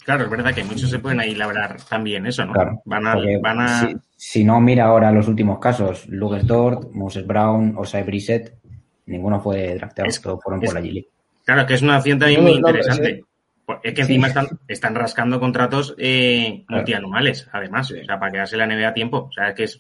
Claro, 0.04 0.24
es 0.24 0.30
verdad 0.30 0.54
que 0.54 0.64
muchos 0.64 0.90
se 0.90 0.98
pueden 0.98 1.20
ahí 1.20 1.34
labrar 1.34 1.76
también 1.88 2.26
eso, 2.26 2.44
¿no? 2.44 2.52
Claro, 2.52 2.82
van 2.84 3.06
a, 3.06 3.16
van 3.42 3.60
a... 3.60 3.80
si, 3.80 3.96
si 4.16 4.44
no 4.44 4.60
mira 4.60 4.84
ahora 4.84 5.10
los 5.10 5.28
últimos 5.28 5.58
casos, 5.58 6.06
Lucas 6.08 6.46
Dort, 6.46 6.90
Moses 6.92 7.26
Brown, 7.26 7.74
Osai 7.78 8.02
Brissett, 8.02 8.54
ninguno 9.06 9.40
fue 9.40 9.74
drafteado, 9.76 10.10
Es- 10.10 10.20
todos 10.20 10.40
fueron 10.42 10.62
es- 10.62 10.70
por 10.70 10.74
la 10.78 10.86
G-League. 10.86 11.08
Claro, 11.44 11.66
que 11.66 11.74
es 11.74 11.82
una 11.82 11.98
opción 11.98 12.18
también 12.18 12.42
No, 12.42 12.50
muy 12.50 12.58
no, 12.60 12.66
pero 12.66 12.78
interesante. 12.78 13.24
Pues 13.66 13.78
Es 13.82 13.94
que 13.94 14.04
Sí. 14.04 14.12
encima 14.12 14.28
están, 14.28 14.46
están 14.68 14.94
rascando 14.94 15.40
contratos 15.40 15.94
eh, 15.98 16.64
Claro. 16.66 16.80
multianuales, 16.82 17.48
además. 17.52 17.90
O 17.90 18.04
sea, 18.04 18.18
para 18.18 18.30
quedarse 18.32 18.56
la 18.58 18.66
NBA 18.66 18.88
a 18.88 18.94
tiempo. 18.94 19.28
O 19.28 19.32
sea, 19.32 19.48
es 19.50 19.54
que 19.54 19.64
es, 19.64 19.74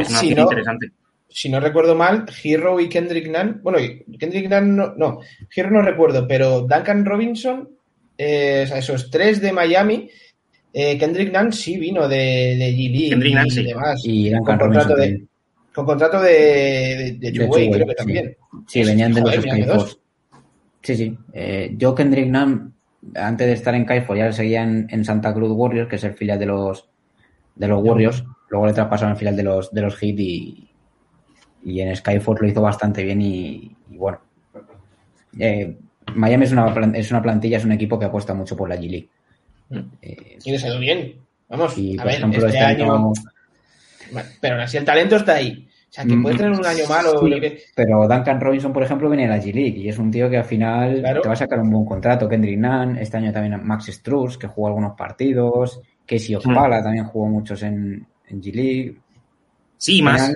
es 0.00 0.08
una 0.08 0.20
Si 0.20 0.26
opción 0.28 0.36
no- 0.36 0.42
interesante. 0.44 0.90
si 1.28 1.48
no 1.50 1.60
recuerdo 1.60 1.94
mal, 1.94 2.24
Hero 2.42 2.80
y 2.80 2.88
Kendrick 2.88 3.26
Nunn, 3.28 3.60
bueno, 3.62 3.78
Kendrick 4.18 4.48
Nunn 4.48 4.74
no, 4.76 4.94
no, 4.96 5.18
Hero 5.54 5.70
no 5.70 5.82
recuerdo, 5.82 6.26
pero 6.26 6.62
Duncan 6.62 7.04
Robinson, 7.04 7.68
eh, 8.16 8.62
o 8.64 8.66
sea, 8.68 8.78
esos 8.78 9.10
tres 9.10 9.42
de 9.42 9.52
Miami, 9.52 10.08
eh, 10.72 10.96
Kendrick 10.96 11.30
Nunn 11.36 11.52
sí 11.52 11.76
vino 11.78 12.08
de, 12.08 12.16
de 12.16 12.72
G-League 12.74 13.10
Kendrick 13.10 13.34
Nunn 13.34 13.46
y 13.46 13.50
sí. 13.50 13.62
demás, 13.64 14.00
Y 14.04 14.30
Duncan 14.30 14.58
con 14.58 14.66
Robinson 14.70 14.88
contrato 14.88 15.02
de, 15.02 15.24
con 15.74 15.84
contrato 15.84 16.20
de, 16.22 16.30
de, 16.30 17.30
de 17.30 17.32
creo 17.32 17.50
que 17.50 17.84
sí. 17.92 17.96
también. 17.98 18.36
Sí, 18.66 18.82
venían 18.82 19.12
de 19.12 19.20
los 19.20 19.28
Joder, 19.30 19.42
mira 19.44 19.56
que 19.56 19.62
Skyforce. 19.64 19.84
dos. 19.94 20.00
Sí, 20.86 20.94
sí. 20.94 21.18
Eh, 21.32 21.74
yo 21.76 21.96
Kendrick 21.96 22.28
Nunn, 22.28 22.72
antes 23.16 23.48
de 23.48 23.54
estar 23.54 23.74
en 23.74 23.82
Skyforce, 23.86 24.20
ya 24.20 24.26
le 24.26 24.32
seguía 24.32 24.62
en, 24.62 24.86
en 24.88 25.04
Santa 25.04 25.34
Cruz 25.34 25.50
Warriors, 25.50 25.88
que 25.88 25.96
es 25.96 26.04
el 26.04 26.14
filial 26.14 26.38
de 26.38 26.46
los 26.46 26.88
de 27.56 27.66
los 27.66 27.82
Warriors. 27.82 28.24
Luego 28.50 28.66
le 28.68 28.72
traspasaron 28.72 29.10
al 29.10 29.18
filial 29.18 29.34
de 29.34 29.42
los 29.42 29.72
de 29.72 29.82
los 29.82 29.96
Heat 29.96 30.14
y, 30.20 30.70
y 31.64 31.80
en 31.80 31.96
Skyforce 31.96 32.40
lo 32.40 32.48
hizo 32.48 32.62
bastante 32.62 33.02
bien 33.02 33.20
y, 33.20 33.74
y 33.90 33.96
bueno. 33.96 34.20
Eh, 35.40 35.76
Miami 36.14 36.44
es 36.44 36.52
una, 36.52 36.72
es 36.94 37.10
una 37.10 37.20
plantilla, 37.20 37.56
es 37.56 37.64
un 37.64 37.72
equipo 37.72 37.98
que 37.98 38.04
apuesta 38.04 38.32
mucho 38.32 38.56
por 38.56 38.68
la 38.68 38.76
G-League. 38.76 39.08
Eh, 40.02 40.38
Y 40.44 40.52
les 40.52 40.62
ha 40.62 40.68
ido 40.68 40.78
bien. 40.78 41.16
Vamos, 41.48 41.76
y 41.76 41.94
a 41.94 41.96
por 41.96 42.06
ver, 42.06 42.14
ejemplo, 42.14 42.46
este, 42.46 42.58
este 42.60 42.82
año... 42.82 43.12
Pero 44.40 44.54
aún 44.54 44.62
así 44.62 44.76
el 44.76 44.84
talento 44.84 45.16
está 45.16 45.34
ahí. 45.34 45.65
O 45.88 45.92
sea, 45.96 46.04
que 46.04 46.16
Mm, 46.16 46.22
puede 46.22 46.36
tener 46.36 46.52
un 46.52 46.66
año 46.66 46.84
malo. 46.88 47.18
sí. 47.20 47.30
yo 47.30 47.40
que- 47.40 47.58
Pero 47.74 48.08
Duncan 48.08 48.40
Robinson, 48.40 48.72
por 48.72 48.82
ejemplo, 48.82 49.08
viene 49.08 49.22
de 49.24 49.28
la 49.30 49.38
G-League 49.42 49.78
y 49.78 49.88
es 49.88 49.98
un 49.98 50.10
tío 50.10 50.28
que 50.28 50.36
al 50.36 50.44
final 50.44 51.00
Claro. 51.00 51.20
te 51.22 51.28
va 51.28 51.34
a 51.34 51.36
sacar 51.36 51.60
un 51.60 51.70
buen 51.70 51.84
contrato. 51.86 52.28
Kendrick 52.28 52.58
Nunn, 52.58 52.96
este 52.98 53.16
año 53.16 53.32
también 53.32 53.60
Max 53.64 53.86
Struz, 53.86 54.36
que 54.36 54.46
jugó 54.48 54.68
algunos 54.68 54.96
partidos. 54.96 55.80
Casey 56.06 56.34
Okpala 56.34 56.82
también 56.82 57.04
jugó 57.06 57.26
muchos 57.26 57.62
en, 57.62 58.06
en 58.28 58.42
G-League. 58.42 58.96
Sí, 59.78 60.02
más. 60.02 60.20
final, 60.22 60.34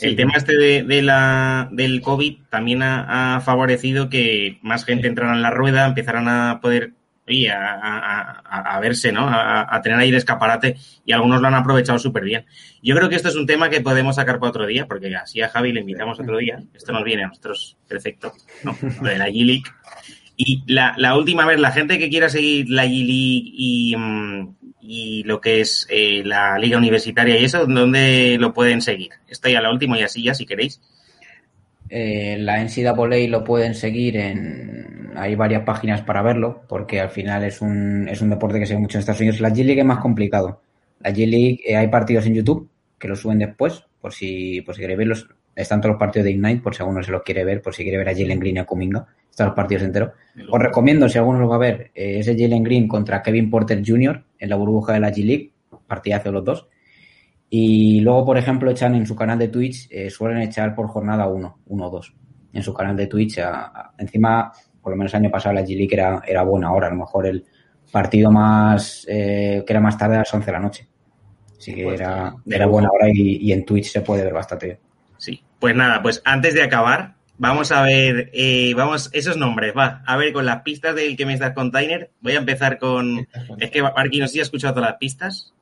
el 0.00 0.16
tema 0.16 0.32
este 0.36 0.56
de, 0.56 0.82
de 0.84 1.02
la, 1.02 1.68
del 1.72 2.00
COVID 2.02 2.38
también 2.50 2.82
ha, 2.82 3.36
ha, 3.36 3.40
favorecido 3.40 4.08
que 4.10 4.58
más 4.62 4.84
gente 4.84 5.06
entrara 5.08 5.32
en 5.34 5.42
la 5.42 5.50
rueda, 5.50 5.86
empezaran 5.86 6.28
a 6.28 6.60
poder 6.60 6.92
oye, 7.26 7.50
a, 7.50 7.74
a, 7.74 8.76
a, 8.76 8.80
verse, 8.80 9.12
¿no? 9.12 9.26
A, 9.28 9.80
tener 9.82 9.98
ahí 9.98 10.10
el 10.10 10.14
escaparate 10.16 10.76
y 11.04 11.12
algunos 11.12 11.40
lo 11.40 11.48
han 11.48 11.54
aprovechado 11.54 11.98
súper 11.98 12.24
bien. 12.24 12.46
Yo 12.82 12.94
creo 12.94 13.08
que 13.08 13.16
esto 13.16 13.28
es 13.28 13.36
un 13.36 13.46
tema 13.46 13.68
que 13.68 13.80
podemos 13.80 14.16
sacar 14.16 14.38
para 14.38 14.50
otro 14.50 14.66
día, 14.66 14.86
porque 14.86 15.14
así 15.14 15.40
a 15.42 15.48
Javi 15.48 15.72
le 15.72 15.80
invitamos 15.80 16.20
otro 16.20 16.38
día. 16.38 16.62
Esto 16.74 16.92
nos 16.92 17.04
viene 17.04 17.24
a 17.24 17.28
nosotros 17.28 17.76
perfecto, 17.88 18.32
¿no? 18.62 18.76
Lo 19.00 19.08
de 19.08 19.18
la 19.18 19.28
G-League. 19.28 19.64
Y 20.36 20.62
la, 20.66 20.94
la, 20.98 21.16
última 21.16 21.46
vez, 21.46 21.58
la 21.58 21.72
gente 21.72 21.98
que 21.98 22.10
quiera 22.10 22.28
seguir 22.28 22.68
la 22.68 22.84
G-League 22.84 23.50
y, 23.54 23.96
mm, 23.96 24.56
y, 24.82 25.22
lo 25.24 25.40
que 25.40 25.60
es 25.60 25.86
eh, 25.90 26.22
la 26.24 26.58
liga 26.58 26.76
universitaria 26.76 27.38
y 27.38 27.44
eso, 27.44 27.66
¿dónde 27.66 28.36
lo 28.38 28.52
pueden 28.52 28.82
seguir? 28.82 29.10
Estoy 29.28 29.54
a 29.54 29.62
la 29.62 29.72
última 29.72 29.98
y 29.98 30.02
así 30.02 30.22
ya, 30.22 30.34
si 30.34 30.44
queréis. 30.44 30.80
Eh, 31.88 32.36
la 32.38 32.62
NCAA 32.62 33.28
lo 33.28 33.44
pueden 33.44 33.74
seguir 33.74 34.16
en. 34.16 35.12
Hay 35.16 35.34
varias 35.34 35.62
páginas 35.62 36.02
para 36.02 36.20
verlo, 36.22 36.62
porque 36.68 37.00
al 37.00 37.08
final 37.08 37.42
es 37.44 37.62
un, 37.62 38.06
es 38.08 38.20
un 38.20 38.30
deporte 38.30 38.58
que 38.58 38.66
se 38.66 38.74
ve 38.74 38.80
mucho 38.80 38.98
en 38.98 39.00
Estados 39.00 39.20
Unidos. 39.20 39.40
La 39.40 39.50
G-League 39.50 39.80
es 39.80 39.86
más 39.86 40.00
complicado. 40.00 40.60
La 41.00 41.10
G-League, 41.10 41.60
eh, 41.66 41.76
hay 41.76 41.88
partidos 41.88 42.26
en 42.26 42.34
YouTube 42.34 42.68
que 42.98 43.08
lo 43.08 43.16
suben 43.16 43.38
después, 43.38 43.84
por 44.00 44.12
si, 44.12 44.60
por 44.62 44.74
si 44.74 44.82
queréis 44.82 44.98
verlos. 44.98 45.28
Están 45.54 45.80
todos 45.80 45.92
los 45.92 45.98
partidos 45.98 46.24
de 46.24 46.32
Ignite, 46.32 46.60
por 46.60 46.74
si 46.74 46.82
alguno 46.82 47.02
se 47.02 47.10
los 47.10 47.22
quiere 47.22 47.44
ver, 47.44 47.62
por 47.62 47.74
si 47.74 47.82
quiere 47.82 47.96
ver 47.96 48.10
a 48.10 48.14
Jalen 48.14 48.38
Green 48.38 48.56
y 48.56 48.58
a 48.58 48.64
Kuminga. 48.64 49.06
Están 49.30 49.46
los 49.46 49.56
partidos 49.56 49.84
enteros. 49.84 50.10
Os 50.50 50.60
recomiendo, 50.60 51.08
si 51.08 51.16
alguno 51.16 51.38
lo 51.38 51.48
va 51.48 51.56
a 51.56 51.58
ver, 51.58 51.90
eh, 51.94 52.18
ese 52.18 52.36
Jalen 52.36 52.62
Green 52.62 52.86
contra 52.86 53.22
Kevin 53.22 53.48
Porter 53.48 53.82
Jr. 53.84 54.22
en 54.38 54.50
la 54.50 54.56
burbuja 54.56 54.92
de 54.92 55.00
la 55.00 55.10
G-League. 55.10 55.50
Partidazo 55.86 56.30
los 56.30 56.44
dos. 56.44 56.66
Y 57.48 58.00
luego, 58.00 58.24
por 58.24 58.38
ejemplo, 58.38 58.70
echan 58.70 58.94
en 58.94 59.06
su 59.06 59.14
canal 59.14 59.38
de 59.38 59.48
Twitch, 59.48 59.88
eh, 59.90 60.10
suelen 60.10 60.38
echar 60.38 60.74
por 60.74 60.88
jornada 60.88 61.28
uno, 61.28 61.60
uno 61.66 61.86
o 61.86 61.90
dos. 61.90 62.14
En 62.52 62.62
su 62.62 62.74
canal 62.74 62.96
de 62.96 63.06
Twitch, 63.06 63.38
a, 63.38 63.66
a, 63.66 63.94
encima, 63.98 64.52
por 64.80 64.92
lo 64.92 64.96
menos 64.96 65.12
el 65.14 65.20
año 65.20 65.30
pasado 65.30 65.54
la 65.54 65.62
G-League 65.62 65.94
era, 65.94 66.22
era 66.26 66.42
buena 66.42 66.72
hora, 66.72 66.88
a 66.88 66.90
lo 66.90 66.96
mejor 66.96 67.26
el 67.26 67.44
partido 67.92 68.30
más, 68.30 69.06
eh, 69.08 69.62
que 69.66 69.72
era 69.72 69.80
más 69.80 69.96
tarde 69.96 70.16
a 70.16 70.20
las 70.20 70.34
11 70.34 70.46
de 70.46 70.52
la 70.52 70.60
noche. 70.60 70.88
Así 71.56 71.74
que 71.74 71.84
Pues, 71.84 72.00
era, 72.00 72.34
de 72.44 72.56
era 72.56 72.66
buena 72.66 72.88
hora 72.90 73.08
y, 73.08 73.36
y 73.36 73.52
en 73.52 73.64
Twitch 73.64 73.90
se 73.90 74.00
puede 74.00 74.24
ver 74.24 74.34
bastante 74.34 74.66
bien. 74.66 74.78
Sí, 75.18 75.42
pues 75.58 75.74
nada, 75.74 76.02
pues 76.02 76.20
antes 76.24 76.54
de 76.54 76.62
acabar, 76.62 77.14
vamos 77.38 77.72
a 77.72 77.82
ver, 77.82 78.30
eh, 78.32 78.74
vamos, 78.74 79.10
esos 79.12 79.36
nombres, 79.36 79.72
va, 79.76 80.02
a 80.06 80.16
ver 80.16 80.32
con 80.32 80.46
las 80.46 80.62
pistas 80.62 80.94
del 80.94 81.16
que 81.16 81.26
me 81.26 81.34
estás 81.34 81.52
container. 81.52 82.10
Voy 82.20 82.34
a 82.34 82.38
empezar 82.38 82.78
con, 82.78 83.26
es 83.58 83.70
que 83.70 83.82
Marquín, 83.82 84.20
no 84.20 84.26
sé 84.26 84.34
si 84.34 84.40
has 84.40 84.46
escuchado 84.48 84.74
todas 84.74 84.90
las 84.90 84.98
pistas. 84.98 85.54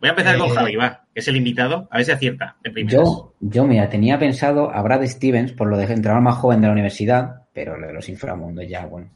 Voy 0.00 0.08
a 0.08 0.10
empezar 0.10 0.38
con 0.38 0.50
Eh, 0.50 0.54
Javi, 0.54 0.76
va, 0.76 1.04
que 1.12 1.20
es 1.20 1.28
el 1.28 1.36
invitado, 1.36 1.88
a 1.90 1.96
ver 1.96 2.06
si 2.06 2.12
acierta. 2.12 2.56
Yo, 2.86 3.34
yo, 3.40 3.66
mira, 3.66 3.88
tenía 3.88 4.18
pensado 4.18 4.70
a 4.70 4.80
Brad 4.82 5.04
Stevens 5.06 5.52
por 5.52 5.68
lo 5.68 5.76
de 5.76 5.84
entrenador 5.84 6.22
más 6.22 6.36
joven 6.36 6.60
de 6.60 6.68
la 6.68 6.72
universidad, 6.72 7.42
pero 7.52 7.76
lo 7.76 7.88
de 7.88 7.92
los 7.94 8.08
inframundos 8.08 8.68
ya, 8.68 8.86
bueno, 8.86 9.10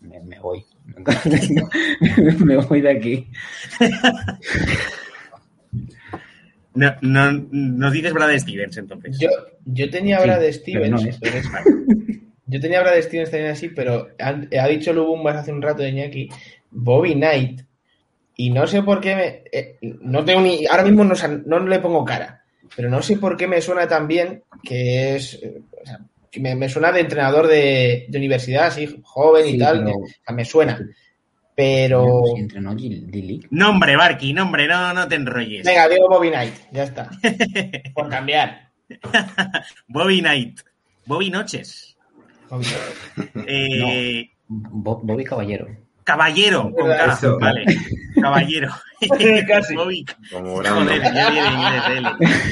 me, 0.00 0.18
me 0.20 0.38
voy. 0.40 0.64
me 2.44 2.56
voy 2.56 2.80
de 2.80 2.90
aquí. 2.90 3.28
No, 6.74 6.94
no, 7.02 7.32
nos 7.50 7.92
dices 7.92 8.12
Brad 8.12 8.36
Stevens, 8.38 8.76
entonces. 8.76 9.18
Yo, 9.18 9.28
yo 9.64 9.90
tenía 9.90 10.18
Sí, 10.20 10.24
Brad 10.28 10.42
Stevens. 10.52 10.90
no 11.02 11.08
es. 11.08 11.18
pero 11.18 11.38
es- 11.38 11.50
yo 12.46 12.60
tenía 12.60 12.80
Brad 12.82 13.00
Stevens 13.02 13.30
también 13.32 13.50
así, 13.50 13.68
pero 13.70 14.08
han- 14.20 14.48
ha 14.56 14.66
dicho 14.68 14.92
Lubumbas 14.92 15.36
hace 15.36 15.52
un 15.52 15.60
rato 15.60 15.82
de 15.82 15.88
Iñaki, 15.90 16.28
Bobby 16.70 17.14
Knight, 17.14 17.62
y 18.38 18.48
no 18.50 18.66
sé 18.66 18.82
por 18.82 19.00
qué 19.00 19.14
me. 19.14 19.42
eh, 19.52 19.76
no 20.00 20.24
tengo 20.24 20.40
ni. 20.40 20.64
Ahora 20.66 20.84
mismo 20.84 21.04
no, 21.04 21.14
no 21.44 21.58
le 21.58 21.78
pongo 21.80 22.04
cara, 22.04 22.42
pero 22.74 22.88
no 22.88 23.02
sé 23.02 23.16
por 23.18 23.36
qué 23.36 23.46
me 23.46 23.60
suena 23.60 23.86
tan 23.86 24.08
bien 24.08 24.42
que 24.62 25.16
es. 25.16 25.34
o 25.82 25.84
sea, 25.84 25.98
que 26.30 26.40
me, 26.40 26.54
me 26.54 26.68
suena 26.68 26.90
de 26.92 27.00
entrenador 27.00 27.46
de, 27.46 28.06
de 28.08 28.18
universidad, 28.18 28.66
así, 28.68 29.00
joven 29.02 29.46
y 29.46 29.52
Sí, 29.52 29.58
tal. 29.58 29.84
pero- 29.84 29.96
o 29.98 30.06
sea, 30.06 30.34
me 30.34 30.44
suena. 30.44 30.78
Pero. 31.54 32.22
Si 32.34 32.40
entrenó 32.40 32.72
G- 32.74 33.02
D-League. 33.06 33.48
Nombre, 33.50 33.96
Barky, 33.96 34.32
nombre, 34.32 34.68
no, 34.68 34.94
no 34.94 35.08
te 35.08 35.16
enrolles. 35.16 35.66
Venga, 35.66 35.88
digo 35.88 36.08
Bobby 36.08 36.28
Knight, 36.30 36.54
ya 36.70 36.84
está. 36.84 37.10
Por 37.94 38.08
cambiar. 38.08 38.70
Bobby 39.88 40.20
Knight. 40.20 40.60
Bobby 41.06 41.30
Noches. 41.30 41.96
Bobby. 42.48 42.66
Eh, 43.46 44.30
Bobby 44.46 45.24
Caballero. 45.24 45.66
Caballero, 46.08 46.72
con 46.72 46.88
K, 46.88 47.04
Eso. 47.12 47.38
vale. 47.38 47.64
Caballero. 48.20 48.68
Casi. 49.46 49.74
Joder, 49.76 50.04
yo 50.32 50.80
ni 50.82 51.38
el 51.38 51.52
inglés, 51.52 51.82
él. 51.90 52.04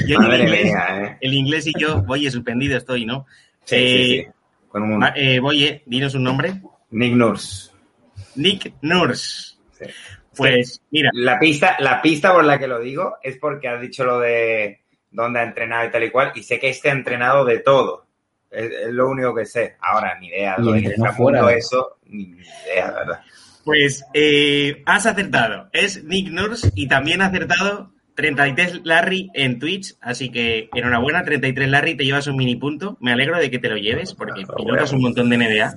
Yo 0.07 0.19
ni 0.19 0.35
el 0.35 0.41
inglés, 0.41 0.63
mía, 0.65 0.85
¿eh? 1.01 1.17
el 1.21 1.33
inglés 1.33 1.65
y 1.67 1.73
yo, 1.79 2.03
oye, 2.07 2.29
suspendido 2.29 2.77
estoy, 2.77 3.05
¿no? 3.07 3.25
Sí, 3.65 3.75
Eh, 3.75 3.79
sí, 4.07 4.17
sí. 4.23 4.27
Con 4.69 4.83
un 4.83 5.01
Va- 5.01 5.13
eh, 5.15 5.81
dinos 5.87 6.13
un 6.13 6.23
nombre. 6.23 6.53
Nick 6.91 7.13
Nurse. 7.13 7.71
Nick 8.35 8.73
Nurse. 8.81 9.55
Sí. 9.71 9.85
Pues 10.35 10.81
mira, 10.91 11.09
La 11.13 11.39
pista, 11.39 11.75
la 11.79 11.99
pista 11.99 12.31
por 12.33 12.45
la 12.45 12.59
que 12.59 12.67
lo 12.67 12.79
digo 12.79 13.15
es 13.23 13.37
porque 13.37 13.67
has 13.69 13.81
dicho 13.81 14.05
lo 14.05 14.19
de 14.19 14.81
dónde 15.09 15.39
ha 15.39 15.43
entrenado 15.43 15.87
y 15.87 15.91
tal 15.91 16.03
y 16.03 16.11
cual, 16.11 16.31
y 16.35 16.43
sé 16.43 16.59
que 16.59 16.69
este 16.69 16.89
ha 16.89 16.93
entrenado 16.93 17.43
de 17.43 17.57
todo. 17.59 18.05
Es, 18.51 18.71
es 18.71 18.93
lo 18.93 19.09
único 19.09 19.33
que 19.33 19.45
sé. 19.45 19.75
Ahora, 19.81 20.17
ni 20.19 20.27
idea. 20.27 20.55
Y 20.59 20.63
Lo 20.63 20.71
de 20.73 20.77
entrenó 20.79 21.05
que 21.05 21.11
fuera 21.13 21.41
fuera. 21.41 21.57
eso, 21.57 21.97
ni 22.05 22.23
idea, 22.23 22.91
verdad. 22.91 23.19
Pues 23.67 24.05
eh, 24.13 24.81
has 24.85 25.05
acertado. 25.05 25.67
Es 25.73 26.01
Nick 26.05 26.29
Nurse 26.31 26.71
y 26.73 26.87
también 26.87 27.21
ha 27.21 27.25
acertado 27.25 27.91
33 28.15 28.79
Larry 28.85 29.29
en 29.33 29.59
Twitch. 29.59 29.95
Así 29.99 30.29
que 30.29 30.69
enhorabuena, 30.73 31.23
33 31.25 31.67
Larry, 31.67 31.97
te 31.97 32.05
llevas 32.05 32.27
un 32.27 32.37
mini 32.37 32.55
punto. 32.55 32.97
Me 33.01 33.11
alegro 33.11 33.37
de 33.37 33.51
que 33.51 33.59
te 33.59 33.67
lo 33.67 33.75
lleves 33.75 34.13
porque 34.13 34.43
pilotas 34.55 34.93
un 34.93 35.01
montón 35.01 35.29
de 35.29 35.37
NBA. 35.37 35.73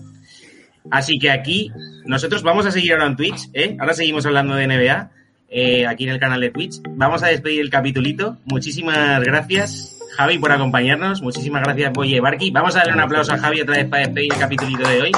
Así 0.93 1.19
que 1.19 1.33
aquí 1.33 1.73
nosotros 2.05 2.45
vamos 2.45 2.65
a 2.65 2.71
seguir 2.71 2.93
ahora 2.93 3.07
en 3.07 3.17
Twitch, 3.17 3.49
¿eh? 3.55 3.77
Ahora 3.81 3.93
seguimos 3.93 4.25
hablando 4.25 4.55
de 4.55 4.69
NBA, 4.69 5.11
eh, 5.49 5.85
aquí 5.89 6.05
en 6.05 6.11
el 6.11 6.21
canal 6.21 6.41
de 6.41 6.51
Twitch. 6.51 6.77
Vamos 6.91 7.25
a 7.25 7.27
despedir 7.27 7.61
el 7.61 7.71
capitulito. 7.71 8.39
Muchísimas 8.45 9.21
gracias, 9.25 9.99
Javi, 10.17 10.39
por 10.39 10.53
acompañarnos. 10.53 11.23
Muchísimas 11.23 11.65
gracias, 11.65 11.93
Boye 11.93 12.21
Barky. 12.21 12.53
Vamos 12.53 12.77
a 12.77 12.79
darle 12.79 12.93
un 12.93 13.01
aplauso 13.01 13.33
a 13.33 13.39
Javi 13.39 13.63
otra 13.63 13.79
vez 13.79 13.87
para 13.87 14.05
despedir 14.05 14.33
el 14.33 14.39
capitulito 14.39 14.89
de 14.89 15.03
hoy. 15.03 15.13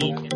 Y- 0.00 0.35